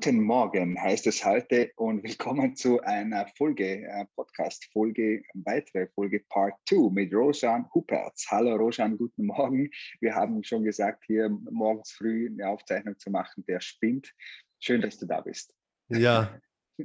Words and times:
Guten 0.00 0.22
Morgen 0.22 0.80
heißt 0.80 1.08
es 1.08 1.24
heute 1.24 1.72
und 1.74 2.04
willkommen 2.04 2.54
zu 2.54 2.80
einer 2.82 3.26
Folge, 3.36 3.82
äh, 3.82 4.04
Podcast-Folge, 4.14 5.24
weitere 5.34 5.88
Folge 5.88 6.20
Part 6.28 6.54
2 6.68 6.92
mit 6.92 7.12
Rosan 7.12 7.66
Hupertz. 7.74 8.28
Hallo 8.30 8.54
Rosan, 8.54 8.96
guten 8.96 9.26
Morgen. 9.26 9.68
Wir 10.00 10.14
haben 10.14 10.44
schon 10.44 10.62
gesagt, 10.62 11.02
hier 11.08 11.28
morgens 11.50 11.90
früh 11.90 12.28
eine 12.28 12.48
Aufzeichnung 12.48 12.96
zu 12.96 13.10
machen, 13.10 13.44
der 13.48 13.58
spinnt. 13.58 14.14
Schön, 14.60 14.82
dass 14.82 14.98
du 14.98 15.06
da 15.06 15.20
bist. 15.20 15.52
Ja, 15.88 16.32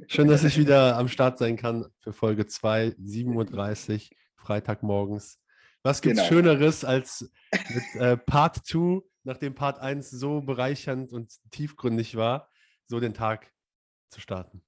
schön, 0.08 0.26
dass 0.26 0.42
ich 0.42 0.58
wieder 0.58 0.96
am 0.96 1.06
Start 1.06 1.38
sein 1.38 1.56
kann 1.56 1.86
für 2.00 2.12
Folge 2.12 2.46
2, 2.46 2.96
7.30 3.00 3.92
Uhr, 4.10 4.16
Freitagmorgens. 4.34 5.38
Was 5.84 6.02
gibt 6.02 6.16
es 6.16 6.28
genau. 6.28 6.34
Schöneres 6.34 6.84
als 6.84 7.30
mit 7.52 8.02
äh, 8.02 8.16
Part 8.16 8.66
2, 8.66 9.02
nachdem 9.22 9.54
Part 9.54 9.78
1 9.78 10.10
so 10.10 10.40
bereichernd 10.40 11.12
und 11.12 11.32
tiefgründig 11.52 12.16
war? 12.16 12.50
So 12.86 13.00
den 13.00 13.14
Tag 13.14 13.52
zu 14.10 14.20
starten. 14.20 14.62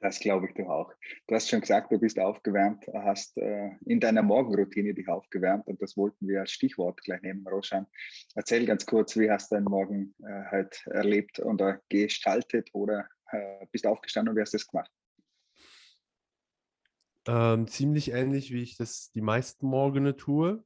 Das 0.00 0.20
glaube 0.20 0.46
ich 0.46 0.54
doch 0.54 0.68
auch. 0.68 0.92
Du 1.26 1.34
hast 1.34 1.48
schon 1.48 1.60
gesagt, 1.60 1.90
du 1.90 1.98
bist 1.98 2.20
aufgewärmt, 2.20 2.86
hast 2.94 3.36
äh, 3.36 3.70
in 3.84 3.98
deiner 3.98 4.22
Morgenroutine 4.22 4.94
dich 4.94 5.08
aufgewärmt 5.08 5.66
und 5.66 5.82
das 5.82 5.96
wollten 5.96 6.28
wir 6.28 6.40
als 6.40 6.52
Stichwort 6.52 7.02
gleich 7.02 7.20
nehmen, 7.22 7.46
Roshan. 7.48 7.86
Erzähl 8.36 8.64
ganz 8.64 8.86
kurz, 8.86 9.16
wie 9.16 9.28
hast 9.28 9.50
du 9.50 9.56
deinen 9.56 9.64
Morgen 9.64 10.14
äh, 10.22 10.44
halt 10.50 10.86
erlebt 10.86 11.40
oder 11.40 11.80
gestaltet 11.88 12.70
oder 12.72 13.08
äh, 13.32 13.66
bist 13.72 13.86
aufgestanden 13.86 14.30
und 14.30 14.36
wie 14.36 14.42
hast 14.42 14.54
du 14.54 14.58
das 14.58 14.68
gemacht? 14.68 14.90
Ähm, 17.26 17.66
ziemlich 17.66 18.12
ähnlich, 18.12 18.52
wie 18.52 18.62
ich 18.62 18.76
das 18.76 19.10
die 19.10 19.20
meisten 19.20 19.66
Morgene 19.66 20.16
tue. 20.16 20.64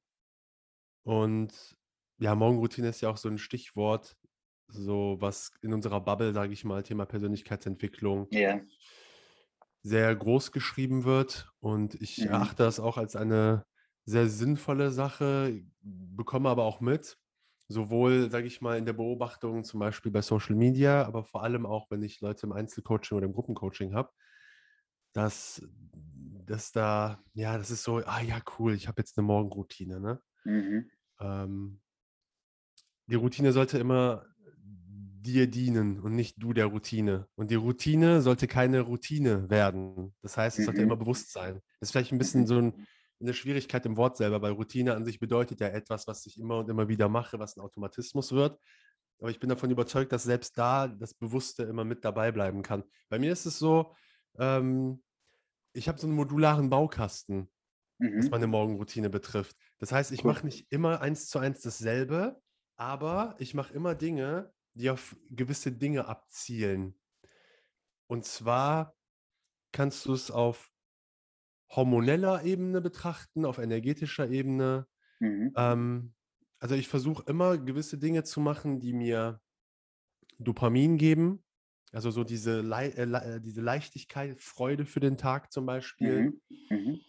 Und 1.05 1.77
ja, 2.19 2.35
Morgenroutine 2.35 2.89
ist 2.89 3.01
ja 3.01 3.09
auch 3.09 3.17
so 3.17 3.29
ein 3.29 3.39
Stichwort, 3.39 4.17
so 4.73 5.17
was 5.21 5.53
in 5.63 5.73
unserer 5.73 6.01
Bubble, 6.01 6.33
sage 6.33 6.53
ich 6.53 6.65
mal, 6.65 6.83
Thema 6.83 7.07
Persönlichkeitsentwicklung 7.07 8.29
yeah. 8.33 8.61
sehr 9.83 10.15
groß 10.15 10.53
geschrieben 10.53 11.05
wird. 11.05 11.53
Und 11.61 11.95
ich 11.95 12.19
mhm. 12.19 12.29
erachte 12.29 12.63
das 12.63 12.81
auch 12.81 12.99
als 12.99 13.17
eine 13.17 13.65
sehr 14.05 14.29
sinnvolle 14.29 14.91
Sache, 14.91 15.63
bekomme 15.81 16.49
aber 16.49 16.65
auch 16.65 16.81
mit, 16.81 17.19
sowohl, 17.69 18.31
sage 18.31 18.47
ich 18.47 18.61
mal, 18.61 18.79
in 18.79 18.85
der 18.85 18.93
Beobachtung, 18.95 19.65
zum 19.65 19.81
Beispiel 19.81 20.11
bei 20.11 20.23
Social 20.23 20.57
Media, 20.57 21.05
aber 21.05 21.25
vor 21.25 21.43
allem 21.43 21.67
auch, 21.67 21.91
wenn 21.91 22.03
ich 22.03 22.21
Leute 22.21 22.47
im 22.47 22.53
Einzelcoaching 22.53 23.17
oder 23.17 23.27
im 23.27 23.33
Gruppencoaching 23.33 23.95
habe, 23.95 24.11
dass, 25.13 25.67
dass 26.47 26.73
da, 26.73 27.23
ja, 27.35 27.57
das 27.57 27.71
ist 27.71 27.85
so, 27.85 27.99
ah 27.99 28.21
ja, 28.23 28.41
cool, 28.59 28.75
ich 28.75 28.89
habe 28.89 29.01
jetzt 29.01 29.17
eine 29.19 29.27
Morgenroutine. 29.27 30.01
Ne? 30.01 30.23
Mhm. 30.45 30.91
Ähm, 31.21 31.81
die 33.07 33.17
Routine 33.17 33.53
sollte 33.53 33.79
immer 33.79 34.25
dir 35.23 35.47
dienen 35.47 36.01
und 36.01 36.15
nicht 36.15 36.43
du 36.43 36.53
der 36.53 36.67
Routine. 36.67 37.29
Und 37.35 37.51
die 37.51 37.57
Routine 37.57 38.23
sollte 38.23 38.47
keine 38.47 38.81
Routine 38.81 39.49
werden. 39.49 40.15
Das 40.23 40.37
heißt, 40.37 40.59
es 40.59 40.65
sollte 40.65 40.81
mhm. 40.81 40.87
immer 40.89 40.97
bewusst 40.97 41.33
sein. 41.33 41.61
Das 41.81 41.89
ist 41.89 41.93
vielleicht 41.93 42.13
ein 42.13 42.19
bisschen 42.19 42.47
so 42.47 42.59
ein, 42.59 42.87
eine 43.21 43.35
Schwierigkeit 43.35 43.87
im 43.87 43.97
Wort 43.97 44.17
selber, 44.17 44.43
weil 44.43 44.53
Routine 44.53 44.95
an 44.95 45.05
sich 45.05 45.21
bedeutet 45.21 45.61
ja 45.61 45.69
etwas, 45.69 46.07
was 46.07 46.27
ich 46.27 46.39
immer 46.39 46.59
und 46.59 46.69
immer 46.69 46.89
wieder 46.89 47.09
mache, 47.09 47.39
was 47.39 47.57
ein 47.57 47.61
Automatismus 47.61 48.33
wird. 48.33 48.59
Aber 49.21 49.31
ich 49.31 49.39
bin 49.39 49.49
davon 49.49 49.71
überzeugt, 49.71 50.11
dass 50.11 50.25
selbst 50.25 50.59
da 50.59 50.89
das 50.89 51.15
Bewusste 51.15 51.63
immer 51.63 51.85
mit 51.85 52.05
dabei 52.05 52.33
bleiben 52.33 52.63
kann. 52.63 52.83
Bei 53.09 53.21
mir 53.21 53.33
ist 53.33 53.47
es 53.47 53.59
so, 53.59 53.95
ähm, 54.39 55.03
ich 55.73 55.89
habe 55.89 56.01
so 56.01 56.09
einen 56.09 56.17
modularen 56.17 56.69
Baukasten, 56.69 57.49
mhm. 57.99 58.19
was 58.19 58.31
meine 58.31 58.49
Morgenroutine 58.49 59.11
betrifft. 59.11 59.57
Das 59.79 59.93
heißt, 59.93 60.11
ich 60.11 60.25
mache 60.25 60.45
nicht 60.45 60.67
immer 60.71 61.01
eins 61.01 61.29
zu 61.29 61.39
eins 61.39 61.61
dasselbe, 61.61 62.41
aber 62.77 63.37
ich 63.39 63.55
mache 63.55 63.73
immer 63.73 63.95
Dinge, 63.95 64.53
die 64.75 64.91
auf 64.91 65.17
gewisse 65.31 65.73
Dinge 65.73 66.07
abzielen. 66.07 66.95
Und 68.07 68.25
zwar 68.25 68.95
kannst 69.73 70.07
du 70.07 70.13
es 70.13 70.31
auf 70.31 70.71
hormoneller 71.71 72.45
Ebene 72.45 72.81
betrachten, 72.81 73.45
auf 73.45 73.59
energetischer 73.59 74.29
Ebene. 74.29 74.87
Mhm. 75.21 75.53
Ähm, 75.57 76.15
also 76.59 76.75
ich 76.75 76.89
versuche 76.89 77.25
immer 77.27 77.59
gewisse 77.59 77.99
Dinge 77.99 78.25
zu 78.25 78.41
machen, 78.41 78.81
die 78.81 78.93
mir 78.93 79.41
Dopamin 80.39 80.99
geben. 80.99 81.43
Also 81.93 82.11
so 82.11 82.25
diese, 82.25 82.61
Le 82.61 82.95
äh, 82.95 83.37
äh 83.37 83.41
diese 83.41 83.61
Leichtigkeit, 83.61 84.41
Freude 84.41 84.85
für 84.85 85.01
den 85.01 85.17
Tag 85.17 85.53
zum 85.53 85.67
Beispiel. 85.67 86.23
Mhm. 86.23 86.41
Mhm 86.71 87.01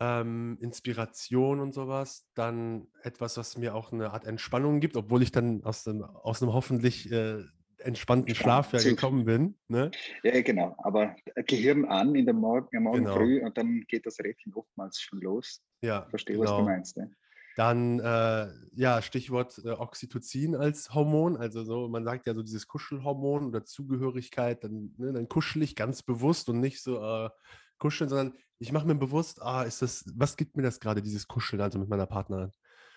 ähm, 0.00 0.58
Inspiration 0.60 1.60
und 1.60 1.74
sowas, 1.74 2.26
dann 2.34 2.86
etwas, 3.02 3.36
was 3.36 3.56
mir 3.56 3.74
auch 3.74 3.92
eine 3.92 4.12
Art 4.12 4.26
Entspannung 4.26 4.80
gibt, 4.80 4.96
obwohl 4.96 5.22
ich 5.22 5.32
dann 5.32 5.64
aus 5.64 5.86
einem, 5.86 6.02
aus 6.02 6.42
einem 6.42 6.52
hoffentlich 6.52 7.10
äh, 7.10 7.42
entspannten 7.78 8.34
Schlaf 8.34 8.72
ja 8.72 8.80
gekommen 8.80 9.24
bin. 9.24 9.56
Ne? 9.68 9.90
Ja, 10.22 10.40
genau. 10.42 10.74
Aber 10.78 11.16
Gehirn 11.46 11.84
an 11.84 12.14
in 12.14 12.24
der 12.24 12.34
Morgen, 12.34 12.82
Morgen 12.82 13.04
genau. 13.04 13.16
früh 13.16 13.44
und 13.44 13.56
dann 13.56 13.84
geht 13.88 14.06
das 14.06 14.18
Rädchen 14.20 14.52
oftmals 14.54 15.00
schon 15.00 15.20
los. 15.20 15.62
Ja, 15.80 16.06
verstehe, 16.10 16.36
genau. 16.36 16.44
was 16.44 16.50
du 16.50 16.56
genau. 16.56 16.68
meinst. 16.68 16.96
Ne? 16.96 17.10
Dann, 17.56 17.98
äh, 17.98 18.52
ja, 18.74 19.02
Stichwort 19.02 19.60
äh, 19.64 19.70
Oxytocin 19.70 20.54
als 20.54 20.94
Hormon. 20.94 21.36
Also 21.36 21.64
so, 21.64 21.88
man 21.88 22.04
sagt 22.04 22.26
ja 22.26 22.34
so 22.34 22.42
dieses 22.42 22.68
Kuschelhormon 22.68 23.46
oder 23.46 23.64
Zugehörigkeit, 23.64 24.62
dann, 24.62 24.94
ne, 24.96 25.12
dann 25.12 25.28
kuschel 25.28 25.62
ich 25.62 25.74
ganz 25.74 26.02
bewusst 26.02 26.48
und 26.48 26.60
nicht 26.60 26.80
so, 26.82 27.02
äh, 27.02 27.30
kuscheln, 27.78 28.10
sondern 28.10 28.38
ich 28.58 28.72
mache 28.72 28.86
mir 28.86 28.94
bewusst, 28.94 29.40
ah, 29.42 29.62
ist 29.62 29.82
das, 29.82 30.04
was 30.16 30.36
gibt 30.36 30.56
mir 30.56 30.62
das 30.62 30.80
gerade, 30.80 31.02
dieses 31.02 31.28
Kuscheln, 31.28 31.62
also 31.62 31.78
mit 31.78 31.88
meiner 31.88 32.06
Partnerin? 32.06 32.52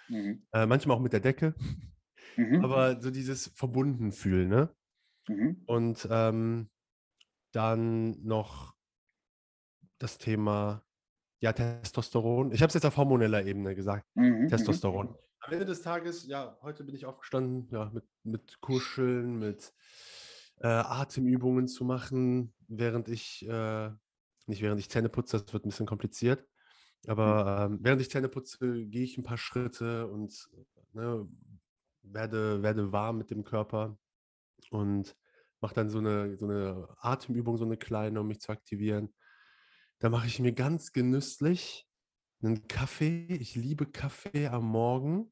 Mhm. 0.10 0.46
Äh, 0.52 0.66
manchmal 0.66 0.98
auch 0.98 1.02
mit 1.02 1.14
der 1.14 1.20
Decke, 1.20 1.56
mhm. 2.38 2.64
aber 2.64 3.00
so 3.02 3.12
dieses 3.12 3.48
verbunden 3.56 4.12
fühlen, 4.12 4.50
ne? 4.50 4.70
Mhm. 5.28 5.64
Und 5.68 6.08
ähm, 6.10 6.70
dann 7.52 8.22
noch 8.24 8.76
das 10.00 10.18
Thema, 10.18 10.84
ja, 11.42 11.54
Testosteron. 11.54 12.52
Ich 12.52 12.62
habe 12.62 12.70
es 12.70 12.74
jetzt 12.74 12.86
auf 12.86 12.98
hormoneller 12.98 13.46
Ebene 13.46 13.76
gesagt, 13.76 14.08
mhm, 14.16 14.42
mhm. 14.42 14.48
Testosteron. 14.48 15.16
Am 15.42 15.54
Ende 15.54 15.66
des 15.66 15.82
Tages, 15.82 16.28
ja, 16.28 16.58
heute 16.62 16.84
bin 16.84 16.96
ich 16.96 17.06
aufgestanden, 17.06 17.68
ja, 17.72 17.90
mit, 17.94 18.06
mit 18.24 18.62
Kuscheln, 18.62 19.40
mit 19.40 19.74
äh, 20.58 20.68
Atemübungen 20.68 21.68
zu 21.68 21.84
machen, 21.84 22.54
während 22.68 23.10
ich 23.10 23.48
äh, 23.48 23.90
nicht 24.48 24.62
während 24.62 24.80
ich 24.80 24.90
Zähne 24.90 25.10
putze, 25.10 25.38
das 25.40 25.54
wird 25.54 25.66
ein 25.66 25.70
bisschen 25.70 25.86
kompliziert. 25.86 26.48
Mhm. 27.06 27.12
Aber 27.12 27.66
ähm, 27.66 27.80
während 27.82 28.02
ich 28.02 28.10
Zähne 28.10 28.30
putze, 28.30 28.86
gehe 28.86 29.04
ich 29.04 29.18
ein 29.18 29.24
paar 29.24 29.38
Schritte 29.38 30.08
und 30.08 30.50
ne, 30.94 31.28
werde, 32.04 32.62
werde 32.62 32.92
warm 32.92 33.18
mit 33.18 33.30
dem 33.30 33.44
Körper 33.44 33.98
und 34.70 35.16
mache 35.60 35.76
dann 35.76 35.90
so 35.90 36.00
eine, 36.00 36.38
so 36.38 36.46
eine 36.46 36.88
Atemübung, 37.00 37.58
so 37.58 37.66
eine 37.66 37.78
kleine, 37.78 38.20
um 38.22 38.28
mich 38.28 38.42
zu 38.42 38.52
aktivieren. 38.52 39.14
Da 40.00 40.10
mache 40.10 40.28
ich 40.28 40.40
mir 40.40 40.54
ganz 40.54 40.94
genüsslich 40.94 41.88
einen 42.42 42.68
Kaffee. 42.68 43.28
Ich 43.28 43.56
liebe 43.56 43.86
Kaffee 43.86 44.48
am 44.48 44.66
Morgen. 44.66 45.32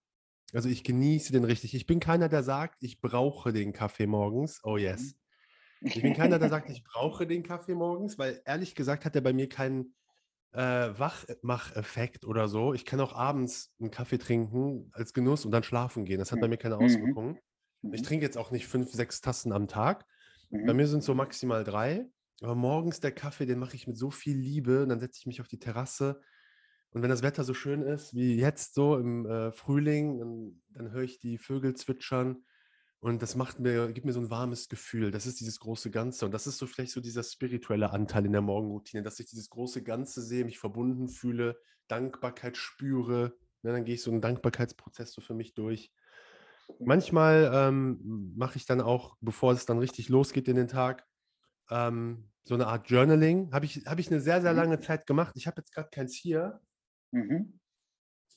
Also 0.54 0.70
ich 0.70 0.84
genieße 0.84 1.32
den 1.32 1.44
richtig. 1.44 1.74
Ich 1.74 1.88
bin 1.88 2.00
keiner, 2.00 2.30
der 2.30 2.44
sagt, 2.44 2.84
ich 2.84 3.02
brauche 3.02 3.52
den 3.52 3.74
Kaffee 3.74 4.08
morgens. 4.08 4.62
Oh 4.64 4.78
yes. 4.78 5.16
Mhm. 5.82 5.88
Ich 5.88 6.02
bin 6.02 6.14
keiner, 6.14 6.40
der 6.40 6.50
sagt, 6.50 6.70
ich 6.70 6.84
brauche 6.84 7.28
den 7.28 7.44
Kaffee 7.44 7.76
morgens, 7.76 8.18
weil 8.18 8.42
ehrlich 8.46 8.76
gesagt 8.76 9.06
hat 9.06 9.16
er 9.16 9.22
bei 9.22 9.34
mir 9.34 9.50
keinen 9.50 9.96
äh, 10.52 10.90
Wachmacheffekt 10.98 12.26
oder 12.26 12.48
so. 12.48 12.74
Ich 12.74 12.86
kann 12.86 13.00
auch 13.00 13.14
abends 13.14 13.72
einen 13.80 13.92
Kaffee 13.92 14.18
trinken 14.18 14.90
als 14.94 15.14
Genuss 15.14 15.46
und 15.46 15.52
dann 15.52 15.64
schlafen 15.64 16.06
gehen. 16.06 16.20
Das 16.20 16.32
hat 16.32 16.40
bei 16.40 16.48
mir 16.48 16.58
keine 16.58 16.78
mhm. 16.78 16.86
Auswirkungen. 16.86 17.40
Mhm. 17.82 17.94
Ich 17.94 18.02
trinke 18.02 18.26
jetzt 18.26 18.38
auch 18.38 18.52
nicht 18.52 18.68
fünf, 18.68 18.92
sechs 18.92 19.22
Tassen 19.22 19.52
am 19.52 19.68
Tag. 19.68 20.06
Mhm. 20.50 20.66
Bei 20.66 20.74
mir 20.74 20.88
sind 20.88 21.00
es 21.00 21.06
so 21.06 21.14
maximal 21.14 21.64
drei. 21.64 22.08
Aber 22.42 22.56
morgens 22.56 23.02
der 23.02 23.12
Kaffee, 23.12 23.46
den 23.46 23.60
mache 23.60 23.76
ich 23.76 23.86
mit 23.86 23.98
so 23.98 24.12
viel 24.12 24.38
Liebe. 24.38 24.84
Und 24.84 24.90
dann 24.90 25.00
setze 25.00 25.20
ich 25.20 25.26
mich 25.26 25.42
auf 25.42 25.48
die 25.48 25.60
Terrasse. 25.60 26.22
Und 26.92 27.04
wenn 27.04 27.10
das 27.10 27.22
Wetter 27.22 27.44
so 27.44 27.54
schön 27.54 27.84
ist 27.84 28.16
wie 28.16 28.36
jetzt 28.36 28.74
so 28.74 28.98
im 28.98 29.26
äh, 29.28 29.52
Frühling, 29.52 30.18
dann, 30.18 30.62
dann 30.70 30.92
höre 30.92 31.04
ich 31.04 31.20
die 31.20 31.38
Vögel 31.38 31.76
zwitschern. 31.76 32.44
Und 33.02 33.22
das 33.22 33.36
macht 33.36 33.60
mir, 33.60 33.92
gibt 33.94 34.06
mir 34.06 34.12
so 34.12 34.20
ein 34.20 34.30
warmes 34.30 34.68
Gefühl. 34.68 35.12
Das 35.12 35.26
ist 35.26 35.40
dieses 35.40 35.60
große 35.60 35.90
Ganze. 35.90 36.26
Und 36.26 36.34
das 36.34 36.48
ist 36.48 36.58
so 36.58 36.68
vielleicht 36.68 36.92
so 36.92 37.00
dieser 37.00 37.24
spirituelle 37.24 37.92
Anteil 37.92 38.26
in 38.26 38.34
der 38.34 38.42
Morgenroutine, 38.42 39.04
dass 39.04 39.20
ich 39.20 39.28
dieses 39.28 39.50
große 39.50 39.84
Ganze 39.84 40.22
sehe, 40.22 40.44
mich 40.44 40.60
verbunden 40.60 41.08
fühle, 41.08 41.58
Dankbarkeit 41.88 42.58
spüre. 42.58 43.38
Ja, 43.64 43.72
ne, 43.72 43.78
dann 43.78 43.86
gehe 43.86 43.96
ich 43.96 44.04
so 44.04 44.12
einen 44.12 44.22
Dankbarkeitsprozess 44.22 45.14
so 45.14 45.22
für 45.22 45.34
mich 45.34 45.54
durch. 45.54 45.94
Manchmal 46.80 47.50
ähm, 47.54 48.34
mache 48.36 48.58
ich 48.58 48.66
dann 48.66 48.82
auch, 48.82 49.18
bevor 49.22 49.54
es 49.54 49.66
dann 49.66 49.80
richtig 49.80 50.10
losgeht 50.10 50.48
in 50.48 50.56
den 50.56 50.68
Tag, 50.68 51.06
ähm, 51.72 52.30
so 52.44 52.54
eine 52.54 52.68
Art 52.68 52.90
Journaling. 52.90 53.52
Habe 53.54 53.66
ich, 53.66 53.86
hab 53.86 54.00
ich 54.00 54.12
eine 54.12 54.20
sehr, 54.20 54.42
sehr 54.42 54.52
mhm. 54.52 54.58
lange 54.58 54.80
Zeit 54.80 55.08
gemacht. 55.08 55.36
Ich 55.36 55.48
habe 55.48 55.62
jetzt 55.62 55.74
gerade 55.74 55.90
keins 55.90 56.16
hier. 56.16 56.62
Mhm. 57.12 57.59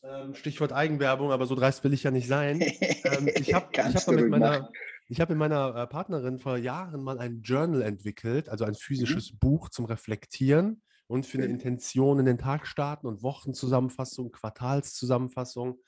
Ähm, 0.05 0.35
Stichwort 0.35 0.73
Eigenwerbung, 0.73 1.31
aber 1.31 1.47
so 1.47 1.55
dreist 1.55 1.85
will 1.85 1.93
ich 1.93 2.03
ja 2.03 2.11
nicht 2.11 2.27
sein. 2.29 2.61
Ähm, 3.05 3.29
ich 3.35 3.53
habe 3.53 3.67
hab 3.77 4.07
mit 4.09 4.29
meiner, 4.29 4.71
ich 5.09 5.21
hab 5.21 5.29
mit 5.29 5.37
meiner 5.37 5.75
äh, 5.75 5.87
Partnerin 5.89 6.39
vor 6.39 6.57
Jahren 6.57 7.03
mal 7.03 7.19
ein 7.19 7.43
Journal 7.43 7.83
entwickelt, 7.83 8.49
also 8.49 8.65
ein 8.65 8.77
physisches 8.77 9.33
mhm. 9.33 9.39
Buch 9.39 9.71
zum 9.71 9.87
Reflektieren 9.87 10.83
und 11.09 11.27
für 11.27 11.39
eine 11.39 11.49
Intention 11.49 12.21
in 12.21 12.27
den 12.27 12.39
Tag 12.39 12.65
starten 12.65 13.09
und 13.09 13.25
Wochenzusammenfassung, 13.25 14.31
Quartalszusammenfassung. 14.31 15.81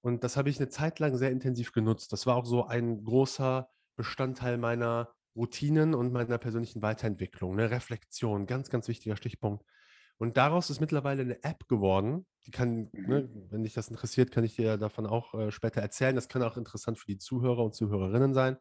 Und 0.00 0.24
das 0.24 0.36
habe 0.36 0.50
ich 0.50 0.58
eine 0.58 0.68
Zeit 0.68 0.98
lang 0.98 1.16
sehr 1.16 1.30
intensiv 1.30 1.72
genutzt. 1.72 2.12
Das 2.12 2.26
war 2.26 2.36
auch 2.36 2.44
so 2.44 2.66
ein 2.66 3.04
großer 3.04 3.68
Bestandteil 3.94 4.58
meiner 4.58 5.14
Routinen 5.36 5.94
und 5.94 6.12
meiner 6.12 6.38
persönlichen 6.38 6.82
Weiterentwicklung. 6.82 7.52
Eine 7.52 7.70
Reflexion, 7.70 8.46
ganz, 8.46 8.68
ganz 8.68 8.88
wichtiger 8.88 9.16
Stichpunkt. 9.16 9.64
Und 10.18 10.36
daraus 10.36 10.70
ist 10.70 10.80
mittlerweile 10.80 11.22
eine 11.22 11.42
App 11.44 11.68
geworden. 11.68 12.26
Die 12.46 12.50
kann, 12.50 12.88
mhm. 12.92 13.08
ne, 13.08 13.28
wenn 13.50 13.64
dich 13.64 13.74
das 13.74 13.88
interessiert, 13.88 14.30
kann 14.30 14.44
ich 14.44 14.56
dir 14.56 14.76
davon 14.76 15.06
auch 15.06 15.34
äh, 15.34 15.50
später 15.50 15.80
erzählen. 15.80 16.14
Das 16.14 16.28
kann 16.28 16.42
auch 16.42 16.56
interessant 16.56 16.98
für 16.98 17.06
die 17.06 17.18
Zuhörer 17.18 17.64
und 17.64 17.74
Zuhörerinnen 17.74 18.32
sein. 18.32 18.56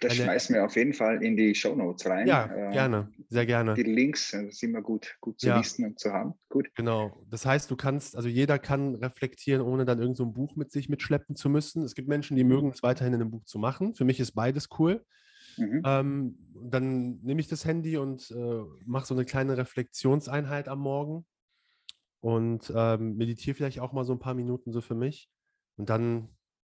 Das 0.00 0.12
eine, 0.12 0.22
schmeißen 0.22 0.54
wir 0.54 0.64
auf 0.64 0.76
jeden 0.76 0.92
Fall 0.92 1.22
in 1.24 1.36
die 1.36 1.54
Show 1.54 1.74
Notes 1.74 2.06
rein. 2.06 2.26
Ja, 2.26 2.46
äh, 2.46 2.72
gerne, 2.72 3.10
sehr 3.28 3.46
gerne. 3.46 3.74
Die 3.74 3.82
Links 3.82 4.32
äh, 4.32 4.48
sind 4.50 4.70
immer 4.70 4.82
gut, 4.82 5.16
gut 5.20 5.40
zu 5.40 5.48
ja. 5.48 5.58
wissen 5.58 5.84
und 5.84 5.98
zu 5.98 6.12
haben. 6.12 6.34
Gut. 6.48 6.68
Genau. 6.76 7.24
Das 7.28 7.44
heißt, 7.44 7.70
du 7.70 7.76
kannst, 7.76 8.16
also 8.16 8.28
jeder 8.28 8.58
kann 8.58 8.94
reflektieren, 8.94 9.60
ohne 9.60 9.84
dann 9.84 9.98
irgendein 9.98 10.16
so 10.16 10.26
Buch 10.26 10.54
mit 10.54 10.70
sich 10.70 10.88
mitschleppen 10.88 11.34
zu 11.34 11.48
müssen. 11.48 11.82
Es 11.82 11.96
gibt 11.96 12.08
Menschen, 12.08 12.36
die 12.36 12.44
mögen 12.44 12.70
es 12.70 12.82
weiterhin 12.82 13.12
in 13.14 13.20
einem 13.20 13.30
Buch 13.30 13.44
zu 13.44 13.58
machen. 13.58 13.94
Für 13.94 14.04
mich 14.04 14.20
ist 14.20 14.32
beides 14.32 14.68
cool. 14.78 15.04
Mhm. 15.58 15.82
Ähm, 15.84 16.38
dann 16.54 17.20
nehme 17.20 17.40
ich 17.40 17.48
das 17.48 17.64
Handy 17.64 17.96
und 17.96 18.30
äh, 18.30 18.62
mache 18.86 19.06
so 19.06 19.14
eine 19.14 19.24
kleine 19.24 19.56
Reflexionseinheit 19.56 20.68
am 20.68 20.80
Morgen 20.80 21.26
und 22.20 22.72
ähm, 22.74 23.16
meditiere 23.16 23.54
vielleicht 23.54 23.80
auch 23.80 23.92
mal 23.92 24.04
so 24.04 24.12
ein 24.12 24.18
paar 24.18 24.34
Minuten 24.34 24.72
so 24.72 24.80
für 24.80 24.94
mich. 24.94 25.30
Und 25.76 25.90
dann 25.90 26.28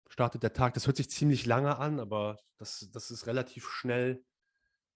startet 0.09 0.43
der 0.43 0.53
Tag. 0.53 0.73
Das 0.73 0.87
hört 0.87 0.97
sich 0.97 1.09
ziemlich 1.09 1.45
lange 1.45 1.77
an, 1.77 1.99
aber 1.99 2.39
das, 2.57 2.89
das 2.93 3.11
ist 3.11 3.27
relativ 3.27 3.67
schnell 3.67 4.23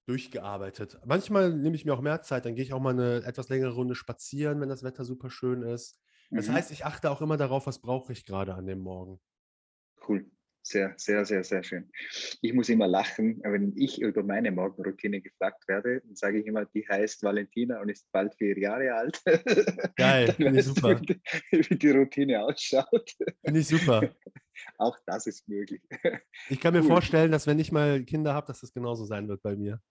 durchgearbeitet. 0.06 1.00
Manchmal 1.06 1.54
nehme 1.54 1.76
ich 1.76 1.84
mir 1.84 1.94
auch 1.94 2.02
mehr 2.02 2.22
Zeit, 2.22 2.46
dann 2.46 2.56
gehe 2.56 2.64
ich 2.64 2.74
auch 2.74 2.80
mal 2.80 2.94
eine 2.94 3.24
etwas 3.26 3.50
längere 3.50 3.74
Runde 3.74 3.96
spazieren, 3.96 4.62
wenn 4.62 4.70
das 4.70 4.84
Wetter 4.84 5.04
super 5.04 5.30
schön 5.30 5.64
ist. 5.64 6.00
Das 6.32 6.48
mhm. 6.48 6.54
heißt, 6.54 6.72
ich 6.72 6.86
achte 6.86 7.12
auch 7.12 7.22
immer 7.22 7.38
darauf, 7.38 7.68
was 7.68 7.80
brauche 7.80 8.14
ich 8.14 8.26
gerade 8.26 8.56
an 8.56 8.66
dem 8.66 8.80
Morgen. 8.80 9.20
Cool. 10.08 10.30
Sehr, 10.70 10.94
sehr, 10.98 11.24
sehr, 11.24 11.46
sehr 11.46 11.64
schön. 11.64 11.90
Ich 12.42 12.52
muss 12.52 12.68
immer 12.68 12.88
lachen, 12.88 13.40
wenn 13.42 13.72
ich 13.78 14.02
über 14.02 14.22
meine 14.22 14.52
Morgenroutine 14.52 15.22
gefragt 15.22 15.66
werde, 15.70 16.02
dann 16.02 16.14
sage 16.18 16.40
ich 16.40 16.46
immer, 16.46 16.66
die 16.66 16.86
heißt 16.86 17.24
Valentina 17.24 17.80
und 17.80 17.88
ist 17.88 18.12
bald 18.12 18.36
vier 18.36 18.60
Jahre 18.60 18.94
alt. 18.94 19.22
Geil, 19.96 20.34
finde 20.34 20.60
ich 20.60 20.66
super. 20.66 20.96
Du, 20.96 21.16
wie 21.52 21.78
die 21.78 21.90
Routine 21.92 22.44
ausschaut. 22.44 23.16
Finde 23.46 23.62
ich 23.62 23.68
super. 23.68 24.14
Auch 24.78 24.98
das 25.06 25.28
ist 25.28 25.48
möglich. 25.48 25.82
Ich 26.50 26.60
kann 26.60 26.74
mir 26.74 26.82
cool. 26.82 26.88
vorstellen, 26.88 27.32
dass 27.32 27.48
wenn 27.48 27.60
ich 27.60 27.72
mal 27.72 28.04
Kinder 28.04 28.34
habe, 28.34 28.48
dass 28.48 28.60
das 28.60 28.74
genauso 28.74 29.06
sein 29.06 29.30
wird 29.30 29.42
bei 29.44 29.56
mir. 29.56 29.82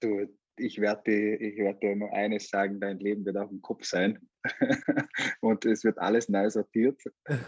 Du, 0.00 0.28
ich 0.58 0.82
werde, 0.82 1.36
ich 1.36 1.56
werde 1.56 1.96
nur 1.96 2.12
eines 2.12 2.50
sagen, 2.50 2.78
dein 2.78 2.98
Leben 2.98 3.24
wird 3.24 3.38
auf 3.38 3.48
dem 3.48 3.62
Kopf 3.62 3.86
sein. 3.86 4.18
und 5.40 5.64
es 5.64 5.82
wird 5.82 5.96
alles 5.96 6.28
neu 6.28 6.50
sortiert, 6.50 7.00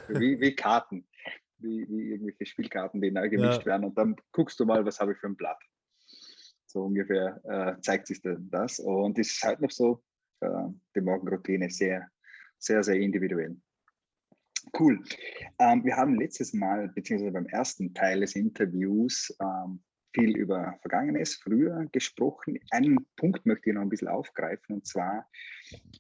wie, 0.09 0.41
wie 0.41 0.55
Karten 0.55 1.07
wie, 1.59 1.89
wie 1.89 2.11
irgendwelche 2.11 2.47
Spielkarten, 2.47 3.01
die 3.01 3.11
neu 3.11 3.29
gemischt 3.29 3.61
ja. 3.61 3.67
werden. 3.67 3.85
Und 3.85 3.99
dann 3.99 4.17
guckst 4.33 4.59
du 4.61 4.65
mal, 4.65 4.85
was 4.85 5.01
habe 5.01 5.13
ich 5.13 5.19
für 5.19 5.27
ein 5.27 5.37
Blatt. 5.37 5.63
So 6.67 6.85
ungefähr 6.85 7.41
äh, 7.45 7.81
zeigt 7.81 8.07
sich 8.07 8.21
das. 8.23 8.81
Und 8.81 9.19
es 9.19 9.33
ist 9.33 9.43
halt 9.43 9.61
noch 9.61 9.71
so, 9.71 10.03
äh, 10.41 10.49
die 10.95 11.01
Morgenroutine 11.01 11.71
sehr, 11.71 12.09
sehr, 12.59 12.83
sehr 12.83 12.97
individuell. 12.97 13.57
Cool. 14.79 15.03
Ähm, 15.59 15.85
wir 15.85 15.97
haben 15.97 16.17
letztes 16.17 16.53
Mal, 16.53 16.89
beziehungsweise 16.89 17.33
beim 17.33 17.47
ersten 17.47 17.95
Teil 17.95 18.21
des 18.21 18.35
Interviews, 18.35 19.35
ähm, 19.41 19.83
viel 20.17 20.37
über 20.37 20.79
Vergangenes, 20.81 21.35
früher 21.35 21.87
gesprochen. 21.93 22.59
Einen 22.71 23.07
Punkt 23.17 23.45
möchte 23.45 23.69
ich 23.69 23.75
noch 23.75 23.83
ein 23.83 23.91
bisschen 23.91 24.09
aufgreifen, 24.09 24.77
und 24.77 24.87
zwar, 24.87 25.29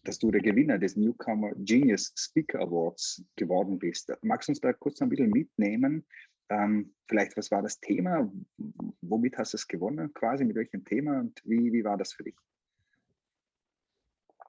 dass 0.04 0.18
du 0.18 0.30
der 0.30 0.40
Gewinner 0.40 0.78
des 0.78 0.96
Newcomer 0.96 1.52
Genius 1.56 2.12
Speaker 2.16 2.60
Awards 2.60 3.22
geworden 3.36 3.78
bist. 3.78 4.12
Magst 4.22 4.48
du 4.48 4.52
uns 4.52 4.60
da 4.60 4.72
kurz 4.72 5.02
ein 5.02 5.10
bisschen 5.10 5.30
mitnehmen? 5.30 6.06
Ähm, 6.48 6.94
vielleicht, 7.08 7.36
was 7.36 7.50
war 7.50 7.60
das 7.60 7.78
Thema? 7.80 8.30
Womit 9.02 9.36
hast 9.36 9.52
du 9.52 9.56
es 9.56 9.68
gewonnen 9.68 10.12
quasi? 10.14 10.44
Mit 10.44 10.56
welchem 10.56 10.84
Thema? 10.84 11.20
Und 11.20 11.42
wie, 11.44 11.72
wie 11.72 11.84
war 11.84 11.98
das 11.98 12.14
für 12.14 12.24
dich? 12.24 12.36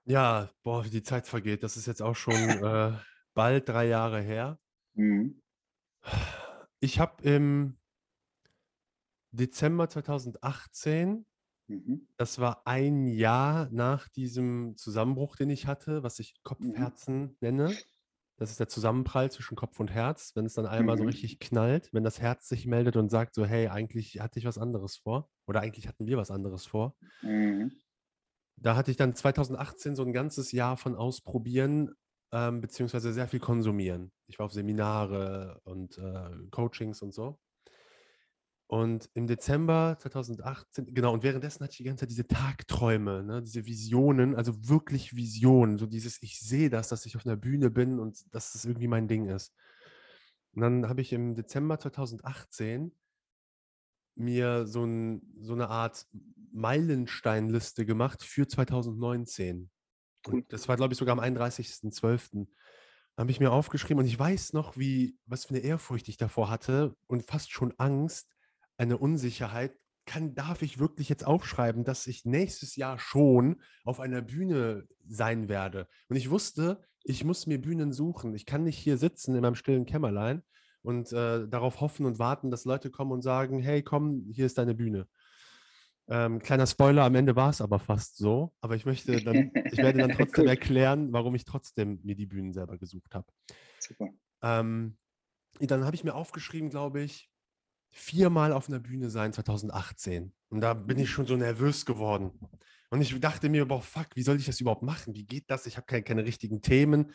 Ja, 0.06 0.50
boah, 0.64 0.86
wie 0.86 0.90
die 0.90 1.04
Zeit 1.04 1.28
vergeht. 1.28 1.64
Das 1.64 1.76
ist 1.76 1.88
jetzt 1.88 2.02
auch 2.02 2.16
schon 2.16 2.34
äh, 2.64 2.94
bald 3.34 3.68
drei 3.68 3.88
Jahre 3.88 4.22
her. 4.22 4.60
Mhm. 4.94 5.42
Ich 6.80 7.00
habe 7.00 7.22
im 7.24 7.78
Dezember 9.38 9.90
2018. 9.90 11.26
Mhm. 11.68 12.08
Das 12.18 12.40
war 12.40 12.66
ein 12.66 13.08
Jahr 13.08 13.70
nach 13.72 14.08
diesem 14.10 14.76
Zusammenbruch, 14.78 15.36
den 15.36 15.50
ich 15.50 15.68
hatte, 15.68 16.04
was 16.04 16.20
ich 16.20 16.42
Kopfherzen 16.44 17.22
mhm. 17.22 17.36
nenne. 17.42 17.78
Das 18.38 18.52
ist 18.52 18.60
der 18.60 18.68
Zusammenprall 18.68 19.32
zwischen 19.32 19.56
Kopf 19.56 19.80
und 19.80 19.92
Herz, 19.92 20.34
wenn 20.36 20.46
es 20.46 20.54
dann 20.54 20.68
einmal 20.68 20.96
mhm. 20.96 21.00
so 21.00 21.06
richtig 21.06 21.40
knallt, 21.40 21.92
wenn 21.92 22.04
das 22.04 22.22
Herz 22.22 22.48
sich 22.48 22.68
meldet 22.68 22.96
und 22.96 23.10
sagt 23.10 23.34
so, 23.34 23.46
hey, 23.46 23.68
eigentlich 23.68 24.20
hatte 24.20 24.38
ich 24.38 24.46
was 24.46 24.60
anderes 24.60 24.98
vor 24.98 25.30
oder 25.48 25.62
eigentlich 25.62 25.88
hatten 25.88 26.06
wir 26.06 26.18
was 26.18 26.30
anderes 26.30 26.66
vor. 26.66 26.96
Mhm. 27.22 27.72
Da 28.60 28.76
hatte 28.76 28.92
ich 28.92 28.98
dann 28.98 29.16
2018 29.16 29.96
so 29.96 30.04
ein 30.04 30.14
ganzes 30.14 30.52
Jahr 30.52 30.78
von 30.78 30.96
Ausprobieren, 30.96 31.96
ähm, 32.32 32.62
beziehungsweise 32.62 33.12
sehr 33.14 33.28
viel 33.28 33.40
konsumieren. 33.40 34.12
Ich 34.28 34.38
war 34.40 34.46
auf 34.46 34.54
Seminare 34.54 35.60
und 35.64 35.98
äh, 35.98 36.30
Coachings 36.52 37.02
und 37.02 37.14
so. 37.14 37.40
Und 38.68 39.10
im 39.14 39.28
Dezember 39.28 39.98
2018, 39.98 40.94
genau, 40.94 41.14
und 41.14 41.24
währenddessen 41.24 41.64
hatte 41.64 41.72
ich 41.72 41.78
die 41.78 41.84
ganze 41.86 42.02
Zeit 42.02 42.12
diese 42.12 42.28
Tagträume, 42.28 43.24
ne, 43.24 43.42
diese 43.42 43.66
Visionen, 43.66 44.36
also 44.36 44.68
wirklich 44.68 45.16
Visionen, 45.16 45.78
so 45.78 45.86
dieses, 45.86 46.22
ich 46.22 46.42
sehe 46.42 46.70
das, 46.70 46.90
dass 46.90 47.06
ich 47.06 47.16
auf 47.16 47.26
einer 47.26 47.38
Bühne 47.38 47.70
bin 47.70 47.98
und 47.98 48.26
dass 48.36 48.52
das 48.52 48.66
irgendwie 48.66 48.90
mein 48.90 49.08
Ding 49.08 49.26
ist. 49.26 49.54
Und 50.52 50.62
dann 50.64 50.90
habe 50.90 51.00
ich 51.00 51.14
im 51.14 51.34
Dezember 51.34 51.80
2018 51.80 52.92
mir 54.16 54.68
so, 54.68 54.84
ein, 54.84 55.22
so 55.40 55.54
eine 55.54 55.70
Art 55.70 56.06
Meilensteinliste 56.52 57.86
gemacht 57.86 58.22
für 58.22 58.48
2019. 58.48 59.70
Und 60.26 60.52
das 60.52 60.68
war, 60.68 60.76
glaube 60.76 60.94
ich, 60.94 61.00
sogar 61.00 61.18
am 61.18 61.24
31.12. 61.24 62.48
habe 63.16 63.32
ich 63.32 63.40
mir 63.40 63.52
aufgeschrieben 63.52 64.00
und 64.00 64.08
ich 64.08 64.20
weiß 64.20 64.52
noch, 64.52 64.76
wie, 64.76 65.18
was 65.26 65.46
für 65.46 65.52
eine 65.52 65.64
Ehrfurcht 65.64 66.10
ich 66.10 66.18
davor 66.18 66.50
hatte 66.50 66.98
und 67.06 67.24
fast 67.24 67.52
schon 67.52 67.74
Angst, 67.78 68.37
eine 68.78 68.98
Unsicherheit, 68.98 69.78
kann, 70.06 70.34
darf 70.34 70.62
ich 70.62 70.80
wirklich 70.80 71.10
jetzt 71.10 71.26
aufschreiben, 71.26 71.84
dass 71.84 72.08
ich 72.08 72.26
nächstes 72.26 72.76
Jahr 72.76 72.98
schon 72.98 73.62
auf 73.84 74.00
einer 74.00 74.22
Bühne 74.22 74.88
sein 75.06 75.50
werde? 75.50 75.88
Und 76.08 76.16
ich 76.16 76.30
wusste, 76.30 76.82
ich 77.04 77.24
muss 77.24 77.46
mir 77.46 77.62
Bühnen 77.62 77.92
suchen. 77.92 78.34
Ich 78.34 78.46
kann 78.46 78.64
nicht 78.64 78.78
hier 78.78 78.98
sitzen 78.98 79.36
in 79.36 79.42
meinem 79.42 79.56
stillen 79.56 79.86
Kämmerlein 79.86 80.44
und 80.82 81.12
äh, 81.12 81.48
darauf 81.48 81.82
hoffen 81.82 82.06
und 82.06 82.20
warten, 82.20 82.50
dass 82.52 82.66
Leute 82.66 82.90
kommen 82.90 83.12
und 83.12 83.22
sagen, 83.22 83.60
hey, 83.60 83.84
komm, 83.84 84.26
hier 84.32 84.46
ist 84.46 84.58
deine 84.58 84.74
Bühne. 84.74 85.08
Ähm, 86.10 86.40
kleiner 86.40 86.68
Spoiler, 86.68 87.04
am 87.04 87.16
Ende 87.16 87.36
war 87.36 87.50
es 87.50 87.60
aber 87.60 87.80
fast 87.80 88.18
so. 88.18 88.54
Aber 88.62 88.76
ich 88.76 88.86
möchte 88.86 89.22
dann, 89.24 89.52
ich 89.72 89.78
werde 89.78 90.00
dann 90.00 90.12
trotzdem 90.12 90.48
erklären, 90.48 91.12
warum 91.12 91.36
ich 91.36 91.44
trotzdem 91.44 92.00
mir 92.04 92.16
die 92.16 92.26
Bühnen 92.26 92.54
selber 92.54 92.78
gesucht 92.78 93.14
habe. 93.14 93.28
Super. 93.80 94.10
Ähm, 94.42 94.98
dann 95.60 95.86
habe 95.86 95.96
ich 95.96 96.04
mir 96.04 96.14
aufgeschrieben, 96.14 96.70
glaube 96.70 97.02
ich, 97.02 97.30
viermal 98.00 98.54
auf 98.54 98.70
einer 98.70 98.80
Bühne 98.80 99.10
sein 99.10 99.34
2018. 99.34 100.34
Und 100.50 100.62
da 100.62 100.74
bin 100.74 101.00
ich 101.00 101.10
schon 101.10 101.26
so 101.26 101.36
nervös 101.36 101.86
geworden. 101.86 102.32
Und 102.90 103.02
ich 103.02 103.20
dachte 103.20 103.50
mir, 103.50 103.66
boah, 103.66 103.82
fuck, 103.82 104.08
wie 104.16 104.24
soll 104.24 104.38
ich 104.38 104.46
das 104.46 104.62
überhaupt 104.62 104.84
machen? 104.84 105.14
Wie 105.14 105.26
geht 105.26 105.50
das? 105.50 105.66
Ich 105.66 105.78
habe 105.78 105.86
keine, 105.86 106.04
keine 106.04 106.26
richtigen 106.26 106.62
Themen. 106.62 107.14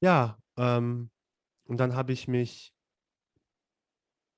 Ja, 0.00 0.38
ähm, 0.56 1.10
und 1.64 1.78
dann 1.78 1.94
habe 1.94 2.12
ich 2.12 2.26
mich 2.26 2.74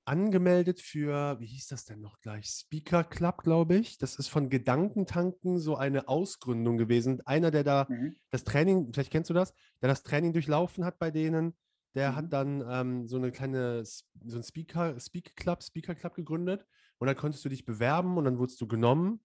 angemeldet 0.05 0.79
für, 0.79 1.39
wie 1.39 1.47
hieß 1.47 1.67
das 1.67 1.85
denn 1.85 1.99
noch 1.99 2.19
gleich? 2.19 2.45
Speaker 2.45 3.03
Club, 3.03 3.41
glaube 3.43 3.75
ich. 3.75 3.97
Das 3.97 4.17
ist 4.17 4.27
von 4.27 4.49
Gedankentanken 4.49 5.57
so 5.57 5.75
eine 5.75 6.07
Ausgründung 6.07 6.77
gewesen. 6.77 7.21
Einer, 7.25 7.49
der 7.49 7.63
da 7.63 7.87
mhm. 7.89 8.15
das 8.29 8.43
Training, 8.43 8.93
vielleicht 8.93 9.11
kennst 9.11 9.31
du 9.31 9.33
das, 9.33 9.53
der 9.81 9.89
das 9.89 10.03
Training 10.03 10.33
durchlaufen 10.33 10.85
hat 10.85 10.99
bei 10.99 11.09
denen, 11.09 11.57
der 11.95 12.11
mhm. 12.11 12.15
hat 12.15 12.33
dann 12.33 12.63
ähm, 12.69 13.07
so 13.07 13.17
eine 13.17 13.31
kleine, 13.31 13.83
so 13.85 14.37
ein 14.37 14.43
Speaker, 14.43 14.99
Speak 14.99 15.35
Club, 15.35 15.63
Speaker 15.63 15.95
Club 15.95 16.13
gegründet 16.13 16.65
und 16.97 17.07
dann 17.07 17.15
konntest 17.15 17.43
du 17.45 17.49
dich 17.49 17.65
bewerben 17.65 18.17
und 18.17 18.25
dann 18.25 18.37
wurdest 18.37 18.61
du 18.61 18.67
genommen. 18.67 19.21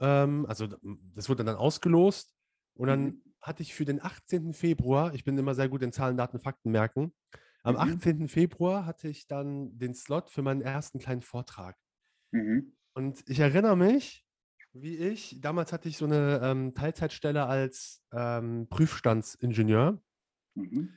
Ähm, 0.00 0.44
also 0.46 0.66
das 1.14 1.28
wurde 1.28 1.44
dann 1.44 1.56
ausgelost 1.56 2.34
und 2.74 2.88
dann 2.88 3.04
mhm. 3.04 3.22
hatte 3.40 3.62
ich 3.62 3.74
für 3.74 3.84
den 3.84 4.02
18. 4.02 4.52
Februar, 4.52 5.14
ich 5.14 5.24
bin 5.24 5.38
immer 5.38 5.54
sehr 5.54 5.68
gut 5.68 5.82
in 5.82 5.92
Zahlen, 5.92 6.16
Daten, 6.16 6.40
Fakten 6.40 6.70
merken, 6.70 7.14
am 7.62 7.74
mhm. 7.74 7.94
18. 7.94 8.28
Februar 8.28 8.84
hatte 8.84 9.08
ich 9.08 9.26
dann 9.26 9.78
den 9.78 9.94
Slot 9.94 10.30
für 10.30 10.42
meinen 10.42 10.62
ersten 10.62 10.98
kleinen 10.98 11.22
Vortrag. 11.22 11.76
Mhm. 12.32 12.72
Und 12.94 13.22
ich 13.28 13.38
erinnere 13.38 13.76
mich, 13.76 14.24
wie 14.72 14.96
ich, 14.96 15.40
damals 15.40 15.72
hatte 15.72 15.88
ich 15.88 15.96
so 15.96 16.04
eine 16.04 16.40
ähm, 16.42 16.74
Teilzeitstelle 16.74 17.46
als 17.46 18.02
ähm, 18.12 18.66
Prüfstandsingenieur. 18.68 20.00
Mhm 20.54 20.92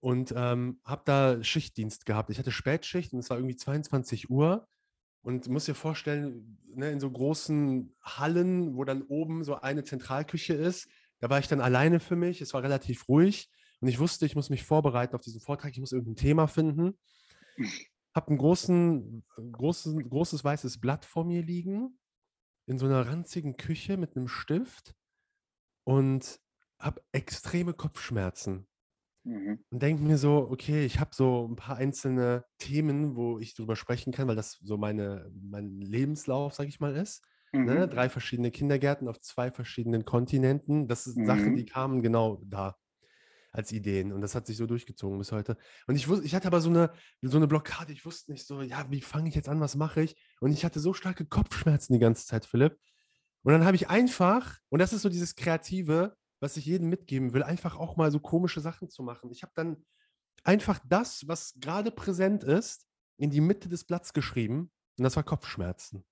und 0.00 0.32
ähm, 0.36 0.80
habe 0.84 1.02
da 1.04 1.42
Schichtdienst 1.42 2.06
gehabt. 2.06 2.30
Ich 2.30 2.38
hatte 2.38 2.52
Spätschicht 2.52 3.12
und 3.12 3.18
es 3.18 3.30
war 3.30 3.38
irgendwie 3.38 3.56
22 3.56 4.30
Uhr. 4.30 4.66
Und 5.22 5.48
muss 5.48 5.64
dir 5.64 5.74
vorstellen, 5.74 6.58
ne, 6.74 6.90
in 6.90 7.00
so 7.00 7.10
großen 7.10 7.94
Hallen, 8.02 8.76
wo 8.76 8.84
dann 8.84 9.02
oben 9.02 9.42
so 9.42 9.56
eine 9.56 9.82
Zentralküche 9.82 10.54
ist, 10.54 10.88
da 11.20 11.28
war 11.28 11.40
ich 11.40 11.48
dann 11.48 11.60
alleine 11.60 12.00
für 12.00 12.16
mich. 12.16 12.40
Es 12.40 12.54
war 12.54 12.62
relativ 12.62 13.08
ruhig 13.08 13.50
und 13.80 13.88
ich 13.88 13.98
wusste, 13.98 14.26
ich 14.26 14.36
muss 14.36 14.50
mich 14.50 14.62
vorbereiten 14.62 15.14
auf 15.14 15.20
diesen 15.20 15.40
Vortrag. 15.40 15.72
Ich 15.72 15.80
muss 15.80 15.92
irgendein 15.92 16.16
Thema 16.16 16.46
finden. 16.46 16.98
habe 18.14 18.32
ein 18.32 18.38
großen, 18.38 19.24
großen, 19.52 20.08
großes 20.08 20.44
weißes 20.44 20.80
Blatt 20.80 21.04
vor 21.04 21.24
mir 21.24 21.42
liegen, 21.42 21.98
in 22.66 22.78
so 22.78 22.86
einer 22.86 23.06
ranzigen 23.06 23.56
Küche 23.56 23.96
mit 23.96 24.16
einem 24.16 24.28
Stift 24.28 24.94
und 25.84 26.40
habe 26.78 27.02
extreme 27.12 27.74
Kopfschmerzen. 27.74 28.66
Mhm. 29.28 29.58
Und 29.68 29.82
denke 29.82 30.02
mir 30.02 30.16
so, 30.16 30.48
okay, 30.50 30.86
ich 30.86 31.00
habe 31.00 31.10
so 31.12 31.46
ein 31.46 31.56
paar 31.56 31.76
einzelne 31.76 32.44
Themen, 32.58 33.14
wo 33.14 33.38
ich 33.38 33.54
drüber 33.54 33.76
sprechen 33.76 34.10
kann, 34.10 34.26
weil 34.26 34.36
das 34.36 34.58
so 34.62 34.78
meine, 34.78 35.30
mein 35.38 35.82
Lebenslauf, 35.82 36.54
sag 36.54 36.66
ich 36.66 36.80
mal, 36.80 36.96
ist. 36.96 37.22
Ne? 37.52 37.60
Mhm. 37.60 37.66
Ne? 37.66 37.88
Drei 37.88 38.08
verschiedene 38.08 38.50
Kindergärten 38.50 39.06
auf 39.06 39.20
zwei 39.20 39.50
verschiedenen 39.50 40.06
Kontinenten. 40.06 40.88
Das 40.88 41.04
sind 41.04 41.18
mhm. 41.18 41.26
Sachen, 41.26 41.56
die 41.56 41.66
kamen 41.66 42.02
genau 42.02 42.40
da 42.42 42.76
als 43.52 43.70
Ideen. 43.70 44.12
Und 44.12 44.22
das 44.22 44.34
hat 44.34 44.46
sich 44.46 44.56
so 44.56 44.66
durchgezogen 44.66 45.18
bis 45.18 45.30
heute. 45.30 45.58
Und 45.86 45.96
ich 45.96 46.08
wusste, 46.08 46.24
ich 46.24 46.34
hatte 46.34 46.46
aber 46.46 46.62
so 46.62 46.70
eine, 46.70 46.90
so 47.20 47.36
eine 47.36 47.48
Blockade. 47.48 47.92
Ich 47.92 48.06
wusste 48.06 48.32
nicht 48.32 48.46
so, 48.46 48.62
ja, 48.62 48.86
wie 48.90 49.02
fange 49.02 49.28
ich 49.28 49.34
jetzt 49.34 49.48
an, 49.50 49.60
was 49.60 49.76
mache 49.76 50.02
ich? 50.02 50.16
Und 50.40 50.52
ich 50.52 50.64
hatte 50.64 50.80
so 50.80 50.94
starke 50.94 51.26
Kopfschmerzen 51.26 51.92
die 51.92 51.98
ganze 51.98 52.26
Zeit, 52.26 52.46
Philipp. 52.46 52.78
Und 53.42 53.52
dann 53.52 53.66
habe 53.66 53.76
ich 53.76 53.90
einfach, 53.90 54.56
und 54.70 54.78
das 54.78 54.94
ist 54.94 55.02
so 55.02 55.10
dieses 55.10 55.34
Kreative, 55.34 56.16
was 56.40 56.56
ich 56.56 56.66
jedem 56.66 56.88
mitgeben 56.88 57.32
will, 57.32 57.42
einfach 57.42 57.76
auch 57.76 57.96
mal 57.96 58.10
so 58.10 58.20
komische 58.20 58.60
Sachen 58.60 58.88
zu 58.88 59.02
machen. 59.02 59.30
Ich 59.30 59.42
habe 59.42 59.52
dann 59.54 59.84
einfach 60.44 60.78
das, 60.88 61.26
was 61.26 61.54
gerade 61.58 61.90
präsent 61.90 62.44
ist, 62.44 62.86
in 63.18 63.30
die 63.30 63.40
Mitte 63.40 63.68
des 63.68 63.84
Blatts 63.84 64.12
geschrieben. 64.12 64.70
Und 64.96 65.04
das 65.04 65.16
war 65.16 65.22
Kopfschmerzen. 65.22 66.04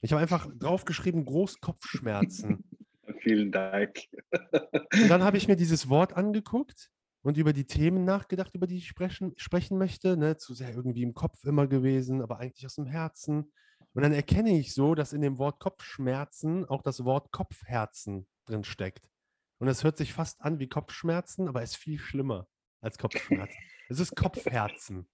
Ich 0.00 0.12
habe 0.12 0.20
einfach 0.20 0.48
draufgeschrieben, 0.54 1.24
Großkopfschmerzen. 1.24 2.64
Vielen 3.20 3.52
Dank. 3.52 3.98
Und 4.32 5.08
dann 5.08 5.22
habe 5.22 5.36
ich 5.36 5.46
mir 5.46 5.56
dieses 5.56 5.88
Wort 5.88 6.14
angeguckt 6.14 6.90
und 7.22 7.36
über 7.36 7.52
die 7.52 7.66
Themen 7.66 8.04
nachgedacht, 8.04 8.54
über 8.54 8.66
die 8.66 8.78
ich 8.78 8.88
sprechen, 8.88 9.32
sprechen 9.36 9.78
möchte. 9.78 10.16
Ne? 10.16 10.36
Zu 10.36 10.54
sehr 10.54 10.74
irgendwie 10.74 11.02
im 11.02 11.14
Kopf 11.14 11.44
immer 11.44 11.68
gewesen, 11.68 12.20
aber 12.20 12.38
eigentlich 12.38 12.66
aus 12.66 12.74
dem 12.74 12.86
Herzen. 12.86 13.52
Und 13.94 14.02
dann 14.02 14.12
erkenne 14.12 14.58
ich 14.58 14.74
so, 14.74 14.94
dass 14.94 15.12
in 15.12 15.20
dem 15.20 15.38
Wort 15.38 15.60
Kopfschmerzen 15.60 16.64
auch 16.64 16.82
das 16.82 17.04
Wort 17.04 17.30
Kopfherzen 17.30 18.26
drin 18.46 18.64
steckt. 18.64 19.08
Und 19.62 19.68
es 19.68 19.84
hört 19.84 19.96
sich 19.96 20.12
fast 20.12 20.42
an 20.42 20.58
wie 20.58 20.68
Kopfschmerzen, 20.68 21.46
aber 21.46 21.62
ist 21.62 21.76
viel 21.76 21.96
schlimmer 21.96 22.48
als 22.80 22.98
Kopfschmerzen. 22.98 23.56
es 23.88 24.00
ist 24.00 24.16
Kopfherzen. 24.16 25.08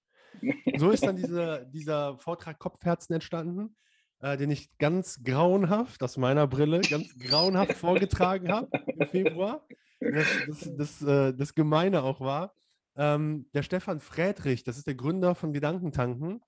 So 0.79 0.91
ist 0.91 1.05
dann 1.05 1.17
diese, 1.17 1.69
dieser 1.71 2.17
Vortrag 2.17 2.59
Kopfherzen 2.59 3.15
entstanden 3.15 3.77
äh, 4.21 4.37
den 4.37 4.51
ich 4.51 4.77
ganz 4.79 5.23
grauenhaft 5.23 6.03
aus 6.03 6.17
meiner 6.17 6.47
Brille, 6.47 6.81
ganz 6.81 7.17
grauenhaft 7.19 7.75
vorgetragen 7.75 8.51
habe 8.51 8.69
im 8.87 9.07
Februar. 9.07 9.67
Das, 10.01 10.27
das, 10.47 10.77
das, 10.77 11.03
äh, 11.03 11.35
das 11.35 11.55
Gemeine 11.55 12.03
auch 12.03 12.21
war, 12.21 12.55
ähm, 12.97 13.49
der 13.55 13.63
Stefan 13.63 14.01
Friedrich, 14.01 14.65
das 14.65 14.79
ist 14.79 14.87
der 14.87 14.95
Gründer 14.95 15.35
von 15.35 15.53
Gedankentanken, 15.53 16.41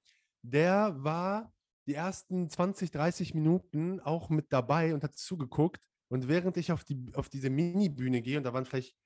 der 0.42 0.94
war 0.96 1.52
die 1.86 1.94
ersten 1.94 2.48
20, 2.48 2.90
30 2.90 3.34
Minuten 3.34 4.00
auch 4.00 4.30
mit 4.30 4.52
dabei 4.52 4.94
und 4.94 5.02
hat 5.02 5.16
zugeguckt. 5.16 5.80
Und 6.10 6.28
während 6.28 6.56
ich 6.56 6.72
auf, 6.72 6.84
die, 6.84 7.06
auf 7.14 7.28
diese 7.28 7.50
Mini-Bühne 7.50 8.20
gehe, 8.20 8.36
und 8.36 8.44
da 8.44 8.52
waren 8.52 8.64
vielleicht, 8.64 8.96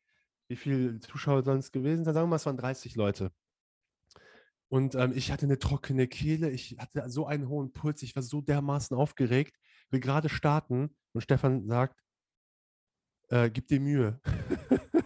wie 0.48 0.56
viele 0.56 0.98
Zuschauer 1.00 1.46
es 1.46 1.70
gewesen 1.70 2.04
sein? 2.04 2.14
Sagen 2.14 2.26
wir 2.26 2.30
mal, 2.30 2.36
es 2.36 2.46
waren 2.46 2.56
30 2.56 2.96
Leute. 2.96 3.30
Und 4.68 4.94
ähm, 4.94 5.12
ich 5.14 5.30
hatte 5.30 5.44
eine 5.44 5.58
trockene 5.58 6.08
Kehle, 6.08 6.50
ich 6.50 6.76
hatte 6.78 7.08
so 7.10 7.26
einen 7.26 7.48
hohen 7.48 7.72
Puls, 7.72 8.02
ich 8.02 8.16
war 8.16 8.22
so 8.22 8.40
dermaßen 8.40 8.96
aufgeregt, 8.96 9.56
will 9.90 10.00
gerade 10.00 10.28
starten 10.28 10.96
und 11.12 11.20
Stefan 11.20 11.66
sagt, 11.68 12.00
äh, 13.28 13.50
gib 13.50 13.68
dir 13.68 13.80
Mühe. 13.80 14.20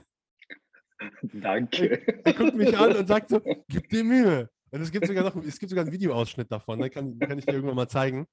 Danke. 1.22 2.06
Er, 2.06 2.26
er, 2.26 2.32
guckt 2.32 2.54
mich 2.54 2.78
an 2.78 2.96
und 2.96 3.08
sagt 3.08 3.28
so, 3.28 3.40
gib 3.68 3.88
dir 3.88 4.04
Mühe. 4.04 4.48
Und 4.70 4.80
es 4.80 4.92
gibt 4.92 5.06
sogar 5.06 5.24
noch, 5.24 5.36
es 5.44 5.58
gibt 5.58 5.70
sogar 5.70 5.84
einen 5.84 5.92
Videoausschnitt 5.92 6.50
davon, 6.50 6.78
ne? 6.78 6.90
kann, 6.90 7.18
kann 7.18 7.38
ich 7.38 7.44
dir 7.44 7.54
irgendwann 7.54 7.76
mal 7.76 7.88
zeigen. 7.88 8.26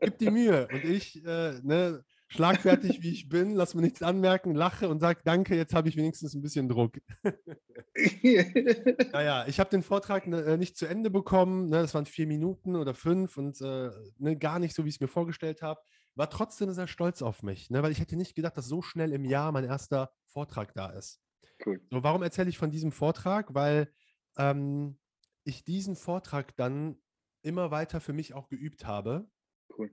Gib 0.00 0.18
dir 0.18 0.30
Mühe. 0.30 0.68
Und 0.68 0.84
ich, 0.84 1.24
äh, 1.24 1.60
ne, 1.62 2.04
schlagfertig 2.28 3.02
wie 3.02 3.12
ich 3.12 3.28
bin, 3.28 3.54
lass 3.54 3.74
mir 3.74 3.82
nichts 3.82 4.02
anmerken, 4.02 4.54
lache 4.54 4.88
und 4.88 5.00
sage, 5.00 5.20
danke, 5.24 5.56
jetzt 5.56 5.74
habe 5.74 5.88
ich 5.88 5.96
wenigstens 5.96 6.34
ein 6.34 6.42
bisschen 6.42 6.68
Druck. 6.68 6.98
naja, 9.12 9.46
ich 9.46 9.60
habe 9.60 9.70
den 9.70 9.82
Vortrag 9.82 10.26
ne, 10.26 10.42
äh, 10.42 10.56
nicht 10.56 10.76
zu 10.76 10.86
Ende 10.86 11.10
bekommen. 11.10 11.68
Ne, 11.68 11.82
das 11.82 11.94
waren 11.94 12.06
vier 12.06 12.26
Minuten 12.26 12.76
oder 12.76 12.94
fünf 12.94 13.36
und 13.36 13.60
äh, 13.60 13.90
ne, 14.18 14.36
gar 14.36 14.58
nicht 14.58 14.74
so, 14.74 14.84
wie 14.84 14.88
ich 14.88 14.96
es 14.96 15.00
mir 15.00 15.08
vorgestellt 15.08 15.62
habe. 15.62 15.80
War 16.14 16.30
trotzdem 16.30 16.72
sehr 16.72 16.88
stolz 16.88 17.22
auf 17.22 17.42
mich, 17.42 17.70
ne, 17.70 17.82
weil 17.82 17.92
ich 17.92 18.00
hätte 18.00 18.16
nicht 18.16 18.34
gedacht, 18.34 18.56
dass 18.56 18.66
so 18.66 18.82
schnell 18.82 19.12
im 19.12 19.24
Jahr 19.24 19.52
mein 19.52 19.64
erster 19.64 20.10
Vortrag 20.26 20.74
da 20.74 20.90
ist. 20.90 21.20
Cool. 21.64 21.80
So, 21.90 22.02
warum 22.02 22.22
erzähle 22.22 22.48
ich 22.48 22.58
von 22.58 22.70
diesem 22.70 22.92
Vortrag? 22.92 23.54
Weil 23.54 23.92
ähm, 24.36 24.98
ich 25.44 25.64
diesen 25.64 25.96
Vortrag 25.96 26.56
dann 26.56 26.98
immer 27.42 27.70
weiter 27.70 28.00
für 28.00 28.12
mich 28.12 28.34
auch 28.34 28.48
geübt 28.48 28.86
habe. 28.86 29.30
Cool. 29.78 29.90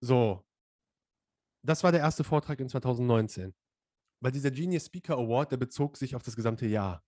So, 0.00 0.47
das 1.68 1.84
war 1.84 1.92
der 1.92 2.00
erste 2.00 2.24
Vortrag 2.24 2.58
in 2.60 2.68
2019. 2.68 3.54
Weil 4.20 4.32
dieser 4.32 4.50
Genius 4.50 4.86
Speaker 4.86 5.18
Award, 5.18 5.52
der 5.52 5.58
bezog 5.58 5.96
sich 5.96 6.16
auf 6.16 6.22
das 6.22 6.34
gesamte 6.34 6.66
Jahr. 6.66 7.04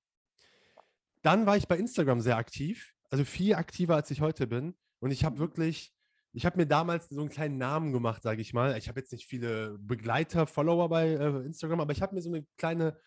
Dann 1.23 1.47
war 1.47 1.57
ich 1.57 1.67
bei 1.67 1.77
Instagram 1.77 2.21
sehr 2.21 2.37
aktiv, 2.37 2.93
also 3.11 3.25
viel 3.25 3.55
aktiver 3.55 3.97
als 3.97 4.11
ich 4.11 4.21
heute 4.21 4.47
bin. 4.47 4.77
Und 5.01 5.11
ich 5.11 5.25
habe 5.25 5.39
wirklich, 5.39 5.93
ich 6.33 6.47
habe 6.47 6.59
mir 6.59 6.67
damals 6.67 7.09
so 7.09 7.21
einen 7.21 7.31
kleinen 7.31 7.59
Namen 7.59 7.93
gemacht, 7.93 8.23
sage 8.23 8.43
ich 8.43 8.53
mal. 8.53 8.77
Ich 8.77 8.89
habe 8.89 9.01
jetzt 9.01 9.13
nicht 9.13 9.27
viele 9.27 9.79
Begleiter, 9.79 10.47
Follower 10.47 10.89
bei 10.89 11.09
äh, 11.09 11.45
Instagram, 11.45 11.81
aber 11.81 11.93
ich 11.93 12.03
habe 12.03 12.15
mir 12.15 12.21
so 12.21 12.31
eine 12.31 12.47
kleine, 12.59 12.99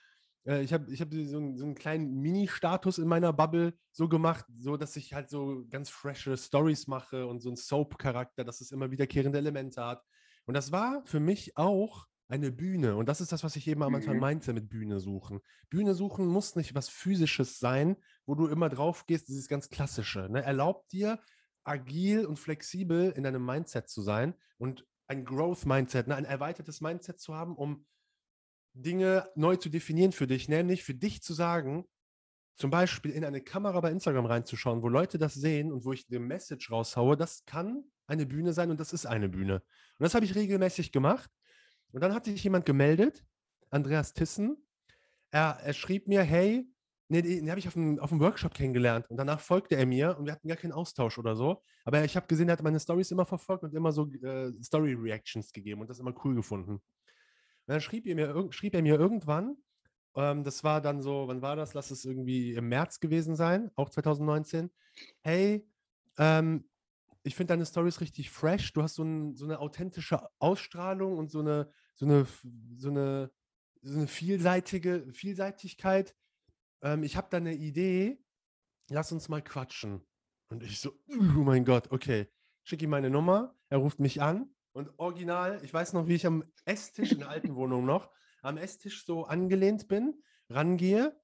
äh, 0.46 0.64
ich 0.64 0.74
habe 0.74 0.92
ich 0.92 1.02
hab 1.02 1.14
so, 1.14 1.38
einen, 1.38 1.56
so 1.56 1.66
einen 1.66 1.76
kleinen 1.76 2.20
Mini-Status 2.20 2.98
in 2.98 3.08
meiner 3.08 3.32
Bubble 3.32 3.74
so 3.92 4.10
gemacht, 4.10 4.46
so 4.58 4.76
dass 4.76 4.96
ich 4.96 5.14
halt 5.14 5.30
so 5.30 5.66
ganz 5.70 5.90
frische 5.90 6.36
Stories 6.36 6.88
mache 6.88 7.28
und 7.28 7.42
so 7.42 7.50
einen 7.50 7.58
Soap-Charakter, 7.58 8.44
dass 8.44 8.60
es 8.60 8.72
immer 8.72 8.92
wiederkehrende 8.92 9.38
Elemente 9.38 9.84
hat. 9.86 10.04
Und 10.46 10.54
das 10.54 10.72
war 10.72 11.04
für 11.06 11.20
mich 11.20 11.58
auch 11.58 12.08
eine 12.28 12.52
Bühne. 12.52 12.96
Und 12.96 13.08
das 13.08 13.22
ist 13.22 13.32
das, 13.32 13.44
was 13.44 13.56
ich 13.56 13.68
eben 13.68 13.84
am 13.84 13.94
Anfang 13.96 14.16
mhm. 14.16 14.22
meinte 14.22 14.54
mit 14.54 14.70
Bühne 14.70 15.00
suchen. 15.00 15.40
Bühne 15.70 15.94
suchen 15.94 16.26
muss 16.26 16.56
nicht 16.56 16.74
was 16.74 16.90
Physisches 16.90 17.60
sein, 17.60 17.96
wo 18.26 18.36
du 18.36 18.48
immer 18.48 18.70
drauf 18.70 19.06
gehst, 19.06 19.28
dieses 19.28 19.48
ganz 19.48 19.70
Klassische. 19.70 20.28
Ne? 20.30 20.42
Erlaubt 20.42 20.92
dir, 20.92 21.20
agil 21.64 22.26
und 22.26 22.40
flexibel 22.40 23.12
in 23.12 23.24
deinem 23.24 23.46
Mindset 23.46 23.88
zu 23.88 24.02
sein 24.02 24.34
und 24.58 24.86
ein 25.08 25.26
Growth-Mindset, 25.26 26.08
ne? 26.08 26.16
ein 26.16 26.26
erweitertes 26.26 26.82
Mindset 26.82 27.20
zu 27.20 27.36
haben, 27.36 27.56
um 27.56 27.86
Dinge 28.74 29.30
neu 29.36 29.56
zu 29.58 29.70
definieren 29.70 30.12
für 30.12 30.28
dich, 30.28 30.50
nämlich 30.50 30.84
für 30.84 30.96
dich 30.96 31.22
zu 31.22 31.34
sagen, 31.34 31.86
zum 32.56 32.70
Beispiel 32.70 33.12
in 33.12 33.26
eine 33.26 33.42
Kamera 33.42 33.80
bei 33.82 33.92
Instagram 33.92 34.26
reinzuschauen, 34.26 34.82
wo 34.82 34.90
Leute 34.90 35.18
das 35.18 35.34
sehen 35.34 35.72
und 35.72 35.86
wo 35.86 35.94
ich 35.94 36.06
eine 36.10 36.20
Message 36.20 36.72
raushaue, 36.72 37.18
das 37.18 37.46
kann 37.46 37.84
eine 38.08 38.26
Bühne 38.26 38.54
sein 38.54 38.70
und 38.70 38.80
das 38.80 38.94
ist 38.94 39.06
eine 39.06 39.30
Bühne. 39.30 39.56
Und 39.56 40.04
das 40.04 40.14
habe 40.14 40.26
ich 40.26 40.36
regelmäßig 40.36 40.92
gemacht. 40.92 41.32
Und 41.92 42.02
dann 42.02 42.14
hat 42.14 42.26
sich 42.26 42.44
jemand 42.44 42.66
gemeldet, 42.66 43.24
Andreas 43.70 44.14
Tissen. 44.14 44.58
Er, 45.32 45.60
er 45.64 45.74
schrieb 45.74 46.08
mir, 46.08 46.22
hey, 46.22 46.68
nee, 47.08 47.22
den 47.22 47.50
habe 47.50 47.60
ich 47.60 47.68
auf 47.68 47.76
einem, 47.76 48.00
auf 48.00 48.12
einem 48.12 48.22
Workshop 48.22 48.54
kennengelernt. 48.54 49.10
Und 49.10 49.18
danach 49.18 49.40
folgte 49.40 49.76
er 49.76 49.86
mir 49.86 50.18
und 50.18 50.26
wir 50.26 50.34
hatten 50.34 50.48
gar 50.48 50.58
keinen 50.58 50.74
Austausch 50.74 51.18
oder 51.18 51.36
so. 51.36 51.64
Aber 51.86 52.04
ich 52.04 52.16
habe 52.16 52.28
gesehen, 52.28 52.50
er 52.50 52.54
hat 52.54 52.64
meine 52.64 52.80
Stories 52.80 53.12
immer 53.12 53.26
verfolgt 53.26 53.64
und 53.64 53.74
immer 53.74 53.92
so 53.92 54.12
äh, 54.12 54.52
Story-Reactions 54.62 55.52
gegeben 55.52 55.82
und 55.82 55.90
das 55.90 56.00
immer 56.00 56.14
cool 56.24 56.36
gefunden. 56.36 56.74
Und 56.74 56.82
dann 57.68 57.82
schrieb 57.82 58.06
er 58.06 58.16
mir, 58.16 58.52
schrieb 58.52 58.76
er 58.76 58.82
mir 58.82 59.00
irgendwann, 59.00 59.56
ähm, 60.16 60.44
das 60.44 60.64
war 60.64 60.82
dann 60.82 61.02
so, 61.02 61.28
wann 61.28 61.42
war 61.42 61.56
das? 61.56 61.74
Lass 61.74 61.92
es 61.92 62.06
irgendwie 62.06 62.54
im 62.54 62.70
März 62.70 63.00
gewesen 63.00 63.36
sein, 63.36 63.72
auch 63.76 63.90
2019. 63.90 64.70
Hey, 65.22 65.68
ähm, 66.18 66.66
ich 67.24 67.36
finde 67.36 67.54
deine 67.54 67.66
Stories 67.66 68.02
richtig 68.02 68.30
fresh. 68.30 68.74
Du 68.74 68.84
hast 68.84 68.96
so, 68.96 69.04
ein, 69.04 69.36
so, 69.36 69.46
eine 69.46 69.60
authentische 69.60 70.20
Ausstrahlung 70.40 71.18
und 71.18 71.32
so 71.32 71.40
eine, 71.40 71.72
so 71.96 72.06
eine, 72.06 72.28
so 72.76 72.90
eine, 72.90 73.32
so 73.82 73.98
eine 73.98 74.08
vielseitige 74.08 75.08
Vielseitigkeit. 75.14 76.16
Ähm, 76.82 77.04
ich 77.04 77.16
habe 77.16 77.28
da 77.30 77.38
eine 77.38 77.56
Idee. 77.56 78.22
Lass 78.90 79.12
uns 79.12 79.30
mal 79.30 79.42
quatschen. 79.42 80.06
Und 80.50 80.64
ich 80.64 80.80
so, 80.80 80.92
oh 81.10 81.42
mein 81.42 81.66
Gott, 81.66 81.92
okay. 81.92 82.28
Schick 82.64 82.82
ihm 82.82 82.92
meine 82.92 83.10
Nummer. 83.10 83.56
Er 83.70 83.80
ruft 83.80 84.00
mich 84.00 84.22
an. 84.22 84.54
Und 84.74 84.92
original, 84.98 85.60
ich 85.64 85.74
weiß 85.74 85.94
noch, 85.94 86.08
wie 86.08 86.16
ich 86.16 86.26
am 86.26 86.44
Esstisch 86.66 87.12
in 87.12 87.20
der 87.20 87.30
alten 87.30 87.56
Wohnung 87.56 87.86
noch, 87.86 88.10
am 88.44 88.58
Esstisch 88.58 89.06
so 89.06 89.26
angelehnt 89.26 89.88
bin, 89.88 90.22
rangehe 90.50 91.16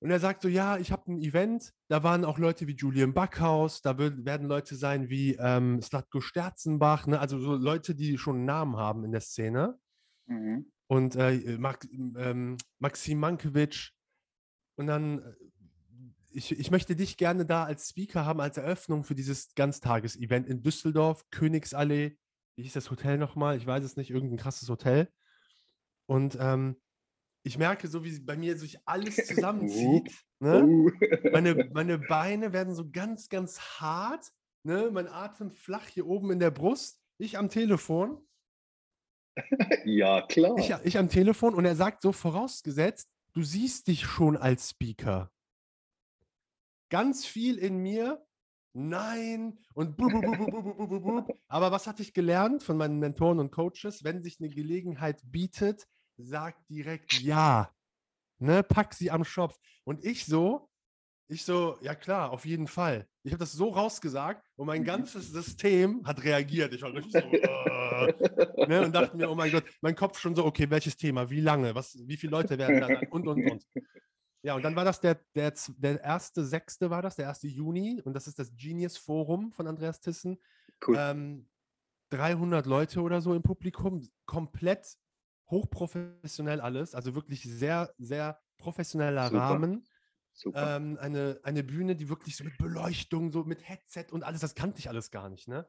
und 0.00 0.10
er 0.10 0.20
sagt 0.20 0.42
so, 0.42 0.48
ja, 0.48 0.76
ich 0.76 0.92
habe 0.92 1.10
ein 1.10 1.18
Event, 1.18 1.72
da 1.88 2.02
waren 2.02 2.24
auch 2.24 2.38
Leute 2.38 2.66
wie 2.66 2.76
Julian 2.76 3.14
Backhaus, 3.14 3.80
da 3.80 3.98
werden 3.98 4.46
Leute 4.46 4.76
sein 4.76 5.08
wie 5.08 5.34
ähm, 5.36 5.80
Slatko 5.80 6.20
Sterzenbach, 6.20 7.06
ne? 7.06 7.18
also 7.18 7.38
so 7.38 7.54
Leute, 7.54 7.94
die 7.94 8.18
schon 8.18 8.36
einen 8.36 8.44
Namen 8.44 8.76
haben 8.76 9.04
in 9.04 9.12
der 9.12 9.22
Szene. 9.22 9.78
Mhm. 10.26 10.70
Und 10.88 11.16
äh, 11.16 11.56
Max, 11.58 11.88
ähm, 11.90 12.58
Maxim 12.78 13.18
Mankiewicz. 13.18 13.92
Und 14.76 14.86
dann, 14.86 15.20
äh, 15.20 15.34
ich, 16.30 16.52
ich 16.52 16.70
möchte 16.70 16.94
dich 16.94 17.16
gerne 17.16 17.46
da 17.46 17.64
als 17.64 17.88
Speaker 17.88 18.26
haben, 18.26 18.40
als 18.40 18.58
Eröffnung 18.58 19.02
für 19.02 19.14
dieses 19.14 19.54
Ganztages-Event 19.54 20.46
in 20.46 20.62
Düsseldorf, 20.62 21.24
Königsallee. 21.30 22.18
Wie 22.56 22.62
hieß 22.62 22.74
das 22.74 22.90
Hotel 22.90 23.16
nochmal? 23.16 23.56
Ich 23.56 23.66
weiß 23.66 23.82
es 23.82 23.96
nicht, 23.96 24.10
irgendein 24.10 24.38
krasses 24.38 24.68
Hotel. 24.68 25.10
Und 26.06 26.36
ähm, 26.40 26.76
ich 27.42 27.58
merke 27.58 27.86
so, 27.86 28.04
wie 28.04 28.18
bei 28.20 28.36
mir 28.36 28.56
sich 28.56 28.78
alles 28.86 29.16
zusammenzieht. 29.26 30.12
ne? 30.40 30.64
Uh. 30.64 30.90
meine, 31.32 31.54
meine 31.72 31.98
Beine 31.98 32.52
werden 32.52 32.74
so 32.74 32.90
ganz, 32.90 33.28
ganz 33.28 33.60
hart. 33.80 34.32
Ne? 34.64 34.90
Mein 34.92 35.08
Atem 35.08 35.50
flach 35.50 35.86
hier 35.86 36.06
oben 36.06 36.32
in 36.32 36.40
der 36.40 36.50
Brust. 36.50 37.00
Ich 37.18 37.38
am 37.38 37.48
Telefon. 37.48 38.26
ja, 39.84 40.22
klar. 40.22 40.58
Ich, 40.58 40.74
ich 40.84 40.98
am 40.98 41.08
Telefon 41.08 41.54
und 41.54 41.64
er 41.64 41.76
sagt 41.76 42.02
so 42.02 42.12
vorausgesetzt, 42.12 43.08
du 43.32 43.42
siehst 43.42 43.86
dich 43.88 44.04
schon 44.04 44.36
als 44.36 44.70
Speaker. 44.70 45.30
Ganz 46.88 47.26
viel 47.26 47.58
in 47.58 47.78
mir, 47.78 48.24
nein 48.72 49.58
und 49.74 49.96
bu, 49.96 50.08
bu, 50.08 51.00
bu, 51.00 51.34
aber 51.48 51.72
was 51.72 51.86
hatte 51.86 52.02
ich 52.02 52.14
gelernt 52.14 52.62
von 52.62 52.76
meinen 52.76 52.98
Mentoren 52.98 53.40
und 53.40 53.50
Coaches? 53.50 54.04
Wenn 54.04 54.22
sich 54.22 54.38
eine 54.40 54.48
Gelegenheit 54.48 55.20
bietet, 55.24 55.86
sag 56.16 56.54
direkt 56.68 57.20
ja. 57.20 57.70
Ne, 58.38 58.62
pack 58.62 58.94
sie 58.94 59.10
am 59.10 59.24
Schopf. 59.24 59.58
Und 59.84 60.04
ich 60.04 60.26
so, 60.26 60.68
ich 61.28 61.44
so, 61.44 61.78
ja 61.80 61.94
klar, 61.94 62.30
auf 62.30 62.44
jeden 62.44 62.66
Fall. 62.66 63.08
Ich 63.22 63.32
habe 63.32 63.40
das 63.40 63.52
so 63.52 63.70
rausgesagt 63.70 64.46
und 64.56 64.66
mein 64.66 64.82
mhm. 64.82 64.86
ganzes 64.86 65.32
System 65.32 66.06
hat 66.06 66.22
reagiert. 66.22 66.72
Ich 66.74 66.82
war 66.82 66.92
richtig 66.92 67.12
so, 67.12 67.18
äh, 67.18 68.66
ne, 68.68 68.84
und 68.84 68.94
dachte 68.94 69.16
mir, 69.16 69.30
oh 69.30 69.34
mein 69.34 69.50
Gott, 69.50 69.64
mein 69.80 69.96
Kopf 69.96 70.18
schon 70.18 70.36
so, 70.36 70.44
okay, 70.44 70.70
welches 70.70 70.96
Thema, 70.96 71.28
wie 71.30 71.40
lange, 71.40 71.74
was, 71.74 71.98
wie 72.06 72.16
viele 72.16 72.32
Leute 72.32 72.58
werden 72.58 72.80
da 72.80 72.88
und 73.10 73.26
und 73.26 73.50
und. 73.50 73.66
Ja, 74.42 74.54
und 74.54 74.62
dann 74.62 74.76
war 74.76 74.84
das 74.84 75.00
der, 75.00 75.20
der, 75.34 75.52
der 75.78 76.00
erste 76.04 76.44
Sechste 76.44 76.88
war 76.88 77.02
das, 77.02 77.16
der 77.16 77.24
erste 77.24 77.48
Juni 77.48 78.00
und 78.04 78.14
das 78.14 78.28
ist 78.28 78.38
das 78.38 78.54
Genius 78.54 78.96
Forum 78.96 79.50
von 79.50 79.66
Andreas 79.66 80.00
Tissen. 80.00 80.38
Cool. 80.86 80.96
Ähm, 80.96 81.48
300 82.10 82.66
Leute 82.66 83.00
oder 83.00 83.20
so 83.20 83.34
im 83.34 83.42
Publikum, 83.42 84.08
komplett 84.26 84.96
hochprofessionell 85.50 86.60
alles, 86.60 86.94
also 86.94 87.14
wirklich 87.14 87.42
sehr, 87.42 87.92
sehr 87.98 88.40
professioneller 88.58 89.28
Super. 89.28 89.38
Rahmen. 89.38 89.86
Ähm, 90.54 90.98
eine, 91.00 91.40
eine 91.44 91.64
Bühne, 91.64 91.96
die 91.96 92.10
wirklich 92.10 92.36
so 92.36 92.44
mit 92.44 92.58
Beleuchtung, 92.58 93.32
so 93.32 93.44
mit 93.44 93.66
Headset 93.66 94.06
und 94.10 94.22
alles, 94.22 94.42
das 94.42 94.54
kannte 94.54 94.80
ich 94.80 94.88
alles 94.90 95.10
gar 95.10 95.30
nicht, 95.30 95.48
ne? 95.48 95.66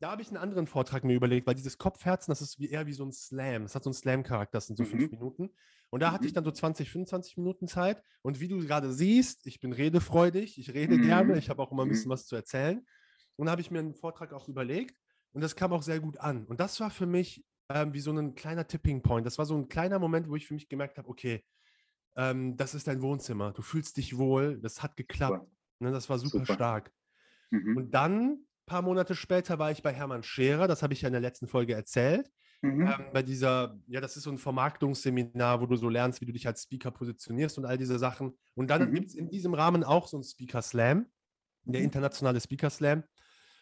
Da 0.00 0.12
habe 0.12 0.22
ich 0.22 0.28
einen 0.28 0.36
anderen 0.36 0.68
Vortrag 0.68 1.02
mir 1.02 1.16
überlegt, 1.16 1.48
weil 1.48 1.56
dieses 1.56 1.78
Kopfherzen, 1.78 2.30
das 2.30 2.40
ist 2.40 2.60
wie, 2.60 2.68
eher 2.68 2.86
wie 2.86 2.92
so 2.92 3.04
ein 3.04 3.12
Slam. 3.12 3.64
Das 3.64 3.74
hat 3.74 3.82
so 3.82 3.90
einen 3.90 3.94
Slam-Charakter, 3.94 4.58
das 4.58 4.68
sind 4.68 4.76
so 4.76 4.84
mhm. 4.84 4.90
fünf 4.90 5.10
Minuten. 5.10 5.50
Und 5.90 6.00
da 6.00 6.10
mhm. 6.10 6.14
hatte 6.14 6.26
ich 6.26 6.32
dann 6.32 6.44
so 6.44 6.52
20, 6.52 6.88
25 6.88 7.36
Minuten 7.38 7.66
Zeit. 7.66 8.00
Und 8.22 8.38
wie 8.38 8.46
du 8.46 8.60
gerade 8.60 8.92
siehst, 8.92 9.46
ich 9.46 9.58
bin 9.58 9.72
redefreudig, 9.72 10.56
ich 10.58 10.72
rede 10.72 10.98
mhm. 10.98 11.02
gerne, 11.02 11.38
ich 11.38 11.50
habe 11.50 11.60
auch 11.60 11.72
immer 11.72 11.84
ein 11.84 11.88
bisschen 11.88 12.08
mhm. 12.08 12.12
was 12.12 12.26
zu 12.26 12.36
erzählen. 12.36 12.86
Und 13.34 13.46
da 13.46 13.52
habe 13.52 13.60
ich 13.60 13.72
mir 13.72 13.80
einen 13.80 13.94
Vortrag 13.94 14.32
auch 14.32 14.48
überlegt. 14.48 14.96
Und 15.32 15.40
das 15.40 15.56
kam 15.56 15.72
auch 15.72 15.82
sehr 15.82 15.98
gut 15.98 16.18
an. 16.18 16.46
Und 16.46 16.60
das 16.60 16.78
war 16.78 16.90
für 16.90 17.06
mich 17.06 17.44
ähm, 17.68 17.92
wie 17.92 18.00
so 18.00 18.12
ein 18.12 18.34
kleiner 18.34 18.66
Tipping 18.66 19.02
Point. 19.02 19.26
Das 19.26 19.38
war 19.38 19.46
so 19.46 19.56
ein 19.56 19.68
kleiner 19.68 19.98
Moment, 19.98 20.28
wo 20.28 20.36
ich 20.36 20.46
für 20.46 20.54
mich 20.54 20.68
gemerkt 20.68 20.98
habe, 20.98 21.08
okay, 21.08 21.44
ähm, 22.16 22.56
das 22.56 22.74
ist 22.74 22.88
dein 22.88 23.02
Wohnzimmer, 23.02 23.52
du 23.52 23.62
fühlst 23.62 23.96
dich 23.96 24.16
wohl, 24.18 24.58
das 24.60 24.82
hat 24.82 24.96
geklappt. 24.96 25.46
Ne, 25.80 25.92
das 25.92 26.08
war 26.10 26.18
super, 26.18 26.38
super. 26.40 26.54
stark. 26.54 26.92
Mhm. 27.50 27.76
Und 27.76 27.90
dann, 27.92 28.30
ein 28.30 28.46
paar 28.66 28.82
Monate 28.82 29.14
später, 29.14 29.58
war 29.58 29.70
ich 29.70 29.82
bei 29.82 29.92
Hermann 29.92 30.22
Scherer, 30.22 30.66
das 30.66 30.82
habe 30.82 30.92
ich 30.92 31.02
ja 31.02 31.08
in 31.08 31.12
der 31.12 31.20
letzten 31.20 31.46
Folge 31.46 31.74
erzählt. 31.74 32.30
Mhm. 32.62 32.86
Ähm, 32.88 33.04
bei 33.12 33.22
dieser, 33.22 33.78
ja, 33.86 34.00
das 34.00 34.16
ist 34.16 34.24
so 34.24 34.30
ein 34.30 34.38
Vermarktungsseminar, 34.38 35.60
wo 35.60 35.66
du 35.66 35.76
so 35.76 35.88
lernst, 35.88 36.20
wie 36.20 36.26
du 36.26 36.32
dich 36.32 36.46
als 36.46 36.64
Speaker 36.64 36.90
positionierst 36.90 37.56
und 37.58 37.64
all 37.64 37.78
diese 37.78 37.98
Sachen. 37.98 38.36
Und 38.54 38.68
dann 38.68 38.90
mhm. 38.90 38.94
gibt 38.94 39.08
es 39.08 39.14
in 39.14 39.30
diesem 39.30 39.54
Rahmen 39.54 39.84
auch 39.84 40.08
so 40.08 40.18
ein 40.18 40.24
Speaker 40.24 40.62
Slam, 40.62 41.06
der 41.64 41.80
mhm. 41.80 41.84
internationale 41.84 42.40
Speaker 42.40 42.70
Slam. 42.70 43.04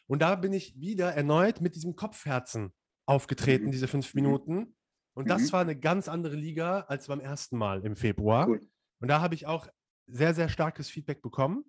Und 0.06 0.22
da 0.22 0.34
bin 0.36 0.54
ich 0.54 0.80
wieder 0.80 1.12
erneut 1.12 1.60
mit 1.60 1.74
diesem 1.74 1.94
Kopfherzen 1.94 2.72
aufgetreten, 3.06 3.66
mhm. 3.66 3.70
diese 3.70 3.88
fünf 3.88 4.12
mhm. 4.14 4.22
Minuten. 4.22 4.74
Und 5.14 5.30
das 5.30 5.42
mhm. 5.42 5.52
war 5.52 5.60
eine 5.62 5.78
ganz 5.78 6.08
andere 6.08 6.36
Liga 6.36 6.80
als 6.80 7.06
beim 7.06 7.20
ersten 7.20 7.56
Mal 7.56 7.84
im 7.86 7.96
Februar. 7.96 8.48
Cool. 8.48 8.60
Und 9.00 9.08
da 9.08 9.20
habe 9.22 9.34
ich 9.34 9.46
auch 9.46 9.66
sehr, 10.06 10.34
sehr 10.34 10.48
starkes 10.48 10.90
Feedback 10.90 11.22
bekommen. 11.22 11.64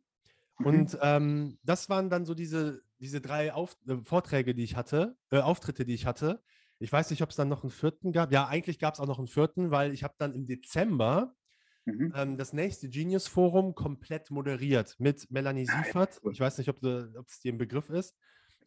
Mhm. 0.60 0.66
Und 0.66 0.98
ähm, 1.02 1.60
das 1.64 1.90
waren 1.90 2.10
dann 2.10 2.26
so 2.26 2.34
diese, 2.34 2.82
diese 3.00 3.22
drei 3.22 3.54
Auf 3.54 3.78
äh, 3.88 3.98
Vorträge, 4.04 4.54
die 4.54 4.64
ich 4.64 4.76
hatte, 4.76 5.16
äh, 5.32 5.40
Auftritte, 5.40 5.86
die 5.86 5.94
ich 5.94 6.06
hatte. 6.06 6.42
Ich 6.80 6.92
weiß 6.92 7.10
nicht, 7.10 7.24
ob 7.24 7.30
es 7.30 7.36
dann 7.36 7.50
noch 7.50 7.64
einen 7.64 7.72
vierten 7.72 8.12
gab. 8.12 8.32
Ja, 8.32 8.48
eigentlich 8.48 8.80
gab 8.80 8.94
es 8.94 9.00
auch 9.00 9.08
noch 9.08 9.18
einen 9.18 9.28
vierten, 9.28 9.72
weil 9.72 9.94
ich 9.94 10.04
habe 10.04 10.14
dann 10.18 10.36
im 10.36 10.46
Dezember 10.46 11.34
mhm. 11.86 12.14
ähm, 12.16 12.38
das 12.38 12.54
nächste 12.54 12.90
Genius 12.90 13.28
Forum 13.28 13.76
komplett 13.76 14.30
moderiert 14.30 14.96
mit 15.00 15.32
Melanie 15.32 15.68
ah, 15.70 15.84
Siefert. 15.84 16.20
Ich 16.32 16.40
weiß 16.40 16.58
nicht, 16.58 16.70
ob 16.70 16.84
es 16.84 17.40
dir 17.40 17.54
ein 17.54 17.58
Begriff 17.58 17.90
ist. 17.90 18.16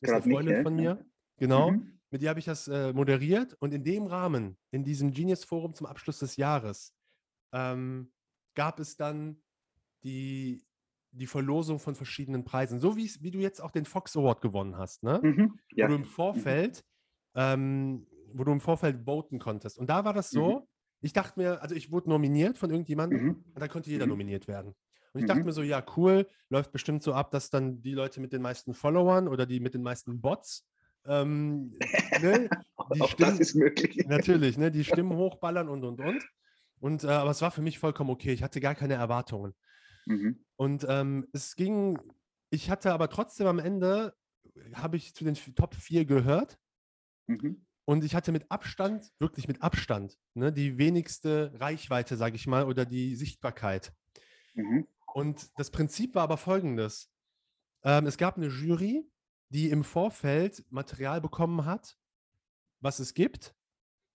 Das 0.01 0.11
ist 0.11 0.23
eine 0.23 0.35
Freundin 0.35 0.55
nicht, 0.55 0.63
von 0.63 0.75
mir. 0.75 1.05
Genau. 1.37 1.73
Mhm 1.73 2.00
mit 2.11 2.23
der 2.23 2.31
habe 2.31 2.41
ich 2.41 2.47
das 2.47 2.69
äh, 2.69 2.93
moderiert 2.93 3.55
und 3.61 3.73
in 3.73 3.85
dem 3.85 4.07
Rahmen, 4.07 4.57
in 4.71 4.85
diesem 4.85 5.13
Genius 5.13 5.45
Forum 5.45 5.75
zum 5.75 5.87
Abschluss 5.87 6.19
des 6.19 6.37
Jahres, 6.37 6.95
ähm, 7.53 8.13
gab 8.55 8.81
es 8.81 8.97
dann 8.97 9.41
die, 10.03 10.65
die 11.13 11.27
Verlosung 11.27 11.79
von 11.79 11.95
verschiedenen 11.95 12.45
Preisen. 12.45 12.81
So 12.81 12.97
wie, 12.97 13.11
wie 13.21 13.31
du 13.31 13.39
jetzt 13.39 13.61
auch 13.61 13.71
den 13.71 13.85
Fox 13.85 14.17
Award 14.17 14.41
gewonnen 14.41 14.77
hast, 14.77 15.03
ne? 15.03 15.21
Mhm, 15.23 15.59
ja. 15.73 15.87
Wo 15.87 15.91
du 15.91 15.95
im 15.97 16.05
Vorfeld, 16.05 16.85
ähm, 17.35 18.07
wo 18.33 18.45
du 18.45 18.53
im 18.53 18.61
Vorfeld 18.61 19.05
voten 19.05 19.39
konntest. 19.39 19.79
Und 19.79 19.89
da 19.89 20.05
war 20.05 20.13
das 20.13 20.31
so, 20.31 20.61
mhm. 20.61 20.67
ich 21.01 21.13
dachte 21.13 21.39
mir, 21.39 21.63
also 21.63 21.75
ich 21.75 21.93
wurde 21.93 22.11
nominiert 22.11 22.59
von 22.59 22.71
irgendjemandem 22.71 23.23
mhm. 23.23 23.45
und 23.55 23.61
da 23.61 23.69
konnte 23.69 23.91
jeder 23.91 24.07
mhm. 24.07 24.11
nominiert 24.11 24.49
werden. 24.49 24.75
Und 25.13 25.21
ich 25.21 25.27
dachte 25.27 25.41
mhm. 25.41 25.47
mir 25.47 25.53
so, 25.53 25.63
ja, 25.63 25.85
cool, 25.97 26.29
läuft 26.49 26.73
bestimmt 26.73 27.03
so 27.03 27.15
ab, 27.15 27.31
dass 27.33 27.51
dann 27.51 27.83
die 27.83 27.95
Leute 27.95 28.21
mit 28.21 28.33
den 28.33 28.43
meisten 28.43 28.75
Followern 28.75 29.27
oder 29.27 29.47
die 29.47 29.59
mit 29.59 29.75
den 29.75 29.83
meisten 29.83 30.21
Bots 30.21 30.69
ähm, 31.07 31.77
ne, 32.23 32.49
die 32.95 33.01
Auch 33.01 33.11
Stimmen, 33.11 33.31
das 33.31 33.41
ist 33.41 33.55
möglich. 33.55 34.07
Natürlich, 34.07 34.59
ne, 34.59 34.71
die 34.71 34.85
Stimmen 34.85 35.13
hochballern 35.17 35.69
und 35.69 35.85
und 35.85 36.01
und. 36.01 36.23
Und 36.81 37.05
äh, 37.05 37.09
aber 37.09 37.31
es 37.31 37.43
war 37.43 37.51
für 37.51 37.63
mich 37.63 37.79
vollkommen 37.79 38.11
okay. 38.11 38.33
Ich 38.33 38.43
hatte 38.43 38.61
gar 38.61 38.75
keine 38.75 38.95
Erwartungen. 38.95 39.55
Mhm. 40.07 40.45
Und 40.57 40.87
ähm, 40.89 41.27
es 41.33 41.57
ging, 41.57 41.99
ich 42.51 42.71
hatte 42.71 42.93
aber 42.93 43.09
trotzdem 43.11 43.47
am 43.47 43.59
Ende, 43.59 44.15
habe 44.75 44.97
ich 44.97 45.15
zu 45.15 45.25
den 45.25 45.35
Top 45.35 45.75
4 45.75 46.05
gehört. 46.05 46.59
Mhm. 47.27 47.67
Und 47.85 48.05
ich 48.05 48.15
hatte 48.15 48.33
mit 48.33 48.51
Abstand, 48.51 49.11
wirklich 49.19 49.49
mit 49.49 49.63
Abstand, 49.63 50.17
ne, 50.35 50.53
die 50.53 50.79
wenigste 50.79 51.53
Reichweite, 51.57 52.17
sage 52.17 52.37
ich 52.37 52.47
mal, 52.47 52.65
oder 52.65 52.85
die 52.85 53.17
Sichtbarkeit. 53.17 53.93
Mhm. 54.55 54.87
Und 55.13 55.51
das 55.57 55.71
Prinzip 55.71 56.15
war 56.15 56.23
aber 56.23 56.37
folgendes. 56.37 57.11
Ähm, 57.83 58.07
es 58.07 58.17
gab 58.17 58.37
eine 58.37 58.47
Jury, 58.47 59.11
die 59.49 59.71
im 59.71 59.85
Vorfeld 59.85 60.65
Material 60.71 61.21
bekommen 61.21 61.65
hat, 61.65 61.97
was 62.81 62.99
es 62.99 63.15
gibt. 63.15 63.55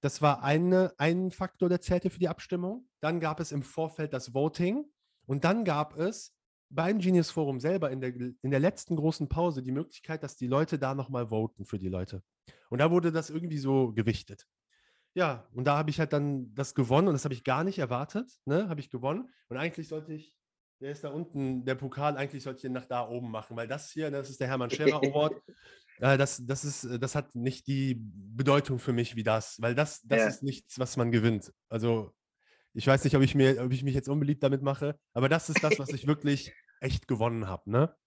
Das 0.02 0.22
war 0.22 0.44
eine, 0.44 0.94
ein 0.98 1.32
Faktor, 1.32 1.70
der 1.70 1.82
zählte 1.82 2.10
für 2.10 2.20
die 2.20 2.28
Abstimmung. 2.28 2.88
Dann 3.02 3.20
gab 3.20 3.40
es 3.40 3.52
im 3.52 3.64
Vorfeld 3.64 4.14
das 4.14 4.34
Voting. 4.34 4.86
Und 5.26 5.44
dann 5.44 5.66
gab 5.66 5.98
es 5.98 6.36
beim 6.70 7.00
Genius 7.00 7.32
Forum 7.32 7.60
selber 7.60 7.90
in 7.92 8.02
der, 8.02 8.14
in 8.14 8.52
der 8.52 8.60
letzten 8.60 8.96
großen 8.96 9.30
Pause 9.30 9.64
die 9.64 9.72
Möglichkeit, 9.72 10.24
dass 10.24 10.36
die 10.36 10.48
Leute 10.48 10.78
da 10.78 10.94
nochmal 10.94 11.30
voten 11.30 11.66
für 11.66 11.80
die 11.80 11.90
Leute. 11.90 12.24
Und 12.70 12.80
da 12.80 12.92
wurde 12.92 13.12
das 13.12 13.30
irgendwie 13.30 13.58
so 13.58 13.94
gewichtet. 13.94 14.48
Ja, 15.14 15.48
und 15.54 15.64
da 15.66 15.78
habe 15.78 15.90
ich 15.90 16.00
halt 16.00 16.14
dann 16.14 16.54
das 16.54 16.76
gewonnen 16.76 17.08
und 17.08 17.14
das 17.14 17.24
habe 17.24 17.34
ich 17.34 17.44
gar 17.44 17.64
nicht 17.64 17.80
erwartet. 17.80 18.32
Ne? 18.46 18.68
Habe 18.68 18.82
ich 18.82 18.90
gewonnen. 18.90 19.30
Und 19.48 19.58
eigentlich 19.58 19.88
sollte 19.88 20.14
ich 20.14 20.36
der 20.82 20.92
ist 20.92 21.04
da 21.04 21.10
unten, 21.10 21.66
der 21.66 21.76
Pokal, 21.76 22.18
eigentlich 22.18 22.44
sollte 22.44 22.60
ich 22.60 22.64
ihn 22.66 22.74
nach 22.74 22.86
da 22.86 23.08
oben 23.08 23.32
machen, 23.32 23.56
weil 23.56 23.68
das 23.68 23.92
hier, 23.92 24.12
das 24.12 24.30
ist 24.30 24.40
der 24.40 24.48
Hermann 24.48 24.70
Scherer 24.70 24.98
Award. 24.98 25.34
Äh, 26.00 26.18
das, 26.18 26.46
das, 26.46 26.66
ist, 26.66 26.88
das 27.02 27.16
hat 27.16 27.36
nicht 27.36 27.68
die 27.68 27.96
Bedeutung 28.00 28.80
für 28.80 28.94
mich 28.94 29.16
wie 29.16 29.24
das, 29.24 29.62
weil 29.62 29.76
das, 29.76 30.02
das 30.04 30.20
ja. 30.20 30.28
ist 30.28 30.44
nichts, 30.44 30.80
was 30.80 30.98
man 30.98 31.12
gewinnt. 31.12 31.54
Also 31.70 32.14
ich 32.74 32.86
weiß 32.88 33.04
nicht, 33.04 33.16
ob 33.16 33.22
ich, 33.22 33.36
mir, 33.36 33.64
ob 33.64 33.72
ich 33.72 33.84
mich 33.84 33.96
jetzt 33.96 34.10
unbeliebt 34.10 34.44
damit 34.44 34.62
mache, 34.62 35.00
aber 35.14 35.30
das 35.30 35.50
ist 35.50 35.64
das, 35.64 35.80
was 35.80 35.90
ich 35.90 36.08
wirklich 36.08 36.54
echt 36.82 37.08
gewonnen 37.08 37.48
habe. 37.48 37.70
Ne? 37.70 37.96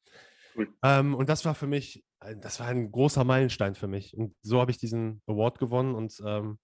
Cool. 0.56 0.74
Ähm, 0.82 1.14
und 1.14 1.28
das 1.28 1.44
war 1.44 1.54
für 1.54 1.68
mich, 1.68 2.04
äh, 2.18 2.34
das 2.36 2.58
war 2.58 2.66
ein 2.66 2.90
großer 2.90 3.22
Meilenstein 3.22 3.76
für 3.76 3.86
mich. 3.86 4.16
Und 4.16 4.34
so 4.42 4.60
habe 4.60 4.72
ich 4.72 4.78
diesen 4.78 5.22
Award 5.26 5.60
gewonnen 5.60 5.94
und 5.94 6.20
ähm, 6.24 6.58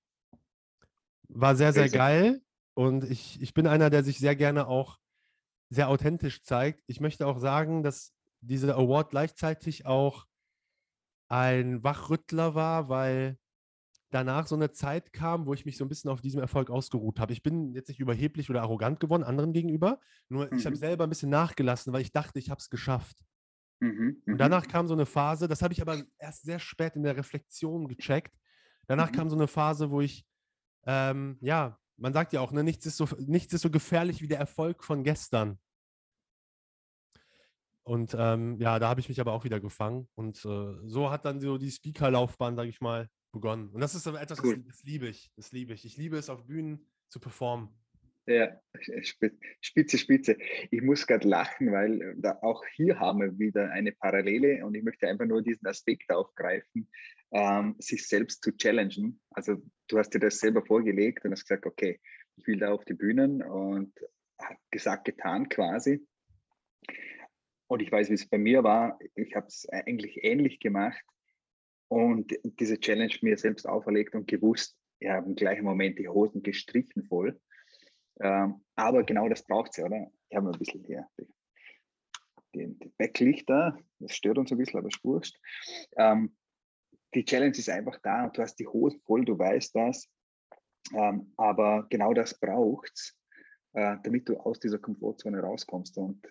war 1.29 1.55
sehr, 1.55 1.73
sehr 1.73 1.89
geil. 1.89 2.41
Und 2.75 3.05
ich, 3.05 3.41
ich 3.41 3.55
bin 3.55 3.69
einer, 3.69 3.91
der 3.91 4.03
sich 4.03 4.19
sehr 4.19 4.35
gerne 4.35 4.67
auch 4.67 4.99
sehr 5.71 5.89
authentisch 5.89 6.43
zeigt. 6.43 6.83
Ich 6.87 6.99
möchte 6.99 7.27
auch 7.27 7.39
sagen, 7.39 7.85
dass 7.85 8.13
dieser 8.41 8.77
Award 8.77 9.11
gleichzeitig 9.11 9.87
auch 9.87 10.27
ein 11.29 11.83
Wachrüttler 11.83 12.55
war, 12.55 12.89
weil 12.89 13.39
danach 14.11 14.47
so 14.47 14.55
eine 14.55 14.71
Zeit 14.71 15.13
kam, 15.13 15.47
wo 15.47 15.55
ich 15.55 15.65
mich 15.65 15.77
so 15.77 15.85
ein 15.85 15.89
bisschen 15.89 16.11
auf 16.11 16.21
diesem 16.21 16.41
Erfolg 16.41 16.71
ausgeruht 16.71 17.19
habe. 17.19 17.33
Ich 17.33 17.43
bin 17.43 17.73
jetzt 17.75 17.89
nicht 17.89 18.01
überheblich 18.01 18.49
oder 18.49 18.63
arrogant 18.63 19.01
geworden 19.01 19.25
anderen 19.25 19.53
gegenüber, 19.53 19.99
nur 20.29 20.47
mhm. 20.47 20.59
ich 20.59 20.67
habe 20.67 20.77
mhm. 20.77 20.81
selber 20.81 21.05
ein 21.05 21.11
bisschen 21.11 21.31
nachgelassen, 21.31 21.93
weil 21.93 22.03
ich 22.03 22.13
dachte, 22.13 22.39
ich 22.39 22.51
habe 22.51 22.61
es 22.61 22.71
geschafft. 22.71 23.25
Mhm. 23.81 24.23
Und 24.27 24.35
mhm. 24.35 24.39
danach 24.39 24.69
kam 24.69 24.87
so 24.87 24.95
eine 24.95 25.07
Phase, 25.07 25.49
das 25.49 25.63
habe 25.63 25.73
ich 25.73 25.83
aber 25.83 26.03
erst 26.19 26.45
sehr 26.45 26.59
spät 26.59 26.95
in 26.97 27.03
der 27.03 27.17
Reflexion 27.17 27.89
gecheckt. 27.89 28.37
Danach 28.87 29.11
mhm. 29.11 29.17
kam 29.17 29.31
so 29.31 29.37
eine 29.37 29.49
Phase, 29.49 29.91
wo 29.91 30.01
ich 30.01 30.25
ähm, 30.87 31.39
ja 31.41 31.79
man 31.97 32.13
sagt 32.13 32.33
ja 32.33 32.41
auch, 32.41 32.53
ne, 32.53 32.65
nichts, 32.65 32.87
ist 32.87 32.97
so, 32.97 33.09
nichts 33.19 33.53
ist 33.53 33.63
so 33.63 33.71
gefährlich 33.71 34.21
wie 34.23 34.29
der 34.29 34.39
Erfolg 34.39 34.85
von 34.85 35.05
gestern. 35.05 35.59
Und 37.85 38.17
ähm, 38.19 38.57
ja, 38.59 38.79
da 38.79 38.89
habe 38.89 39.01
ich 39.01 39.09
mich 39.09 39.21
aber 39.21 39.33
auch 39.33 39.45
wieder 39.45 39.61
gefangen. 39.61 40.09
Und 40.15 40.39
äh, 40.45 40.75
so 40.85 41.11
hat 41.11 41.25
dann 41.27 41.41
so 41.41 41.59
die 41.59 41.71
Speaker-Laufbahn, 41.71 42.57
sage 42.57 42.71
ich 42.71 42.81
mal, 42.81 43.09
begonnen. 43.33 43.69
Und 43.69 43.81
das 43.81 43.95
ist 43.95 44.07
aber 44.07 44.23
etwas, 44.23 44.43
cool. 44.43 44.57
das, 44.57 44.77
das, 44.77 44.83
liebe 44.85 45.07
ich. 45.07 45.31
Das 45.37 45.53
liebe 45.53 45.75
ich. 45.75 45.85
Ich 45.85 45.97
liebe 45.97 46.17
es, 46.17 46.31
auf 46.31 46.47
Bühnen 46.47 46.87
zu 47.09 47.21
performen. 47.21 47.69
Ja, 48.27 48.59
spitze, 49.61 49.99
spitze. 49.99 50.39
Ich 50.71 50.81
muss 50.81 51.07
gerade 51.07 51.29
lachen, 51.29 51.73
weil 51.73 52.01
äh, 52.01 52.15
da 52.17 52.39
auch 52.41 52.65
hier 52.73 52.99
haben 52.99 53.21
wir 53.21 53.39
wieder 53.39 53.71
eine 53.71 53.93
Parallele 53.93 54.65
und 54.65 54.75
ich 54.75 54.83
möchte 54.83 55.07
einfach 55.07 55.27
nur 55.27 55.43
diesen 55.43 55.67
Aspekt 55.67 56.11
aufgreifen, 56.11 56.89
ähm, 57.33 57.77
sich 57.79 58.09
selbst 58.09 58.43
zu 58.43 58.57
challengen. 58.57 59.21
Also 59.31 59.63
du 59.89 59.99
hast 59.99 60.15
dir 60.15 60.21
das 60.21 60.39
selber 60.39 60.65
vorgelegt 60.65 61.25
und 61.25 61.33
hast 61.33 61.45
gesagt, 61.45 61.67
okay, 61.67 62.01
ich 62.37 62.47
will 62.47 62.59
da 62.59 62.73
auf 62.73 62.85
die 62.87 62.95
Bühnen 62.95 63.43
und 63.43 63.93
gesagt, 64.71 65.05
getan 65.05 65.49
quasi. 65.51 66.07
Und 67.75 67.81
ich 67.81 67.91
weiß, 67.91 68.09
wie 68.09 68.15
es 68.15 68.29
bei 68.29 68.39
mir 68.39 68.63
war. 68.63 69.01
Ich 69.17 69.35
habe 69.35 69.49
es 69.49 69.69
eigentlich 69.69 70.23
ähnlich 70.23 70.61
gemacht 70.61 71.03
und 71.89 72.33
diese 72.61 72.79
Challenge 72.79 73.13
mir 73.23 73.37
selbst 73.37 73.69
auferlegt 73.69 74.15
und 74.15 74.29
gewusst, 74.29 74.77
ich 75.01 75.09
habe 75.09 75.27
im 75.27 75.35
gleichen 75.35 75.65
Moment 75.65 75.99
die 75.99 76.09
Hosen 76.09 76.45
gestrichen 76.45 77.03
voll. 77.03 77.41
Ähm, 78.21 78.65
aber 78.77 79.03
genau 79.03 79.29
das 79.29 79.45
braucht 79.45 79.73
es 79.73 79.79
ja, 79.79 79.87
oder? 79.87 80.09
Ich 80.29 80.37
habe 80.37 80.53
ein 80.53 80.59
bisschen 80.61 80.85
hier 80.85 81.09
die, 82.55 82.93
Backlichter, 82.97 83.77
das 83.99 84.15
stört 84.15 84.39
uns 84.39 84.53
ein 84.53 84.59
bisschen, 84.59 84.79
aber 84.79 84.87
es 84.87 85.03
wurscht. 85.03 85.37
Ähm, 85.97 86.37
die 87.13 87.25
Challenge 87.25 87.59
ist 87.59 87.69
einfach 87.69 87.99
da 88.05 88.27
und 88.27 88.39
du 88.39 88.43
hast 88.43 88.55
die 88.55 88.69
Hosen 88.69 89.01
voll, 89.01 89.25
du 89.25 89.37
weißt 89.37 89.75
das. 89.75 90.09
Ähm, 90.95 91.33
aber 91.37 91.89
genau 91.91 92.15
das 92.15 92.39
braucht 92.39 92.93
es, 92.95 93.19
äh, 93.73 93.97
damit 94.05 94.29
du 94.29 94.37
aus 94.37 94.61
dieser 94.61 94.79
Komfortzone 94.79 95.41
rauskommst. 95.41 95.99
Und 95.99 96.25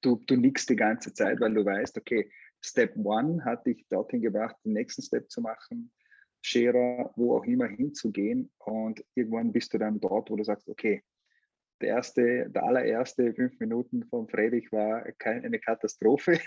du, 0.00 0.16
du 0.26 0.36
nickst 0.36 0.68
die 0.70 0.76
ganze 0.76 1.12
Zeit, 1.12 1.40
weil 1.40 1.54
du 1.54 1.64
weißt, 1.64 1.96
okay, 1.98 2.30
Step 2.62 2.96
One 2.96 3.44
hat 3.44 3.66
dich 3.66 3.86
dorthin 3.88 4.22
gebracht, 4.22 4.56
den 4.64 4.74
nächsten 4.74 5.02
Step 5.02 5.30
zu 5.30 5.40
machen, 5.40 5.92
Scherer, 6.42 7.12
wo 7.16 7.36
auch 7.36 7.44
immer 7.44 7.66
hinzugehen. 7.66 8.50
Und 8.58 9.04
irgendwann 9.14 9.52
bist 9.52 9.72
du 9.74 9.78
dann 9.78 10.00
dort, 10.00 10.30
wo 10.30 10.36
du 10.36 10.44
sagst, 10.44 10.68
okay, 10.68 11.02
der 11.80 11.88
erste, 11.90 12.50
der 12.50 12.62
allererste 12.62 13.32
fünf 13.34 13.58
Minuten 13.58 14.04
von 14.04 14.28
Friedrich 14.28 14.70
war 14.72 15.04
eine 15.24 15.58
Katastrophe. 15.58 16.38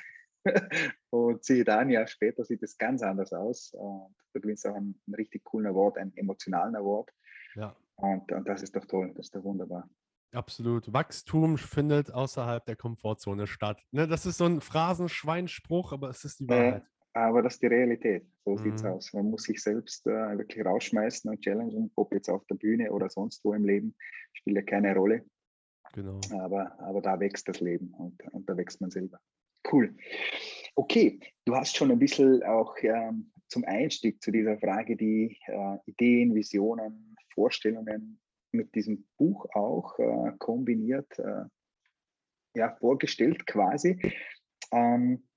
und 1.10 1.44
siehe 1.44 1.64
da, 1.64 1.80
ein 1.80 1.90
Jahr 1.90 2.08
später 2.08 2.44
sieht 2.44 2.62
es 2.64 2.78
ganz 2.78 3.02
anders 3.02 3.34
aus. 3.34 3.74
Und 3.74 4.16
du 4.34 4.42
gewinnst 4.42 4.68
auch 4.68 4.76
einen, 4.76 5.00
einen 5.08 5.16
richtig 5.16 5.44
coolen 5.44 5.68
Award, 5.68 5.98
einen 5.98 6.16
emotionalen 6.16 6.76
Award. 6.76 7.12
Ja. 7.56 7.76
Und, 7.96 8.32
und 8.32 8.48
das 8.48 8.64
ist 8.64 8.76
doch 8.76 8.86
toll, 8.86 9.14
das 9.16 9.28
ist 9.28 9.36
doch 9.36 9.44
wunderbar. 9.44 9.90
Absolut. 10.34 10.92
Wachstum 10.92 11.58
findet 11.58 12.12
außerhalb 12.12 12.66
der 12.66 12.76
Komfortzone 12.76 13.48
statt. 13.48 13.84
Ne, 13.92 14.08
das 14.08 14.26
ist 14.26 14.38
so 14.38 14.46
ein 14.46 14.62
Phrasenschweinspruch, 14.62 15.94
aber 15.94 16.10
es 16.10 16.26
ist 16.26 16.40
die 16.40 16.50
Wahrheit. 16.50 16.84
Äh, 16.84 17.20
aber 17.20 17.44
das 17.44 17.54
ist 17.54 17.62
die 17.62 17.68
Realität. 17.68 18.26
So 18.44 18.52
mhm. 18.52 18.58
sieht 18.58 18.74
es 18.76 18.84
aus. 18.84 19.14
Man 19.14 19.30
muss 19.30 19.44
sich 19.44 19.62
selbst 19.62 20.08
äh, 20.08 20.38
wirklich 20.38 20.66
rausschmeißen 20.66 21.30
und 21.30 21.42
challengen, 21.42 21.92
ob 21.96 22.14
jetzt 22.14 22.30
auf 22.30 22.44
der 22.46 22.56
Bühne 22.56 22.92
oder 22.92 23.10
sonst 23.10 23.46
wo 23.46 23.54
im 23.54 23.66
Leben, 23.66 23.96
spielt 24.34 24.58
ja 24.58 24.64
keine 24.64 24.96
Rolle. 24.96 25.24
Genau. 25.94 26.20
Aber, 26.40 26.80
aber 26.80 27.02
da 27.02 27.20
wächst 27.20 27.48
das 27.48 27.60
Leben 27.60 27.94
und, 27.94 28.20
und 28.32 28.50
da 28.50 28.58
wächst 28.58 28.82
man 28.82 28.90
selber. 28.90 29.20
Cool. 29.72 29.96
Okay, 30.76 31.20
du 31.46 31.56
hast 31.56 31.78
schon 31.78 31.92
ein 31.92 32.00
bisschen 32.00 32.42
auch 32.44 32.76
ähm, 32.82 33.32
zum 33.48 33.64
Einstieg 33.66 34.22
zu 34.22 34.32
dieser 34.32 34.58
Frage 34.58 34.98
die 34.98 35.38
äh, 35.46 35.78
Ideen, 35.86 36.34
Visionen, 36.34 37.16
Vorstellungen 37.36 38.20
mit 38.54 38.74
diesem 38.76 39.06
Buch 39.18 39.48
auch 39.54 39.98
äh, 40.00 40.32
kombiniert, 40.38 41.20
äh, 41.20 41.46
ja, 42.56 42.76
vorgestellt 42.76 43.46
quasi. 43.48 44.00
Ähm, 44.72 45.28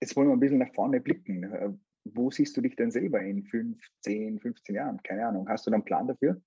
jetzt 0.00 0.16
wollen 0.16 0.28
wir 0.28 0.34
ein 0.34 0.40
bisschen 0.40 0.58
nach 0.58 0.74
vorne 0.74 1.00
blicken. 1.00 1.44
Äh, 1.44 1.72
wo 2.04 2.30
siehst 2.30 2.56
du 2.56 2.60
dich 2.60 2.74
denn 2.76 2.90
selber 2.90 3.20
in 3.20 3.44
5, 3.44 3.78
10, 4.00 4.40
15 4.40 4.74
Jahren? 4.74 5.02
Keine 5.02 5.26
Ahnung. 5.26 5.48
Hast 5.48 5.66
du 5.66 5.70
da 5.70 5.74
einen 5.74 5.84
Plan 5.84 6.08
dafür? 6.08 6.40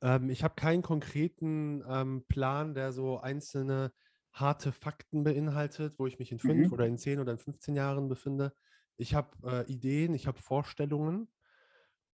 Ähm, 0.00 0.30
ich 0.30 0.44
habe 0.44 0.54
keinen 0.54 0.82
konkreten 0.82 1.82
ähm, 1.88 2.24
Plan, 2.28 2.74
der 2.74 2.92
so 2.92 3.18
einzelne 3.18 3.92
harte 4.32 4.72
Fakten 4.72 5.24
beinhaltet, 5.24 5.98
wo 5.98 6.06
ich 6.06 6.18
mich 6.18 6.32
in 6.32 6.38
fünf 6.38 6.68
mhm. 6.68 6.72
oder 6.72 6.86
in 6.86 6.96
zehn 6.96 7.20
oder 7.20 7.32
in 7.32 7.38
15 7.38 7.74
Jahren 7.74 8.08
befinde. 8.08 8.54
Ich 8.96 9.14
habe 9.14 9.30
äh, 9.44 9.70
Ideen, 9.70 10.14
ich 10.14 10.26
habe 10.26 10.38
Vorstellungen. 10.38 11.28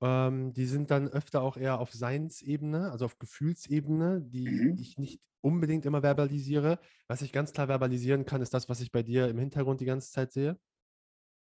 Ähm, 0.01 0.53
die 0.53 0.65
sind 0.65 0.91
dann 0.91 1.07
öfter 1.07 1.41
auch 1.41 1.57
eher 1.57 1.79
auf 1.79 1.91
Seinsebene, 1.91 2.91
also 2.91 3.05
auf 3.05 3.17
Gefühlsebene, 3.17 4.21
die 4.21 4.47
mhm. 4.47 4.77
ich 4.79 4.97
nicht 4.97 5.21
unbedingt 5.41 5.85
immer 5.85 6.01
verbalisiere. 6.01 6.79
Was 7.07 7.21
ich 7.21 7.31
ganz 7.31 7.53
klar 7.53 7.67
verbalisieren 7.67 8.25
kann, 8.25 8.41
ist 8.41 8.53
das, 8.53 8.69
was 8.69 8.81
ich 8.81 8.91
bei 8.91 9.03
dir 9.03 9.27
im 9.27 9.39
Hintergrund 9.39 9.81
die 9.81 9.85
ganze 9.85 10.11
Zeit 10.11 10.31
sehe. 10.31 10.57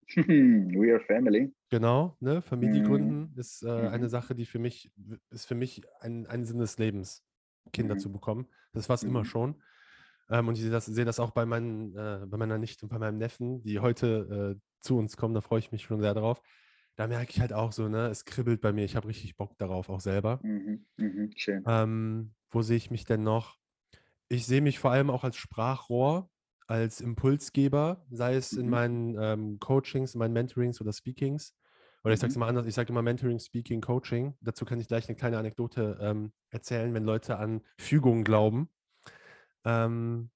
We 0.17 0.93
are 0.93 1.01
family. 1.01 1.53
Genau, 1.71 2.17
ne? 2.21 2.43
Familie 2.43 2.87
mhm. 2.87 3.33
ist 3.37 3.63
äh, 3.63 3.67
mhm. 3.67 3.89
eine 3.89 4.09
Sache, 4.09 4.35
die 4.35 4.45
für 4.45 4.59
mich, 4.59 4.93
ist 5.31 5.47
für 5.47 5.55
mich 5.55 5.83
ein, 6.01 6.27
ein 6.27 6.45
Sinn 6.45 6.59
des 6.59 6.79
Lebens, 6.79 7.25
Kinder 7.73 7.95
mhm. 7.95 8.01
zu 8.01 8.13
bekommen. 8.13 8.47
Das 8.73 8.89
war 8.89 8.95
es 8.95 9.03
immer 9.03 9.21
mhm. 9.21 9.25
schon. 9.25 9.63
Ähm, 10.31 10.49
und 10.49 10.55
ich 10.55 10.63
sehe 10.63 10.71
das, 10.71 10.87
sehe 10.87 11.05
das 11.05 11.21
auch 11.21 11.31
bei, 11.31 11.47
meinen, 11.47 11.97
äh, 11.97 12.27
bei 12.27 12.37
meiner 12.37 12.59
Nichte 12.59 12.85
und 12.85 12.91
bei 12.91 12.99
meinem 12.99 13.19
Neffen, 13.19 13.63
die 13.63 13.81
heute 13.81 14.57
äh, 14.57 14.61
zu 14.81 14.99
uns 14.99 15.17
kommen. 15.17 15.35
Da 15.35 15.41
freue 15.41 15.59
ich 15.59 15.73
mich 15.73 15.83
schon 15.83 16.01
sehr 16.01 16.15
drauf. 16.15 16.43
Da 16.97 17.07
merke 17.07 17.31
ich 17.31 17.41
halt 17.41 17.53
auch 17.53 17.73
so, 17.73 17.89
ne, 17.89 18.07
es 18.07 18.25
kribbelt 18.25 18.61
bei 18.61 18.73
mir. 18.73 18.85
Ich 18.85 18.97
habe 18.97 19.09
richtig 19.09 19.37
Bock 19.37 19.59
darauf, 19.59 19.89
auch 19.89 20.01
selber. 20.01 20.41
Mhm, 20.43 20.87
mh, 20.97 21.31
schön. 21.37 21.65
Ähm, 21.67 22.35
wo 22.51 22.63
sehe 22.63 22.77
ich 22.77 22.91
mich 22.91 23.05
denn 23.05 23.23
noch? 23.23 23.57
Ich 24.29 24.47
sehe 24.47 24.61
mich 24.61 24.79
vor 24.79 24.93
allem 24.93 25.11
auch 25.11 25.25
als 25.25 25.37
Sprachrohr, 25.37 26.31
als 26.67 27.01
Impulsgeber, 27.01 28.05
sei 28.11 28.37
es 28.37 28.53
in 28.53 28.67
mhm. 28.67 28.71
meinen 28.71 29.17
ähm, 29.21 29.59
Coachings, 29.59 30.15
in 30.15 30.21
meinen 30.21 30.33
Mentorings 30.33 30.81
oder 30.81 30.93
Speakings. 30.93 31.55
Oder 32.05 32.15
ich 32.15 32.21
sage 32.21 32.31
es 32.31 32.37
mhm. 32.37 32.41
mal 32.41 32.49
anders, 32.49 32.67
ich 32.67 32.75
sage 32.75 32.91
immer 32.91 33.03
Mentoring, 33.03 33.39
Speaking, 33.39 33.81
Coaching. 33.81 34.35
Dazu 34.41 34.65
kann 34.65 34.79
ich 34.79 34.89
gleich 34.89 35.09
eine 35.09 35.17
kleine 35.17 35.39
Anekdote 35.39 35.99
ähm, 36.01 36.33
erzählen, 36.51 36.93
wenn 36.95 37.05
Leute 37.05 37.39
an 37.39 37.63
Fügungen 37.79 38.25
glauben 38.25 38.69
ähm, 39.65 40.31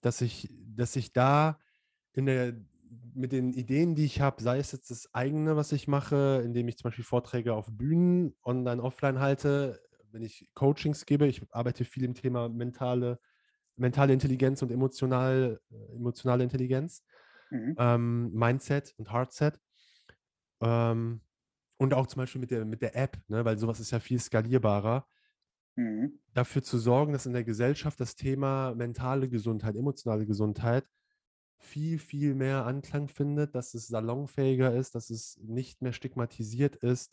dass, 0.00 0.20
ich, 0.20 0.48
dass 0.52 0.96
ich 0.96 1.12
da 1.12 1.58
in 2.12 2.26
der, 2.26 2.54
mit 3.14 3.32
den 3.32 3.52
Ideen, 3.52 3.94
die 3.94 4.04
ich 4.04 4.20
habe, 4.20 4.42
sei 4.42 4.58
es 4.58 4.72
jetzt 4.72 4.90
das 4.90 5.12
eigene, 5.14 5.56
was 5.56 5.72
ich 5.72 5.88
mache, 5.88 6.42
indem 6.44 6.68
ich 6.68 6.78
zum 6.78 6.88
Beispiel 6.88 7.04
Vorträge 7.04 7.54
auf 7.54 7.68
Bühnen, 7.70 8.34
online, 8.44 8.82
offline 8.82 9.18
halte, 9.20 9.80
wenn 10.12 10.22
ich 10.22 10.48
Coachings 10.54 11.06
gebe, 11.06 11.26
ich 11.26 11.42
arbeite 11.50 11.84
viel 11.84 12.04
im 12.04 12.14
Thema 12.14 12.48
mentale, 12.48 13.18
mentale 13.76 14.12
Intelligenz 14.12 14.62
und 14.62 14.70
emotional, 14.70 15.60
äh, 15.70 15.96
emotionale 15.96 16.44
Intelligenz, 16.44 17.04
mhm. 17.50 17.74
ähm, 17.78 18.32
Mindset 18.32 18.94
und 18.96 19.12
Heartset. 19.12 19.58
Ähm, 20.60 21.20
und 21.76 21.94
auch 21.94 22.06
zum 22.06 22.20
Beispiel 22.20 22.40
mit 22.40 22.50
der, 22.50 22.64
mit 22.64 22.82
der 22.82 22.96
App, 22.96 23.18
ne, 23.28 23.44
weil 23.44 23.58
sowas 23.58 23.80
ist 23.80 23.92
ja 23.92 24.00
viel 24.00 24.18
skalierbarer. 24.18 25.06
Mhm. 25.76 26.18
Dafür 26.34 26.62
zu 26.62 26.78
sorgen, 26.78 27.12
dass 27.12 27.26
in 27.26 27.32
der 27.32 27.44
Gesellschaft 27.44 28.00
das 28.00 28.16
Thema 28.16 28.74
mentale 28.74 29.28
Gesundheit, 29.28 29.76
emotionale 29.76 30.26
Gesundheit 30.26 30.84
viel, 31.58 31.98
viel 31.98 32.34
mehr 32.34 32.66
Anklang 32.66 33.08
findet, 33.08 33.54
dass 33.54 33.74
es 33.74 33.88
salonfähiger 33.88 34.74
ist, 34.74 34.94
dass 34.94 35.10
es 35.10 35.38
nicht 35.42 35.82
mehr 35.82 35.92
stigmatisiert 35.92 36.76
ist, 36.76 37.12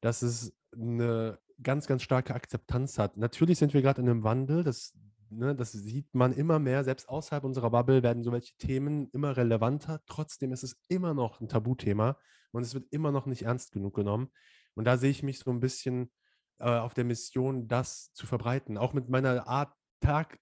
dass 0.00 0.22
es 0.22 0.56
eine 0.72 1.38
ganz, 1.62 1.86
ganz 1.86 2.02
starke 2.02 2.34
Akzeptanz 2.34 2.98
hat. 2.98 3.16
Natürlich 3.16 3.58
sind 3.58 3.74
wir 3.74 3.82
gerade 3.82 4.00
in 4.02 4.08
einem 4.08 4.24
Wandel, 4.24 4.64
das, 4.64 4.94
ne, 5.30 5.54
das 5.54 5.72
sieht 5.72 6.14
man 6.14 6.32
immer 6.32 6.58
mehr, 6.58 6.84
selbst 6.84 7.08
außerhalb 7.08 7.44
unserer 7.44 7.70
Bubble 7.70 8.02
werden 8.02 8.24
solche 8.24 8.56
Themen 8.56 9.08
immer 9.12 9.36
relevanter. 9.36 10.02
Trotzdem 10.06 10.52
ist 10.52 10.64
es 10.64 10.80
immer 10.88 11.14
noch 11.14 11.40
ein 11.40 11.48
Tabuthema 11.48 12.18
und 12.52 12.62
es 12.62 12.74
wird 12.74 12.86
immer 12.90 13.12
noch 13.12 13.26
nicht 13.26 13.42
ernst 13.42 13.72
genug 13.72 13.94
genommen. 13.94 14.30
Und 14.74 14.84
da 14.84 14.96
sehe 14.96 15.10
ich 15.10 15.22
mich 15.22 15.38
so 15.38 15.50
ein 15.50 15.60
bisschen 15.60 16.10
äh, 16.58 16.64
auf 16.64 16.94
der 16.94 17.04
Mission, 17.04 17.68
das 17.68 18.12
zu 18.14 18.26
verbreiten. 18.26 18.78
Auch 18.78 18.92
mit 18.92 19.08
meiner 19.08 19.46
Art, 19.46 19.72
tag, 20.00 20.38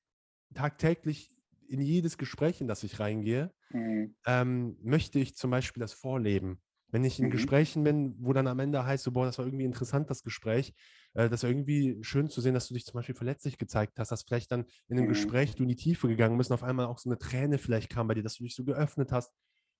tagtäglich 0.54 1.30
in 1.72 1.80
jedes 1.80 2.18
Gespräch, 2.18 2.60
in 2.60 2.68
das 2.68 2.84
ich 2.84 3.00
reingehe, 3.00 3.50
mhm. 3.70 4.14
ähm, 4.26 4.76
möchte 4.82 5.18
ich 5.18 5.34
zum 5.36 5.50
Beispiel 5.50 5.80
das 5.80 5.92
vorleben. 5.92 6.60
Wenn 6.88 7.04
ich 7.04 7.18
in 7.18 7.26
mhm. 7.26 7.30
Gesprächen 7.30 7.82
bin, 7.82 8.14
wo 8.18 8.34
dann 8.34 8.46
am 8.46 8.58
Ende 8.58 8.84
heißt, 8.84 9.04
so, 9.04 9.12
boah, 9.12 9.24
das 9.24 9.38
war 9.38 9.46
irgendwie 9.46 9.64
interessant, 9.64 10.10
das 10.10 10.22
Gespräch, 10.22 10.74
äh, 11.14 11.30
das 11.30 11.42
war 11.42 11.50
irgendwie 11.50 11.98
schön 12.02 12.28
zu 12.28 12.42
sehen, 12.42 12.52
dass 12.52 12.68
du 12.68 12.74
dich 12.74 12.84
zum 12.84 12.98
Beispiel 12.98 13.14
verletzlich 13.14 13.56
gezeigt 13.56 13.98
hast, 13.98 14.12
dass 14.12 14.22
vielleicht 14.22 14.52
dann 14.52 14.66
in 14.88 14.98
einem 14.98 15.06
mhm. 15.06 15.12
Gespräch 15.12 15.54
du 15.54 15.62
in 15.62 15.70
die 15.70 15.76
Tiefe 15.76 16.06
gegangen 16.08 16.36
bist 16.36 16.50
und 16.50 16.54
auf 16.54 16.62
einmal 16.62 16.86
auch 16.86 16.98
so 16.98 17.08
eine 17.08 17.18
Träne 17.18 17.56
vielleicht 17.56 17.88
kam 17.88 18.08
bei 18.08 18.14
dir, 18.14 18.22
dass 18.22 18.36
du 18.36 18.44
dich 18.44 18.54
so 18.54 18.64
geöffnet 18.64 19.10
hast. 19.10 19.32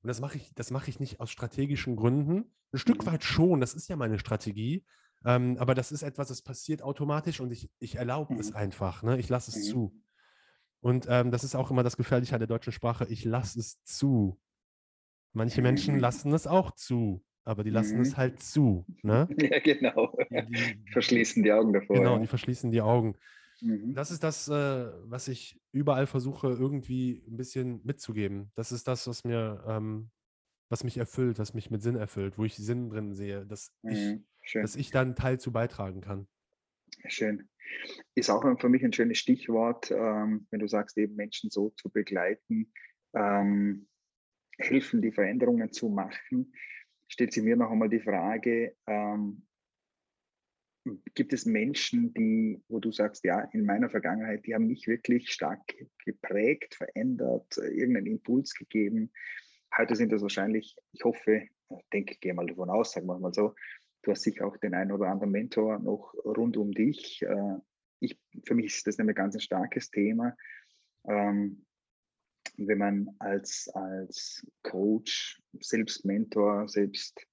Und 0.03 0.09
das 0.09 0.21
mache 0.21 0.39
ich, 0.39 0.53
das 0.55 0.71
mache 0.71 0.89
ich 0.89 0.99
nicht 0.99 1.21
aus 1.21 1.31
strategischen 1.31 1.97
Gründen. 1.97 2.55
Ein 2.73 2.79
Stück 2.79 3.05
mhm. 3.05 3.11
weit 3.11 3.25
schon, 3.25 3.61
das 3.61 3.75
ist 3.75 3.89
ja 3.89 3.97
meine 3.97 4.19
Strategie, 4.19 4.85
ähm, 5.25 5.57
aber 5.59 5.75
das 5.75 5.93
ist 5.93 6.03
etwas, 6.03 6.29
das 6.29 6.41
passiert 6.41 6.83
automatisch 6.83 7.41
und 7.41 7.53
ich, 7.53 7.71
ich 7.79 7.97
erlaube 7.97 8.33
mhm. 8.33 8.41
es 8.41 8.55
einfach. 8.55 9.03
Ne? 9.03 9.19
Ich 9.19 9.29
lasse 9.29 9.51
es 9.51 9.67
mhm. 9.67 9.71
zu. 9.71 10.03
Und 10.83 11.07
ähm, 11.09 11.31
das 11.31 11.45
ist 11.45 11.55
auch 11.55 11.71
immer 11.71 11.85
das 11.85 11.97
Gefährliche 11.97 12.35
an 12.35 12.41
der 12.41 12.49
deutschen 12.49 12.73
Sprache. 12.73 13.07
Ich 13.09 13.25
lasse 13.25 13.61
es 13.61 13.83
zu. 13.85 14.39
Manche 15.33 15.63
Menschen 15.63 15.95
mhm. 15.95 16.01
lassen 16.01 16.33
es 16.35 16.47
auch 16.47 16.73
zu, 16.73 17.25
aber 17.45 17.63
die 17.65 17.71
lassen 17.71 18.01
es 18.01 18.13
mhm. 18.13 18.17
halt 18.17 18.41
zu. 18.41 18.85
Ne? 19.03 19.29
Ja, 19.41 19.61
genau. 19.61 20.15
Die, 20.29 20.47
die, 20.47 20.85
verschließen 20.93 21.43
die 21.43 21.53
Augen 21.53 21.73
davor. 21.73 21.97
Genau, 21.97 22.15
ja. 22.15 22.19
die 22.19 22.27
verschließen 22.27 22.71
die 22.73 22.83
Augen. 22.83 23.17
Mhm. 23.61 23.95
Das 23.95 24.11
ist 24.11 24.25
das, 24.25 24.49
äh, 24.49 24.91
was 25.05 25.29
ich 25.29 25.61
überall 25.71 26.07
versuche, 26.07 26.49
irgendwie 26.49 27.23
ein 27.29 27.37
bisschen 27.37 27.81
mitzugeben. 27.85 28.51
Das 28.57 28.73
ist 28.73 28.89
das, 28.89 29.07
was 29.07 29.23
mir, 29.23 29.65
ähm, 29.67 30.11
was 30.69 30.83
mich 30.83 30.99
erfüllt, 30.99 31.39
was 31.39 31.55
mich 31.55 31.71
mit 31.71 31.83
Sinn 31.83 31.97
erfüllt, 31.97 32.39
wo 32.39 32.45
ich 32.45 32.57
Sinn 32.57 32.91
drin 32.91 33.15
sehe, 33.15 33.47
dass 33.47 33.73
ich 33.83 34.19
Schön. 34.43 34.63
dass 34.63 34.75
ich 34.75 34.91
dann 34.91 35.09
einen 35.09 35.17
Teil 35.17 35.39
zu 35.39 35.53
beitragen 35.53 36.01
kann. 36.01 36.27
Schön. 37.09 37.49
Ist 38.15 38.31
auch 38.31 38.43
für 38.61 38.69
mich 38.69 38.85
ein 38.85 38.93
schönes 38.93 39.19
Stichwort, 39.19 39.91
ähm, 39.91 40.47
wenn 40.51 40.61
du 40.61 40.69
sagst, 40.69 40.99
eben 40.99 41.17
Menschen 41.17 41.51
so 41.51 41.71
zu 41.71 41.91
begleiten, 41.91 42.73
ähm, 43.15 43.89
helfen, 44.59 45.03
die 45.03 45.13
Veränderungen 45.13 45.73
zu 45.73 45.89
machen. 45.89 46.53
Stellt 47.09 47.33
sich 47.33 47.43
mir 47.43 47.57
noch 47.57 47.71
einmal 47.71 47.89
die 47.89 48.01
Frage, 48.01 48.77
ähm, 48.87 49.47
gibt 51.15 51.33
es 51.33 51.47
Menschen, 51.47 52.13
die, 52.15 52.61
wo 52.69 52.81
du 52.81 52.91
sagst, 52.91 53.25
ja, 53.25 53.41
in 53.53 53.65
meiner 53.65 53.89
Vergangenheit, 53.89 54.45
die 54.47 54.55
haben 54.55 54.67
mich 54.67 54.87
wirklich 54.87 55.31
stark 55.31 55.61
geprägt, 56.05 56.75
verändert, 56.75 57.57
irgendeinen 57.57 58.07
Impuls 58.07 58.55
gegeben. 58.55 59.13
Heute 59.77 59.95
sind 59.95 60.13
das 60.13 60.23
wahrscheinlich, 60.23 60.77
ich 60.93 61.05
hoffe, 61.05 61.49
denke, 61.93 62.17
gehe 62.21 62.35
mal 62.35 62.47
davon 62.47 62.69
aus, 62.69 62.93
sagen 62.93 63.07
wir 63.07 63.19
mal 63.19 63.33
so, 63.33 63.55
du 64.03 64.11
hast 64.11 64.23
sicher 64.23 64.47
auch 64.47 64.57
den 64.57 64.75
einen 64.75 64.93
oder 64.93 65.07
anderen 65.07 65.33
Mentor 65.33 65.79
noch 65.79 66.15
rund 66.25 66.57
um 66.57 66.73
dich. 66.73 67.23
Äh, 67.23 67.59
ich, 68.01 68.19
für 68.45 68.55
mich 68.55 68.67
ist 68.67 68.87
das 68.87 68.99
ein 68.99 69.15
ganz 69.15 69.35
ein 69.35 69.41
starkes 69.41 69.91
Thema. 69.91 70.37
Ähm, 71.07 71.65
wenn 72.57 72.79
man 72.79 73.15
als, 73.19 73.69
als 73.75 74.47
Coach, 74.63 75.41
selbst 75.61 76.05
Mentor, 76.05 76.69
selbst 76.69 77.27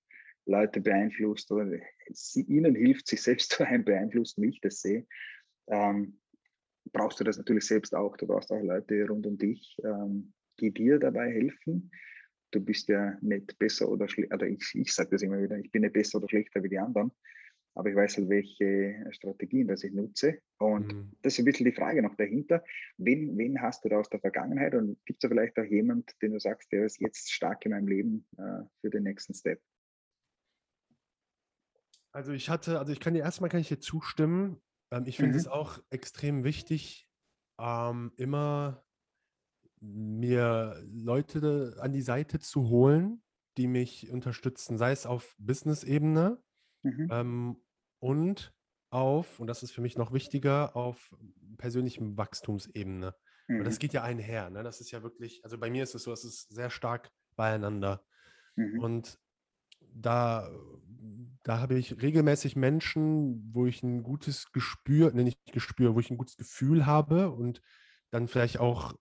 Leute 0.46 0.82
beeinflusst 0.82 1.52
oder 1.52 1.80
sie, 2.12 2.44
ihnen 2.44 2.76
hilft, 2.76 3.08
sich 3.08 3.22
selbst 3.22 3.52
zu 3.52 3.64
beeinflussen, 3.64 4.42
wie 4.42 4.50
ich 4.50 4.62
das 4.62 4.82
sehe, 4.82 5.06
ähm, 5.68 6.20
brauchst 6.92 7.20
du 7.20 7.24
das 7.24 7.38
natürlich 7.38 7.66
selbst 7.66 7.94
auch. 7.94 8.18
Du 8.18 8.28
brauchst 8.28 8.52
auch 8.52 8.62
Leute 8.62 9.06
rund 9.08 9.26
um 9.28 9.38
dich, 9.38 9.78
ähm, 9.84 10.34
die 10.60 10.72
dir 10.72 11.00
dabei 11.00 11.32
helfen. 11.32 11.92
Du 12.52 12.60
bist 12.60 12.90
ja 12.90 13.18
nicht 13.22 13.58
besser 13.60 13.90
oder 13.90 14.08
schlechter, 14.08 14.36
oder 14.36 14.48
ich, 14.48 14.72
ich 14.74 14.94
sage 14.94 15.12
das 15.12 15.22
immer 15.22 15.42
wieder, 15.42 15.58
ich 15.58 15.72
bin 15.72 15.82
nicht 15.84 15.94
besser 15.94 16.18
oder 16.18 16.30
schlechter 16.30 16.64
wie 16.64 16.70
die 16.70 16.80
anderen, 16.80 17.12
aber 17.76 17.90
ich 17.90 17.96
weiß 17.96 18.18
halt, 18.18 18.30
welche 18.30 19.06
Strategien 19.12 19.68
das 19.68 19.84
ich 19.84 19.94
nutze. 19.94 20.40
Und 20.58 20.94
mhm. 20.94 21.12
das 21.22 21.34
ist 21.34 21.40
ein 21.40 21.46
bisschen 21.46 21.66
die 21.66 21.72
Frage 21.72 22.02
noch 22.02 22.16
dahinter. 22.16 22.64
Wen, 22.98 23.38
wen 23.38 23.62
hast 23.62 23.86
du 23.86 23.90
da 23.90 24.00
aus 24.00 24.10
der 24.10 24.20
Vergangenheit 24.20 24.76
und 24.76 24.98
gibt 25.06 25.24
es 25.24 25.30
da 25.30 25.30
vielleicht 25.30 25.58
auch 25.58 25.64
jemand, 25.64 26.12
den 26.22 26.34
du 26.34 26.40
sagst, 26.40 26.72
der 26.72 26.86
ist 26.86 27.00
jetzt 27.00 27.32
stark 27.32 27.66
in 27.66 27.72
meinem 27.72 27.88
Leben 27.88 28.28
äh, 28.38 28.64
für 28.82 28.90
den 28.90 29.04
nächsten 29.04 29.34
Step? 29.34 29.62
Also 32.12 32.34
ich 32.34 32.50
hatte, 32.50 32.80
also 32.80 32.92
ich 32.92 33.00
kann 33.00 33.14
dir 33.14 33.22
erstmal 33.22 33.50
kann 33.50 33.60
ich 33.60 33.68
dir 33.68 33.80
zustimmen. 33.80 34.60
Ähm, 34.92 35.04
ich 35.06 35.18
finde 35.18 35.34
mhm. 35.34 35.40
es 35.40 35.48
auch 35.48 35.80
extrem 35.90 36.44
wichtig, 36.44 37.08
ähm, 37.60 38.12
immer 38.18 38.84
mir 39.82 40.82
Leute 40.92 41.78
an 41.80 41.94
die 41.94 42.02
Seite 42.02 42.40
zu 42.40 42.70
holen, 42.70 43.22
die 43.58 43.68
mich 43.68 44.10
unterstützen, 44.12 44.78
sei 44.78 44.92
es 44.92 45.06
auf 45.06 45.36
Business-Ebene 45.40 46.42
mhm. 46.84 47.08
ähm, 47.12 47.62
und 48.00 48.54
auf, 48.90 49.40
und 49.40 49.48
das 49.48 49.64
ist 49.64 49.72
für 49.72 49.82
mich 49.82 49.98
noch 49.98 50.14
wichtiger, 50.14 50.76
auf 50.76 51.16
persönlichem 51.58 52.18
Wachstumsebene. 52.18 53.16
Mhm. 53.48 53.60
Und 53.60 53.66
das 53.66 53.80
geht 53.80 53.94
ja 53.94 54.04
einher. 54.04 54.50
Ne? 54.50 54.64
Das 54.64 54.82
ist 54.82 54.92
ja 54.92 55.04
wirklich, 55.04 55.44
also 55.44 55.58
bei 55.58 55.70
mir 55.70 55.84
ist 55.84 55.96
es 55.96 56.04
so, 56.04 56.12
es 56.12 56.24
ist 56.24 56.50
sehr 56.50 56.70
stark 56.70 57.12
beieinander. 57.36 58.04
Mhm. 58.56 58.80
Und 58.80 59.20
da 59.94 60.50
da 61.44 61.60
habe 61.60 61.80
ich 61.80 62.02
regelmäßig 62.02 62.56
Menschen, 62.56 63.54
wo 63.54 63.66
ich 63.66 63.82
ein 63.82 64.04
gutes 64.04 64.52
Gespür, 64.52 65.12
nenne 65.12 65.30
ich 65.30 65.44
Gespür, 65.52 65.96
wo 65.96 66.00
ich 66.00 66.12
ein 66.12 66.18
gutes 66.18 66.38
Gefühl 66.38 66.86
habe 66.86 67.32
und 67.32 67.62
dann 68.12 68.28
vielleicht 68.28 68.60
auch 68.60 68.94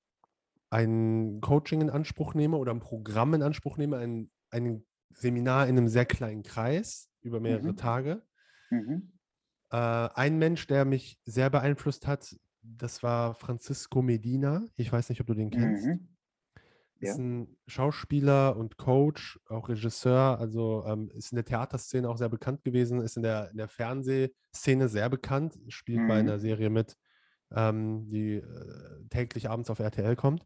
ein 0.70 1.40
Coaching 1.40 1.80
in 1.80 1.90
Anspruch 1.90 2.34
nehme 2.34 2.56
oder 2.56 2.72
ein 2.72 2.80
Programm 2.80 3.34
in 3.34 3.42
Anspruch 3.42 3.76
nehme, 3.76 3.98
ein, 3.98 4.30
ein 4.50 4.84
Seminar 5.14 5.66
in 5.66 5.78
einem 5.78 5.88
sehr 5.88 6.06
kleinen 6.06 6.42
Kreis 6.42 7.10
über 7.20 7.40
mehrere 7.40 7.72
mhm. 7.72 7.76
Tage. 7.76 8.22
Mhm. 8.70 9.12
Äh, 9.70 9.76
ein 9.76 10.38
Mensch, 10.38 10.66
der 10.66 10.84
mich 10.84 11.20
sehr 11.24 11.50
beeinflusst 11.50 12.06
hat, 12.06 12.36
das 12.62 13.02
war 13.02 13.34
Francisco 13.34 14.02
Medina. 14.02 14.66
Ich 14.76 14.92
weiß 14.92 15.08
nicht, 15.08 15.20
ob 15.20 15.26
du 15.26 15.34
den 15.34 15.50
kennst. 15.50 15.86
Mhm. 15.86 16.08
Ja. 17.00 17.12
Ist 17.12 17.18
ein 17.18 17.56
Schauspieler 17.68 18.56
und 18.56 18.76
Coach, 18.76 19.38
auch 19.46 19.68
Regisseur, 19.68 20.38
also 20.40 20.84
ähm, 20.84 21.10
ist 21.14 21.30
in 21.30 21.36
der 21.36 21.44
Theaterszene 21.44 22.08
auch 22.08 22.16
sehr 22.16 22.28
bekannt 22.28 22.64
gewesen, 22.64 23.00
ist 23.00 23.16
in 23.16 23.22
der, 23.22 23.50
in 23.52 23.56
der 23.56 23.68
Fernsehszene 23.68 24.88
sehr 24.88 25.08
bekannt, 25.08 25.56
spielt 25.68 26.00
mhm. 26.00 26.08
bei 26.08 26.18
einer 26.18 26.40
Serie 26.40 26.70
mit, 26.70 26.96
ähm, 27.52 28.10
die 28.10 28.34
äh, 28.34 29.08
täglich 29.10 29.48
abends 29.48 29.70
auf 29.70 29.78
RTL 29.78 30.16
kommt. 30.16 30.44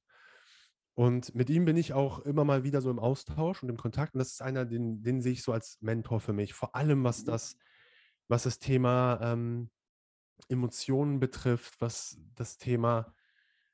Und 0.95 1.35
mit 1.35 1.49
ihm 1.49 1.65
bin 1.65 1.77
ich 1.77 1.95
auch 1.95 2.19
immer 2.21 2.45
mal 2.45 2.65
wieder 2.65 2.83
so 2.83 2.91
im 2.91 2.99
Austausch 2.99 3.63
und 3.63 3.69
im 3.69 3.79
Kontakt. 3.79 4.15
Und 4.15 4.19
das 4.19 4.33
ist 4.33 4.43
einer, 4.43 4.67
den, 4.67 5.03
den 5.03 5.23
sehe 5.23 5.33
ich 5.33 5.43
so 5.43 5.53
als 5.53 5.79
Mentor 5.81 6.21
für 6.21 6.33
mich. 6.33 6.53
Vor 6.53 6.75
allem, 6.75 7.03
was 7.05 7.23
mhm. 7.23 7.27
das, 7.27 7.57
was 8.29 8.43
das 8.43 8.59
Thema 8.59 9.19
ähm, 9.23 9.71
Emotionen 10.49 11.19
betrifft, 11.19 11.81
was 11.81 12.19
das 12.35 12.59
Thema 12.59 13.15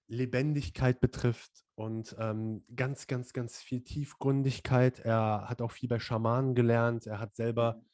Lebendigkeit 0.06 1.00
betrifft 1.00 1.64
und 1.74 2.16
ähm, 2.18 2.64
ganz, 2.74 3.06
ganz, 3.06 3.32
ganz 3.32 3.60
viel 3.60 3.82
Tiefgründigkeit. 3.82 5.00
Er 5.00 5.44
hat 5.48 5.60
auch 5.60 5.72
viel 5.72 5.88
bei 5.88 5.98
Schamanen 5.98 6.54
gelernt. 6.54 7.06
Er 7.06 7.20
hat 7.20 7.36
selber 7.36 7.74
mhm. 7.74 7.84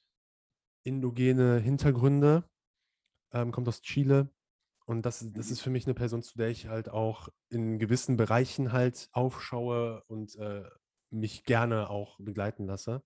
indogene 0.85 1.59
Hintergründe, 1.59 2.49
ähm, 3.33 3.53
kommt 3.53 3.69
aus 3.69 3.83
Chile. 3.83 4.31
Und 4.87 5.07
das, 5.07 5.21
das 5.33 5.47
mhm. 5.47 5.53
ist 5.53 5.61
für 5.61 5.71
mich 5.71 5.87
eine 5.87 5.95
Person, 5.95 6.23
zu 6.23 6.37
der 6.37 6.49
ich 6.49 6.69
halt 6.69 6.91
auch 6.91 7.29
in 7.49 7.79
gewissen 7.79 8.17
Bereichen 8.17 8.73
halt 8.73 9.09
aufschaue 9.13 10.03
und 10.09 10.37
äh, 10.37 10.65
mich 11.11 11.45
gerne 11.45 11.89
auch 11.91 12.19
begleiten 12.19 12.67
lasse. 12.67 13.03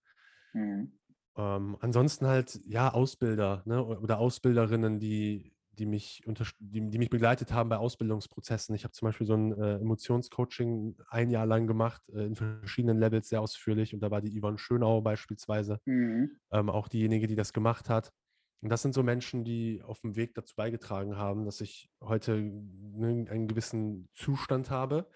Mhm. 0.53 0.99
Ähm, 1.37 1.77
ansonsten 1.81 2.27
halt, 2.27 2.61
ja, 2.64 2.93
Ausbilder 2.93 3.62
ne, 3.64 3.85
oder 3.85 4.19
Ausbilderinnen, 4.19 4.99
die, 4.99 5.55
die 5.71 5.87
mich, 5.87 6.25
die, 6.59 6.91
die, 6.91 6.99
mich 6.99 7.11
begleitet 7.11 7.53
haben 7.53 7.69
bei 7.69 7.77
Ausbildungsprozessen. 7.77 8.75
Ich 8.75 8.83
habe 8.83 8.93
zum 8.93 9.07
Beispiel 9.07 9.27
so 9.27 9.35
ein 9.35 9.53
äh, 9.53 9.77
Emotionscoaching 9.77 10.97
ein 11.09 11.31
Jahr 11.31 11.47
lang 11.47 11.69
gemacht, 11.69 12.03
äh, 12.09 12.27
in 12.27 12.35
verschiedenen 12.35 12.99
Levels 12.99 13.29
sehr 13.29 13.41
ausführlich. 13.41 13.95
Und 13.95 14.01
da 14.01 14.11
war 14.11 14.21
die 14.21 14.37
Yvonne 14.41 14.59
Schönau 14.59 15.01
beispielsweise 15.01 15.81
mhm. 15.85 16.33
ähm, 16.51 16.71
auch 16.71 16.88
diejenige, 16.88 17.29
die 17.29 17.37
das 17.37 17.53
gemacht 17.53 17.88
hat. 17.88 18.12
Und 18.61 18.71
das 18.71 18.83
sind 18.83 18.92
so 18.92 19.03
Menschen, 19.03 19.44
die 19.44 19.83
auf 19.83 20.01
dem 20.01 20.16
Weg 20.16 20.35
dazu 20.35 20.55
beigetragen 20.57 21.16
haben, 21.16 21.44
dass 21.44 21.61
ich 21.61 21.90
heute 22.01 22.40
ne, 22.40 23.27
einen 23.31 23.47
gewissen 23.47 24.09
Zustand 24.14 24.71
habe. 24.71 25.09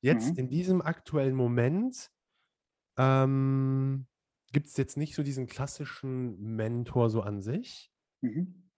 Jetzt 0.00 0.32
mhm. 0.32 0.38
in 0.38 0.48
diesem 0.48 0.82
aktuellen 0.82 1.34
Moment 1.34 2.10
ähm, 2.96 4.06
gibt 4.52 4.66
es 4.66 4.76
jetzt 4.76 4.96
nicht 4.96 5.14
so 5.14 5.22
diesen 5.22 5.46
klassischen 5.46 6.38
Mentor 6.40 7.10
so 7.10 7.22
an 7.22 7.40
sich. 7.40 7.92
Mhm. 8.20 8.68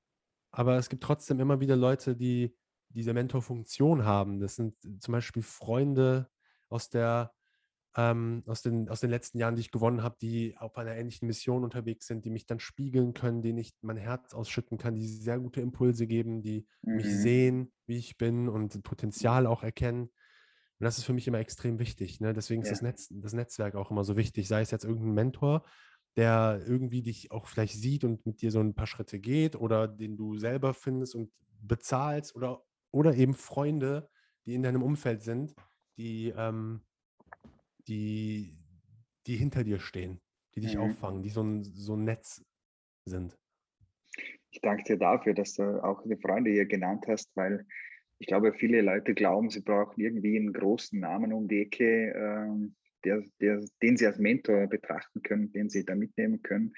Aber 0.51 0.77
es 0.77 0.89
gibt 0.89 1.03
trotzdem 1.03 1.41
immer 1.41 1.61
wieder 1.61 1.77
Leute, 1.77 2.17
die 2.17 2.55
diese 2.89 3.15
Mentorfunktion 3.15 4.05
haben. 4.05 4.41
Das 4.41 4.57
sind 4.57 4.75
zum 5.01 5.13
Beispiel 5.13 5.43
Freunde 5.43 6.29
aus 6.69 6.91
der 6.91 7.33
ähm, 7.97 8.43
aus, 8.47 8.63
den, 8.63 8.89
aus 8.89 9.01
den 9.01 9.11
letzten 9.11 9.39
Jahren, 9.39 9.57
die 9.57 9.63
ich 9.63 9.73
gewonnen 9.73 10.03
habe, 10.03 10.17
die 10.21 10.57
auf 10.59 10.77
einer 10.79 10.95
ähnlichen 10.95 11.27
Mission 11.27 11.65
unterwegs 11.65 12.07
sind, 12.07 12.25
die 12.25 12.31
mich 12.31 12.47
dann 12.47 12.61
spiegeln 12.61 13.15
können, 13.15 13.43
denen 13.43 13.59
ich 13.59 13.75
mein 13.83 13.97
Herz 13.97 14.33
ausschütten 14.33 14.79
kann, 14.79 14.95
die 14.95 15.07
sehr 15.07 15.41
gute 15.41 15.61
Impulse 15.61 16.07
geben, 16.07 16.41
die 16.41 16.67
mhm. 16.83 16.97
mich 16.97 17.07
sehen, 17.07 17.73
wie 17.87 17.99
ich 17.99 18.17
bin 18.17 18.49
und 18.49 18.83
Potenzial 18.85 19.47
auch 19.47 19.63
erkennen. 19.63 20.03
Und 20.03 20.85
das 20.85 20.99
ist 20.99 21.05
für 21.05 21.13
mich 21.13 21.27
immer 21.27 21.41
extrem 21.41 21.79
wichtig. 21.79 22.21
Ne? 22.21 22.33
Deswegen 22.33 22.63
ja. 22.63 22.71
ist 22.71 22.73
das, 22.73 22.83
Netz, 22.83 23.09
das 23.11 23.33
Netzwerk 23.33 23.75
auch 23.75 23.91
immer 23.91 24.05
so 24.05 24.17
wichtig. 24.17 24.47
Sei 24.47 24.61
es 24.61 24.71
jetzt 24.71 24.85
irgendein 24.85 25.15
Mentor, 25.15 25.65
der 26.17 26.63
irgendwie 26.65 27.03
dich 27.03 27.33
auch 27.33 27.47
vielleicht 27.47 27.75
sieht 27.75 28.05
und 28.05 28.25
mit 28.25 28.41
dir 28.41 28.53
so 28.53 28.61
ein 28.61 28.75
paar 28.75 28.87
Schritte 28.87 29.19
geht 29.19 29.57
oder 29.57 29.89
den 29.89 30.17
du 30.17 30.39
selber 30.39 30.75
findest 30.75 31.15
und 31.17 31.33
bezahlst 31.61 32.37
oder, 32.37 32.63
oder 32.93 33.15
eben 33.15 33.35
Freunde, 33.35 34.09
die 34.47 34.55
in 34.55 34.63
deinem 34.63 34.83
Umfeld 34.83 35.23
sind, 35.23 35.55
die, 35.97 36.33
ähm, 36.37 36.83
die, 37.91 38.57
die 39.27 39.37
hinter 39.37 39.65
dir 39.65 39.81
stehen, 39.81 40.21
die 40.55 40.61
dich 40.61 40.77
mhm. 40.77 40.83
auffangen, 40.83 41.23
die 41.23 41.29
so 41.29 41.43
ein, 41.43 41.65
so 41.65 41.97
ein 41.97 42.05
Netz 42.05 42.43
sind. 43.05 43.37
Ich 44.51 44.61
danke 44.61 44.85
dir 44.85 44.97
dafür, 44.97 45.35
dass 45.35 45.55
du 45.55 45.85
auch 45.85 46.03
die 46.05 46.17
Freunde 46.17 46.51
hier 46.51 46.67
genannt 46.67 47.05
hast, 47.09 47.31
weil 47.37 47.67
ich 48.19 48.27
glaube, 48.27 48.53
viele 48.53 48.83
Leute 48.83 49.15
glauben, 49.15 49.51
sie 49.51 49.63
brauchen 49.63 50.01
irgendwie 50.01 50.37
einen 50.37 50.53
großen 50.53 50.99
Namen 51.01 51.33
um 51.33 51.49
die 51.49 51.63
Ecke, 51.63 52.13
ähm, 52.13 52.77
der, 53.05 53.25
der, 53.41 53.65
den 53.83 53.97
sie 53.97 54.07
als 54.07 54.19
Mentor 54.19 54.67
betrachten 54.67 55.23
können, 55.23 55.53
den 55.53 55.69
sie 55.69 55.85
da 55.85 55.95
mitnehmen 55.95 56.43
können. 56.43 56.75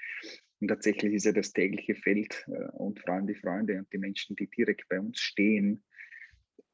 Und 0.60 0.68
tatsächlich 0.68 1.14
ist 1.14 1.24
ja 1.24 1.32
das 1.32 1.52
tägliche 1.52 1.96
Feld 1.96 2.46
äh, 2.48 2.70
und 2.76 3.00
vor 3.00 3.14
allem 3.14 3.26
die 3.26 3.34
Freunde 3.34 3.78
und 3.78 3.92
die 3.92 3.98
Menschen, 3.98 4.36
die 4.36 4.48
direkt 4.48 4.88
bei 4.88 5.00
uns 5.00 5.18
stehen, 5.18 5.82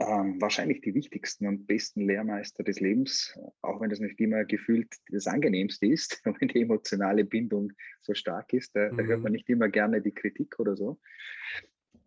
ähm, 0.01 0.41
wahrscheinlich 0.41 0.81
die 0.81 0.95
wichtigsten 0.95 1.47
und 1.47 1.67
besten 1.67 2.03
Lehrmeister 2.03 2.63
des 2.63 2.81
Lebens, 2.81 3.37
auch 3.63 3.81
wenn 3.81 3.91
das 3.91 3.99
nicht 3.99 4.21
immer 4.21 4.45
gefühlt 4.45 4.95
das 5.11 5.27
angenehmste 5.27 5.87
ist, 5.87 6.21
wenn 6.41 6.49
die 6.49 6.63
emotionale 6.63 7.25
Bindung 7.25 7.73
so 8.01 8.15
stark 8.15 8.53
ist. 8.53 8.75
Da, 8.77 8.93
mhm. 8.93 8.97
da 8.97 9.03
hört 9.05 9.23
man 9.23 9.33
mhm. 9.33 9.37
nicht 9.37 9.49
immer 9.49 9.69
gerne 9.69 10.01
die 10.01 10.13
Kritik 10.13 10.59
oder 10.59 10.77
so. 10.77 10.99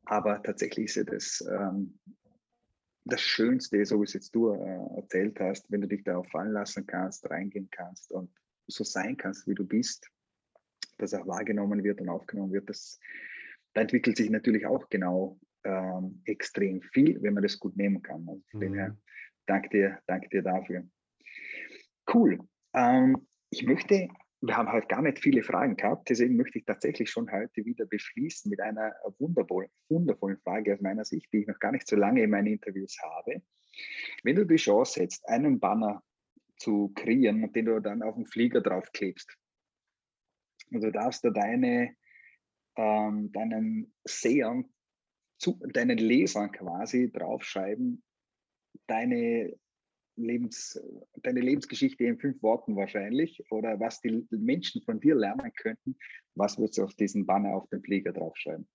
Aber 0.05 0.41
tatsächlich 0.41 0.85
ist 0.85 0.95
ja 0.95 1.03
das 1.03 1.47
ähm, 1.49 1.99
das 3.05 3.21
Schönste, 3.21 3.83
so 3.85 3.99
wie 3.99 4.03
es 4.03 4.13
jetzt 4.13 4.33
du 4.35 4.51
äh, 4.51 4.97
erzählt 4.97 5.39
hast, 5.39 5.71
wenn 5.71 5.81
du 5.81 5.87
dich 5.87 6.03
darauf 6.03 6.27
fallen 6.29 6.51
lassen 6.51 6.85
kannst, 6.85 7.29
reingehen 7.29 7.69
kannst 7.71 8.11
und 8.11 8.29
so 8.67 8.83
sein 8.83 9.17
kannst, 9.17 9.47
wie 9.47 9.55
du 9.55 9.65
bist, 9.65 10.09
dass 10.97 11.13
auch 11.13 11.27
wahrgenommen 11.27 11.83
wird 11.83 11.99
und 11.99 12.09
aufgenommen 12.09 12.53
wird, 12.53 12.69
das, 12.69 12.99
da 13.73 13.81
entwickelt 13.81 14.17
sich 14.17 14.29
natürlich 14.29 14.65
auch 14.65 14.87
genau 14.89 15.39
ähm, 15.63 16.21
extrem 16.25 16.81
viel, 16.81 17.21
wenn 17.21 17.33
man 17.33 17.43
das 17.43 17.59
gut 17.59 17.75
nehmen 17.75 18.01
kann. 18.01 18.27
Also 18.27 18.41
von 18.51 18.59
mhm. 18.59 18.75
mhm. 18.75 18.97
danke 19.45 19.69
dir, 19.69 19.99
danke 20.07 20.29
dir 20.29 20.41
dafür. 20.41 20.87
Cool. 22.11 22.39
Ähm, 22.73 23.27
ich 23.49 23.63
möchte, 23.63 24.07
wir 24.41 24.57
haben 24.57 24.69
halt 24.69 24.89
gar 24.89 25.01
nicht 25.01 25.19
viele 25.19 25.43
Fragen 25.43 25.75
gehabt, 25.75 26.09
deswegen 26.09 26.35
möchte 26.35 26.59
ich 26.59 26.65
tatsächlich 26.65 27.09
schon 27.09 27.31
heute 27.31 27.65
wieder 27.65 27.85
beschließen 27.85 28.49
mit 28.49 28.59
einer 28.59 28.93
wundervoll, 29.19 29.67
wundervollen 29.89 30.37
Frage 30.39 30.73
aus 30.73 30.81
meiner 30.81 31.05
Sicht, 31.05 31.31
die 31.31 31.39
ich 31.39 31.47
noch 31.47 31.59
gar 31.59 31.71
nicht 31.71 31.87
so 31.87 31.95
lange 31.95 32.23
in 32.23 32.29
meinen 32.29 32.47
Interviews 32.47 32.97
habe. 33.01 33.41
Wenn 34.23 34.35
du 34.35 34.45
die 34.45 34.55
Chance 34.55 35.01
hättest, 35.01 35.27
einen 35.27 35.59
Banner 35.59 36.03
zu 36.57 36.91
kreieren, 36.95 37.51
den 37.53 37.65
du 37.65 37.79
dann 37.79 38.03
auf 38.03 38.15
den 38.15 38.25
Flieger 38.25 38.61
draufklebst, 38.61 39.37
und 40.71 40.81
du 40.81 40.91
darfst 40.91 41.23
da 41.23 41.29
deine, 41.29 41.95
ähm, 42.77 43.31
deinen 43.31 43.93
Sehern, 44.05 44.65
zu, 45.41 45.59
deinen 45.73 45.97
Lesern 45.97 46.51
quasi 46.51 47.11
draufschreiben, 47.11 48.03
deine 48.87 49.57
Lebens, 50.15 50.79
deine 51.15 51.39
Lebensgeschichte 51.39 52.03
in 52.03 52.19
fünf 52.19 52.43
Worten 52.43 52.75
wahrscheinlich 52.75 53.43
oder 53.49 53.79
was 53.79 54.01
die 54.01 54.27
Menschen 54.29 54.83
von 54.83 54.99
dir 54.99 55.15
lernen 55.15 55.51
könnten, 55.55 55.97
was 56.35 56.59
würdest 56.59 56.77
du 56.77 56.83
auf 56.83 56.93
diesen 56.93 57.25
Banner 57.25 57.55
auf 57.55 57.67
den 57.69 57.81
Flieger 57.81 58.13
draufschreiben? 58.13 58.69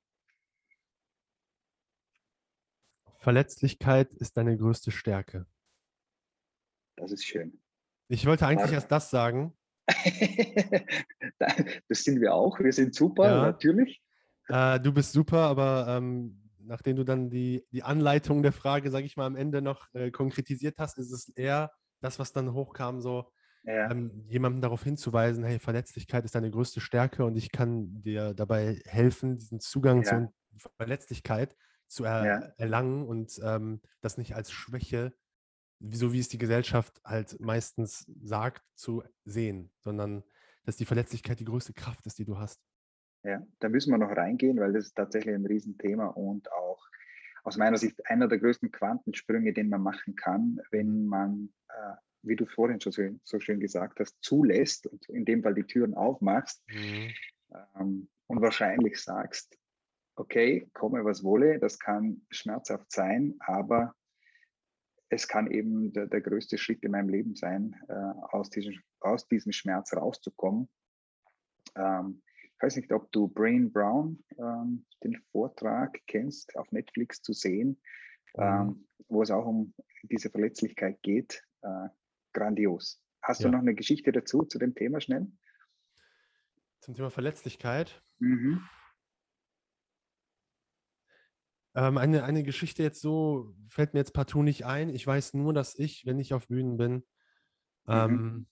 Verletzlichkeit 3.18 4.12
ist 4.14 4.36
deine 4.36 4.56
größte 4.56 4.90
Stärke. 4.90 5.46
Das 6.96 7.12
ist 7.12 7.24
schön. 7.24 7.60
Ich 8.08 8.26
wollte 8.26 8.46
eigentlich 8.46 8.70
War... 8.70 8.74
erst 8.74 8.90
das 8.90 9.10
sagen. 9.10 9.56
das 11.38 12.02
sind 12.02 12.20
wir 12.20 12.34
auch. 12.34 12.58
Wir 12.58 12.72
sind 12.72 12.94
super, 12.94 13.26
ja. 13.26 13.42
natürlich. 13.42 14.02
Äh, 14.48 14.80
du 14.80 14.92
bist 14.92 15.12
super, 15.12 15.38
aber 15.38 15.86
ähm, 15.96 16.45
nachdem 16.66 16.96
du 16.96 17.04
dann 17.04 17.30
die, 17.30 17.64
die 17.70 17.82
Anleitung 17.82 18.42
der 18.42 18.52
Frage, 18.52 18.90
sage 18.90 19.06
ich 19.06 19.16
mal, 19.16 19.26
am 19.26 19.36
Ende 19.36 19.62
noch 19.62 19.86
äh, 19.94 20.10
konkretisiert 20.10 20.78
hast, 20.78 20.98
ist 20.98 21.12
es 21.12 21.28
eher 21.30 21.70
das, 22.00 22.18
was 22.18 22.32
dann 22.32 22.52
hochkam, 22.52 23.00
so 23.00 23.30
ja. 23.64 23.90
ähm, 23.90 24.24
jemandem 24.28 24.62
darauf 24.62 24.82
hinzuweisen, 24.82 25.44
hey, 25.44 25.58
Verletzlichkeit 25.58 26.24
ist 26.24 26.34
deine 26.34 26.50
größte 26.50 26.80
Stärke 26.80 27.24
und 27.24 27.36
ich 27.36 27.52
kann 27.52 28.02
dir 28.02 28.34
dabei 28.34 28.80
helfen, 28.84 29.38
diesen 29.38 29.60
Zugang 29.60 30.02
ja. 30.02 30.10
zur 30.10 30.32
Verletzlichkeit 30.76 31.56
zu 31.88 32.04
er 32.04 32.26
ja. 32.26 32.38
erlangen 32.56 33.06
und 33.06 33.38
ähm, 33.42 33.80
das 34.00 34.18
nicht 34.18 34.34
als 34.34 34.50
Schwäche, 34.50 35.14
so 35.80 36.12
wie 36.12 36.20
es 36.20 36.28
die 36.28 36.38
Gesellschaft 36.38 37.00
halt 37.04 37.38
meistens 37.40 38.10
sagt, 38.22 38.62
zu 38.74 39.02
sehen, 39.24 39.72
sondern 39.80 40.24
dass 40.64 40.76
die 40.76 40.84
Verletzlichkeit 40.84 41.38
die 41.38 41.44
größte 41.44 41.74
Kraft 41.74 42.06
ist, 42.06 42.18
die 42.18 42.24
du 42.24 42.38
hast. 42.38 42.60
Ja, 43.26 43.44
da 43.58 43.68
müssen 43.68 43.90
wir 43.90 43.98
noch 43.98 44.16
reingehen, 44.16 44.56
weil 44.60 44.72
das 44.72 44.86
ist 44.86 44.94
tatsächlich 44.94 45.34
ein 45.34 45.46
Riesenthema 45.46 46.06
und 46.06 46.52
auch 46.52 46.86
aus 47.42 47.56
meiner 47.56 47.76
Sicht 47.76 48.08
einer 48.08 48.28
der 48.28 48.38
größten 48.38 48.70
Quantensprünge, 48.70 49.52
den 49.52 49.68
man 49.68 49.82
machen 49.82 50.14
kann, 50.14 50.60
wenn 50.70 51.06
man, 51.06 51.52
äh, 51.68 51.94
wie 52.22 52.36
du 52.36 52.46
vorhin 52.46 52.80
schon 52.80 52.92
so, 52.92 53.02
so, 53.24 53.40
schön 53.40 53.58
gesagt 53.58 53.98
hast, 53.98 54.16
zulässt 54.22 54.86
und 54.86 55.08
in 55.08 55.24
dem 55.24 55.42
Fall 55.42 55.54
die 55.54 55.64
Türen 55.64 55.94
aufmachst 55.94 56.62
mhm. 56.68 57.10
ähm, 57.74 58.08
und 58.28 58.40
wahrscheinlich 58.42 59.02
sagst, 59.02 59.58
okay, 60.14 60.70
komme 60.72 61.04
was 61.04 61.24
wolle, 61.24 61.58
das 61.58 61.80
kann 61.80 62.24
schmerzhaft 62.30 62.92
sein, 62.92 63.34
aber 63.40 63.92
es 65.08 65.26
kann 65.26 65.50
eben 65.50 65.92
der, 65.92 66.06
der 66.06 66.20
größte 66.20 66.58
Schritt 66.58 66.84
in 66.84 66.92
meinem 66.92 67.08
Leben 67.08 67.34
sein, 67.34 67.74
äh, 67.88 67.92
aus, 67.92 68.50
diesem, 68.50 68.80
aus 69.00 69.26
diesem 69.26 69.50
Schmerz 69.50 69.92
rauszukommen. 69.92 70.68
Ähm, 71.74 72.22
ich 72.56 72.62
weiß 72.62 72.76
nicht, 72.76 72.90
ob 72.92 73.12
du 73.12 73.28
Brain 73.28 73.70
Brown, 73.70 74.24
ähm, 74.38 74.86
den 75.04 75.20
Vortrag 75.30 76.00
kennst, 76.06 76.56
auf 76.56 76.72
Netflix 76.72 77.20
zu 77.20 77.34
sehen, 77.34 77.80
mhm. 78.34 78.42
ähm, 78.42 78.88
wo 79.08 79.22
es 79.22 79.30
auch 79.30 79.44
um 79.44 79.74
diese 80.02 80.30
Verletzlichkeit 80.30 81.02
geht. 81.02 81.44
Äh, 81.60 81.88
grandios. 82.32 83.02
Hast 83.22 83.40
ja. 83.40 83.46
du 83.46 83.52
noch 83.52 83.60
eine 83.60 83.74
Geschichte 83.74 84.10
dazu, 84.10 84.44
zu 84.44 84.58
dem 84.58 84.74
Thema 84.74 85.00
schnell? 85.00 85.30
Zum 86.80 86.94
Thema 86.94 87.10
Verletzlichkeit? 87.10 88.02
Mhm. 88.20 88.62
Ähm, 91.74 91.98
eine, 91.98 92.24
eine 92.24 92.42
Geschichte 92.42 92.82
jetzt 92.82 93.02
so 93.02 93.54
fällt 93.68 93.92
mir 93.92 94.00
jetzt 94.00 94.14
partout 94.14 94.42
nicht 94.42 94.64
ein. 94.64 94.88
Ich 94.88 95.06
weiß 95.06 95.34
nur, 95.34 95.52
dass 95.52 95.78
ich, 95.78 96.06
wenn 96.06 96.18
ich 96.18 96.32
auf 96.32 96.48
Bühnen 96.48 96.78
bin, 96.78 97.04
mhm. 97.84 97.92
ähm, 97.92 98.46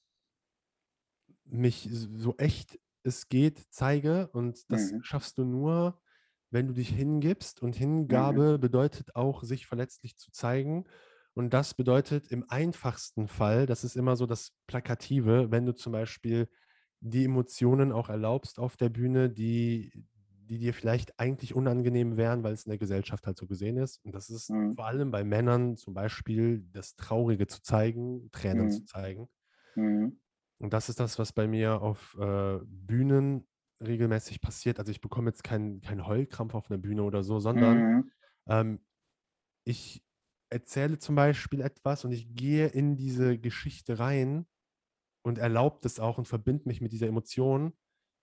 mich 1.44 1.88
so 1.90 2.36
echt 2.36 2.78
es 3.04 3.28
geht, 3.28 3.62
zeige. 3.70 4.28
Und 4.32 4.70
das 4.70 4.92
mhm. 4.92 5.02
schaffst 5.02 5.38
du 5.38 5.44
nur, 5.44 6.00
wenn 6.50 6.66
du 6.66 6.72
dich 6.72 6.88
hingibst. 6.88 7.62
Und 7.62 7.76
Hingabe 7.76 8.56
mhm. 8.56 8.60
bedeutet 8.60 9.14
auch, 9.14 9.42
sich 9.42 9.66
verletzlich 9.66 10.16
zu 10.16 10.32
zeigen. 10.32 10.84
Und 11.34 11.52
das 11.52 11.74
bedeutet 11.74 12.28
im 12.28 12.44
einfachsten 12.48 13.28
Fall, 13.28 13.66
das 13.66 13.84
ist 13.84 13.96
immer 13.96 14.16
so 14.16 14.26
das 14.26 14.52
Plakative, 14.66 15.50
wenn 15.50 15.66
du 15.66 15.74
zum 15.74 15.92
Beispiel 15.92 16.48
die 17.00 17.24
Emotionen 17.24 17.92
auch 17.92 18.08
erlaubst 18.08 18.58
auf 18.58 18.76
der 18.76 18.88
Bühne, 18.88 19.28
die, 19.28 19.92
die 20.48 20.58
dir 20.58 20.72
vielleicht 20.72 21.18
eigentlich 21.18 21.54
unangenehm 21.54 22.16
wären, 22.16 22.44
weil 22.44 22.54
es 22.54 22.64
in 22.64 22.70
der 22.70 22.78
Gesellschaft 22.78 23.26
halt 23.26 23.36
so 23.36 23.46
gesehen 23.46 23.76
ist. 23.76 24.02
Und 24.04 24.14
das 24.14 24.30
ist 24.30 24.50
mhm. 24.50 24.74
vor 24.74 24.86
allem 24.86 25.10
bei 25.10 25.24
Männern 25.24 25.76
zum 25.76 25.92
Beispiel 25.92 26.64
das 26.72 26.96
Traurige 26.96 27.46
zu 27.46 27.62
zeigen, 27.62 28.30
Tränen 28.30 28.66
mhm. 28.66 28.70
zu 28.70 28.84
zeigen. 28.84 29.28
Mhm. 29.74 30.20
Und 30.64 30.72
das 30.72 30.88
ist 30.88 30.98
das, 30.98 31.18
was 31.18 31.34
bei 31.34 31.46
mir 31.46 31.82
auf 31.82 32.16
äh, 32.18 32.58
Bühnen 32.64 33.46
regelmäßig 33.86 34.40
passiert. 34.40 34.78
Also 34.78 34.92
ich 34.92 35.02
bekomme 35.02 35.28
jetzt 35.28 35.44
keinen 35.44 35.82
kein 35.82 36.06
Heulkrampf 36.06 36.54
auf 36.54 36.70
einer 36.70 36.78
Bühne 36.78 37.02
oder 37.02 37.22
so, 37.22 37.38
sondern 37.38 37.76
mhm. 37.76 38.10
ähm, 38.48 38.80
ich 39.64 40.02
erzähle 40.48 40.96
zum 40.96 41.16
Beispiel 41.16 41.60
etwas 41.60 42.06
und 42.06 42.12
ich 42.12 42.34
gehe 42.34 42.68
in 42.68 42.96
diese 42.96 43.36
Geschichte 43.36 43.98
rein 43.98 44.46
und 45.22 45.36
erlaube 45.36 45.80
das 45.82 46.00
auch 46.00 46.16
und 46.16 46.26
verbinde 46.26 46.66
mich 46.66 46.80
mit 46.80 46.92
dieser 46.92 47.08
Emotion. 47.08 47.74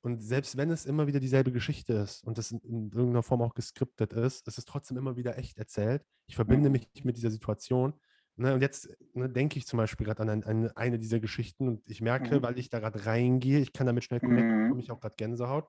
Und 0.03 0.23
selbst 0.23 0.57
wenn 0.57 0.71
es 0.71 0.87
immer 0.87 1.05
wieder 1.05 1.19
dieselbe 1.19 1.51
Geschichte 1.51 1.93
ist 1.93 2.23
und 2.23 2.39
das 2.39 2.51
in, 2.51 2.57
in 2.61 2.89
irgendeiner 2.89 3.21
Form 3.21 3.43
auch 3.43 3.53
geskriptet 3.53 4.13
ist, 4.13 4.47
es 4.47 4.57
ist 4.57 4.67
trotzdem 4.67 4.97
immer 4.97 5.15
wieder 5.15 5.37
echt 5.37 5.59
erzählt. 5.59 6.03
Ich 6.25 6.37
verbinde 6.37 6.69
mhm. 6.69 6.73
mich 6.73 7.05
mit 7.05 7.17
dieser 7.17 7.29
Situation 7.29 7.93
Ne, 8.37 8.53
und 8.53 8.61
jetzt 8.61 8.89
ne, 9.13 9.29
denke 9.29 9.57
ich 9.57 9.67
zum 9.67 9.77
Beispiel 9.77 10.05
gerade 10.05 10.21
an, 10.21 10.29
ein, 10.29 10.43
an, 10.43 10.71
eine 10.71 10.97
dieser 10.97 11.19
Geschichten 11.19 11.67
und 11.67 11.89
ich 11.89 12.01
merke, 12.01 12.37
mhm. 12.37 12.43
weil 12.43 12.57
ich 12.57 12.69
da 12.69 12.79
gerade 12.79 13.05
reingehe, 13.05 13.59
ich 13.59 13.73
kann 13.73 13.87
damit 13.87 14.03
schnell 14.03 14.19
connecten, 14.19 14.57
mhm. 14.57 14.63
bekomme 14.63 14.81
ich 14.81 14.91
auch 14.91 14.99
gerade 14.99 15.15
Gänsehaut. 15.15 15.67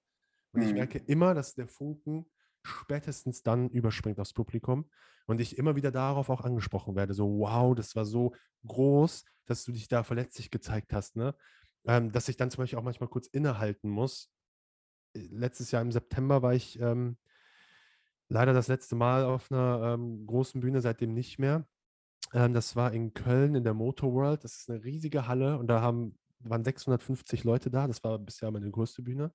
Und 0.53 0.63
mhm. 0.63 0.69
ich 0.69 0.75
merke 0.75 0.99
immer, 0.99 1.35
dass 1.35 1.55
der 1.55 1.67
Funken 1.67 2.27
spätestens 2.63 3.43
dann 3.43 3.69
überspringt 3.71 4.21
aufs 4.21 4.33
Publikum 4.33 4.89
und 5.27 5.41
ich 5.41 5.59
immer 5.59 5.77
wieder 5.77 5.91
darauf 5.91 6.31
auch 6.31 6.43
angesprochen 6.43 6.95
werde. 6.95 7.15
So, 7.15 7.39
wow, 7.41 7.75
das 7.75 7.97
war 7.97 8.05
so 8.05 8.35
groß, 8.67 9.25
dass 9.47 9.65
du 9.65 9.73
dich 9.73 9.89
da 9.89 10.05
verletzlich 10.05 10.51
gezeigt 10.51 10.93
hast. 10.93 11.17
Ne? 11.17 11.35
Ähm, 11.85 12.13
dass 12.13 12.29
ich 12.29 12.37
dann 12.37 12.51
zum 12.51 12.63
Beispiel 12.63 12.79
auch 12.79 12.85
manchmal 12.85 13.09
kurz 13.09 13.27
innehalten 13.27 13.91
muss. 13.91 14.31
Äh, 15.15 15.27
letztes 15.31 15.71
Jahr 15.73 15.83
im 15.83 15.93
September 15.93 16.43
war 16.43 16.55
ich 16.55 16.81
ähm, 16.81 17.17
leider 18.29 18.53
das 18.53 18.69
letzte 18.69 18.95
Mal 18.95 19.25
auf 19.25 19.51
einer 19.51 19.95
ähm, 19.95 20.27
großen 20.27 20.61
Bühne, 20.61 20.81
seitdem 20.81 21.13
nicht 21.13 21.39
mehr. 21.39 21.67
Ähm, 22.33 22.55
das 22.55 22.77
war 22.77 22.93
in 22.93 23.15
Köln 23.15 23.55
in 23.55 23.65
der 23.65 23.75
Motor 23.75 24.13
World. 24.13 24.45
Das 24.45 24.57
ist 24.57 24.71
eine 24.71 24.83
riesige 24.85 25.27
Halle 25.27 25.59
und 25.59 25.67
da 25.69 25.81
haben, 25.81 26.19
waren 26.41 26.65
650 26.65 27.45
Leute 27.45 27.71
da. 27.71 27.87
Das 27.87 28.03
war 28.05 28.19
bisher 28.19 28.51
meine 28.51 28.71
größte 28.71 29.03
Bühne. 29.03 29.33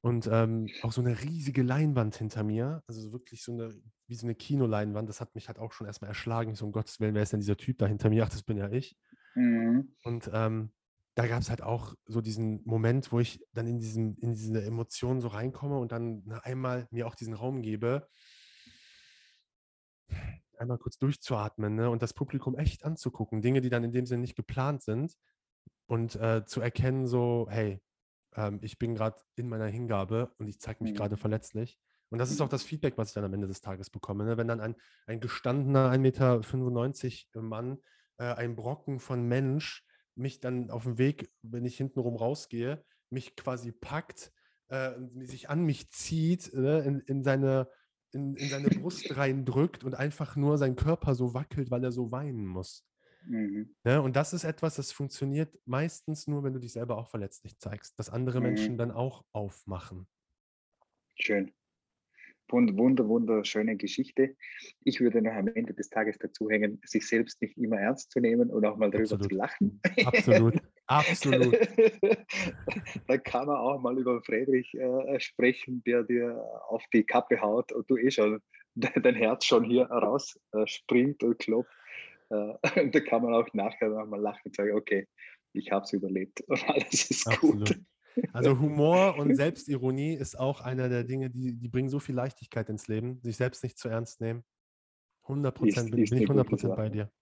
Und 0.00 0.28
ähm, 0.30 0.68
auch 0.82 0.92
so 0.92 1.00
eine 1.00 1.20
riesige 1.22 1.62
Leinwand 1.62 2.16
hinter 2.16 2.44
mir, 2.44 2.84
also 2.86 3.12
wirklich 3.12 3.42
so 3.42 3.52
eine, 3.52 3.74
wie 4.06 4.14
so 4.14 4.26
eine 4.26 4.36
Kinoleinwand, 4.36 5.08
das 5.08 5.20
hat 5.20 5.34
mich 5.34 5.48
halt 5.48 5.58
auch 5.58 5.72
schon 5.72 5.88
erstmal 5.88 6.08
erschlagen. 6.08 6.54
So, 6.54 6.66
um 6.66 6.72
Gottes 6.72 7.00
Willen, 7.00 7.14
wer 7.14 7.24
ist 7.24 7.32
denn 7.32 7.40
dieser 7.40 7.56
Typ 7.56 7.78
da 7.78 7.86
hinter 7.86 8.08
mir? 8.08 8.24
Ach, 8.24 8.28
das 8.28 8.44
bin 8.44 8.56
ja 8.56 8.70
ich. 8.70 8.96
Mhm. 9.34 9.92
Und 10.04 10.30
ähm, 10.32 10.70
da 11.16 11.26
gab 11.26 11.40
es 11.40 11.50
halt 11.50 11.62
auch 11.62 11.96
so 12.06 12.20
diesen 12.20 12.62
Moment, 12.64 13.10
wo 13.10 13.18
ich 13.18 13.44
dann 13.52 13.66
in, 13.66 13.80
diesem, 13.80 14.16
in 14.20 14.34
diese 14.34 14.62
Emotionen 14.64 15.20
so 15.20 15.28
reinkomme 15.28 15.76
und 15.76 15.90
dann 15.90 16.22
einmal 16.44 16.86
mir 16.92 17.08
auch 17.08 17.16
diesen 17.16 17.34
Raum 17.34 17.60
gebe, 17.60 18.06
einmal 20.60 20.78
kurz 20.78 20.98
durchzuatmen 20.98 21.74
ne? 21.74 21.90
und 21.90 22.02
das 22.02 22.14
Publikum 22.14 22.56
echt 22.56 22.84
anzugucken. 22.84 23.40
Dinge, 23.40 23.60
die 23.60 23.70
dann 23.70 23.84
in 23.84 23.92
dem 23.92 24.06
Sinne 24.06 24.22
nicht 24.22 24.36
geplant 24.36 24.82
sind 24.82 25.14
und 25.86 26.16
äh, 26.16 26.44
zu 26.44 26.60
erkennen, 26.60 27.06
so, 27.06 27.46
hey, 27.50 27.80
ähm, 28.34 28.58
ich 28.62 28.78
bin 28.78 28.94
gerade 28.94 29.16
in 29.36 29.48
meiner 29.48 29.66
Hingabe 29.66 30.32
und 30.38 30.48
ich 30.48 30.60
zeige 30.60 30.82
mich 30.82 30.92
mhm. 30.92 30.96
gerade 30.96 31.16
verletzlich. 31.16 31.78
Und 32.10 32.18
das 32.18 32.30
ist 32.30 32.40
auch 32.40 32.46
mhm. 32.46 32.50
das 32.50 32.62
Feedback, 32.62 32.96
was 32.96 33.08
ich 33.08 33.14
dann 33.14 33.24
am 33.24 33.34
Ende 33.34 33.46
des 33.46 33.60
Tages 33.60 33.90
bekomme. 33.90 34.24
Ne? 34.24 34.36
Wenn 34.36 34.48
dann 34.48 34.60
ein, 34.60 34.76
ein 35.06 35.20
gestandener 35.20 35.90
1,95 35.90 35.98
Meter 35.98 37.42
Mann, 37.42 37.78
äh, 38.18 38.24
ein 38.34 38.56
Brocken 38.56 39.00
von 39.00 39.26
Mensch, 39.26 39.84
mich 40.14 40.40
dann 40.40 40.70
auf 40.70 40.84
dem 40.84 40.98
Weg, 40.98 41.30
wenn 41.42 41.64
ich 41.64 41.76
hintenrum 41.76 42.16
rausgehe, 42.16 42.84
mich 43.10 43.36
quasi 43.36 43.72
packt, 43.72 44.32
äh, 44.68 44.92
sich 45.20 45.48
an 45.48 45.64
mich 45.64 45.90
zieht, 45.90 46.52
äh, 46.52 46.80
in, 46.80 47.00
in 47.00 47.22
seine 47.22 47.68
in, 48.12 48.34
in 48.36 48.48
seine 48.48 48.68
Brust 48.82 49.16
reindrückt 49.16 49.84
und 49.84 49.94
einfach 49.94 50.36
nur 50.36 50.58
sein 50.58 50.76
Körper 50.76 51.14
so 51.14 51.34
wackelt, 51.34 51.70
weil 51.70 51.84
er 51.84 51.92
so 51.92 52.10
weinen 52.10 52.46
muss. 52.46 52.84
Mhm. 53.26 53.74
Ja, 53.84 53.96
ne, 53.96 54.02
und 54.02 54.16
das 54.16 54.32
ist 54.32 54.44
etwas, 54.44 54.76
das 54.76 54.92
funktioniert 54.92 55.58
meistens 55.66 56.26
nur, 56.26 56.42
wenn 56.44 56.54
du 56.54 56.60
dich 56.60 56.72
selber 56.72 56.96
auch 56.96 57.08
verletzlich 57.08 57.58
zeigst, 57.58 57.98
dass 57.98 58.10
andere 58.10 58.40
mhm. 58.40 58.46
Menschen 58.46 58.78
dann 58.78 58.90
auch 58.90 59.24
aufmachen. 59.32 60.06
Schön. 61.20 61.52
wunder, 62.48 63.08
wunderschöne 63.08 63.76
Geschichte. 63.76 64.36
Ich 64.84 65.00
würde 65.00 65.20
noch 65.20 65.32
am 65.32 65.48
Ende 65.48 65.74
des 65.74 65.90
Tages 65.90 66.18
dazu 66.18 66.48
hängen, 66.48 66.80
sich 66.84 67.06
selbst 67.06 67.42
nicht 67.42 67.58
immer 67.58 67.78
ernst 67.78 68.12
zu 68.12 68.20
nehmen 68.20 68.50
und 68.50 68.64
auch 68.64 68.76
mal 68.76 68.90
darüber 68.90 69.16
Absolut. 69.16 69.30
zu 69.30 69.36
lachen. 69.36 69.80
Absolut, 70.06 70.54
absolut. 70.88 71.54
da 73.06 73.18
kann 73.18 73.46
man 73.46 73.56
auch 73.56 73.80
mal 73.80 73.98
über 73.98 74.20
Friedrich 74.22 74.74
äh, 74.74 75.20
sprechen, 75.20 75.82
der 75.84 76.02
dir 76.02 76.42
auf 76.68 76.82
die 76.92 77.04
Kappe 77.04 77.40
haut 77.40 77.72
und 77.72 77.88
du 77.90 77.96
eh 77.96 78.10
schon, 78.10 78.40
dein 78.74 79.14
Herz 79.14 79.44
schon 79.44 79.64
hier 79.64 79.86
raus 79.86 80.38
äh, 80.52 80.66
springt 80.66 81.22
und 81.22 81.38
klopft. 81.38 81.70
Äh, 82.30 82.54
und 82.82 82.94
da 82.94 83.00
kann 83.00 83.22
man 83.22 83.34
auch 83.34 83.48
nachher 83.52 83.88
noch 83.88 84.06
mal 84.06 84.20
lachen 84.20 84.42
und 84.46 84.56
sagen, 84.56 84.72
okay, 84.72 85.06
ich 85.52 85.70
habe 85.70 85.84
es 85.84 85.92
überlebt 85.92 86.40
und 86.42 86.68
alles 86.68 87.10
ist 87.10 87.26
Absolut. 87.26 87.68
gut. 87.68 87.80
Also 88.32 88.58
Humor 88.58 89.16
und 89.16 89.36
Selbstironie 89.36 90.14
ist 90.14 90.38
auch 90.38 90.60
einer 90.60 90.88
der 90.88 91.04
Dinge, 91.04 91.30
die, 91.30 91.54
die 91.54 91.68
bringen 91.68 91.88
so 91.88 92.00
viel 92.00 92.16
Leichtigkeit 92.16 92.68
ins 92.68 92.88
Leben, 92.88 93.20
sich 93.22 93.36
selbst 93.36 93.62
nicht 93.62 93.78
zu 93.78 93.88
ernst 93.88 94.20
nehmen. 94.20 94.44
100 95.22 95.54
Prozent 95.54 95.90
bin, 95.90 96.04
bin 96.04 96.18
ich 96.18 96.24
100 96.24 96.48
Prozent 96.48 96.74
bei 96.74 96.88
dir. 96.88 97.12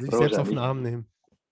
Sich 0.00 0.10
selbst 0.10 0.38
auf 0.38 0.48
den 0.48 0.58
Arm 0.58 0.82
nehmen. 0.82 1.06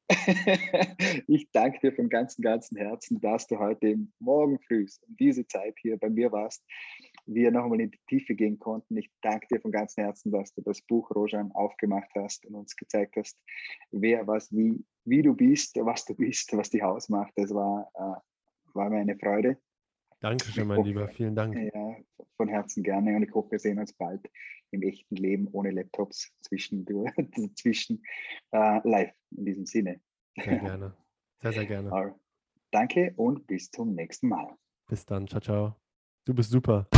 ich 1.28 1.50
danke 1.52 1.80
dir 1.80 1.92
von 1.92 2.09
ganzem, 2.09 2.42
ganzem 2.42 2.76
Herzen, 2.76 3.20
dass 3.20 3.46
du 3.46 3.59
heute 3.59 3.96
Morgen 4.18 4.59
früh 4.61 4.86
um 5.07 5.16
diese 5.18 5.46
Zeit 5.46 5.74
hier 5.80 5.96
bei 5.98 6.11
mir 6.11 6.30
warst, 6.30 6.62
wir 7.26 7.50
nochmal 7.50 7.80
in 7.80 7.90
die 7.90 8.00
Tiefe 8.09 8.34
gehen 8.34 8.59
konnten. 8.59 8.96
Ich 8.98 9.11
danke 9.22 9.46
dir 9.48 9.61
von 9.61 9.72
ganzem 9.72 10.05
Herzen, 10.05 10.30
dass 10.30 10.52
du 10.52 10.61
das 10.61 10.82
Buch 10.82 11.11
Rojan 11.11 11.52
aufgemacht 11.52 12.11
hast 12.14 12.44
und 12.44 12.55
uns 12.55 12.76
gezeigt 12.76 13.16
hast, 13.16 13.38
wer 13.90 14.26
was 14.26 14.52
wie 14.52 14.84
wie 15.05 15.22
du 15.22 15.34
bist, 15.34 15.76
was 15.76 16.05
du 16.05 16.14
bist, 16.14 16.57
was 16.57 16.70
dich 16.70 16.82
ausmacht. 16.82 17.32
Das 17.36 17.52
war, 17.52 17.90
äh, 17.94 18.74
war 18.74 18.90
mir 18.90 18.98
eine 18.98 19.16
Freude. 19.16 19.59
Dankeschön, 20.24 20.66
mein 20.66 20.78
hoffe, 20.78 20.88
Lieber. 20.88 21.08
Vielen 21.08 21.34
Dank. 21.34 21.54
Ja, 21.54 21.96
von 22.38 22.48
Herzen 22.48 22.82
gerne. 22.82 23.14
Und 23.14 23.24
ich 23.24 23.34
hoffe, 23.34 23.50
wir 23.50 23.58
sehen 23.58 23.78
uns 23.78 23.92
bald 23.92 24.26
im 24.70 24.80
echten 24.80 25.16
Leben 25.16 25.48
ohne 25.52 25.70
Laptops 25.70 26.32
zwischen, 26.40 26.86
zwischen 27.56 28.02
äh, 28.52 28.80
live 28.88 29.12
in 29.36 29.44
diesem 29.44 29.66
Sinne. 29.66 30.00
Sehr 30.42 30.58
gerne. 30.60 30.96
Sehr, 31.42 31.52
sehr 31.52 31.66
gerne. 31.66 31.90
Right. 31.92 32.14
Danke 32.70 33.12
und 33.16 33.46
bis 33.46 33.70
zum 33.70 33.94
nächsten 33.94 34.28
Mal. 34.28 34.56
Bis 34.88 35.04
dann. 35.04 35.28
Ciao, 35.28 35.42
ciao. 35.42 35.76
Du 36.24 36.32
bist 36.32 36.50
super. 36.50 36.88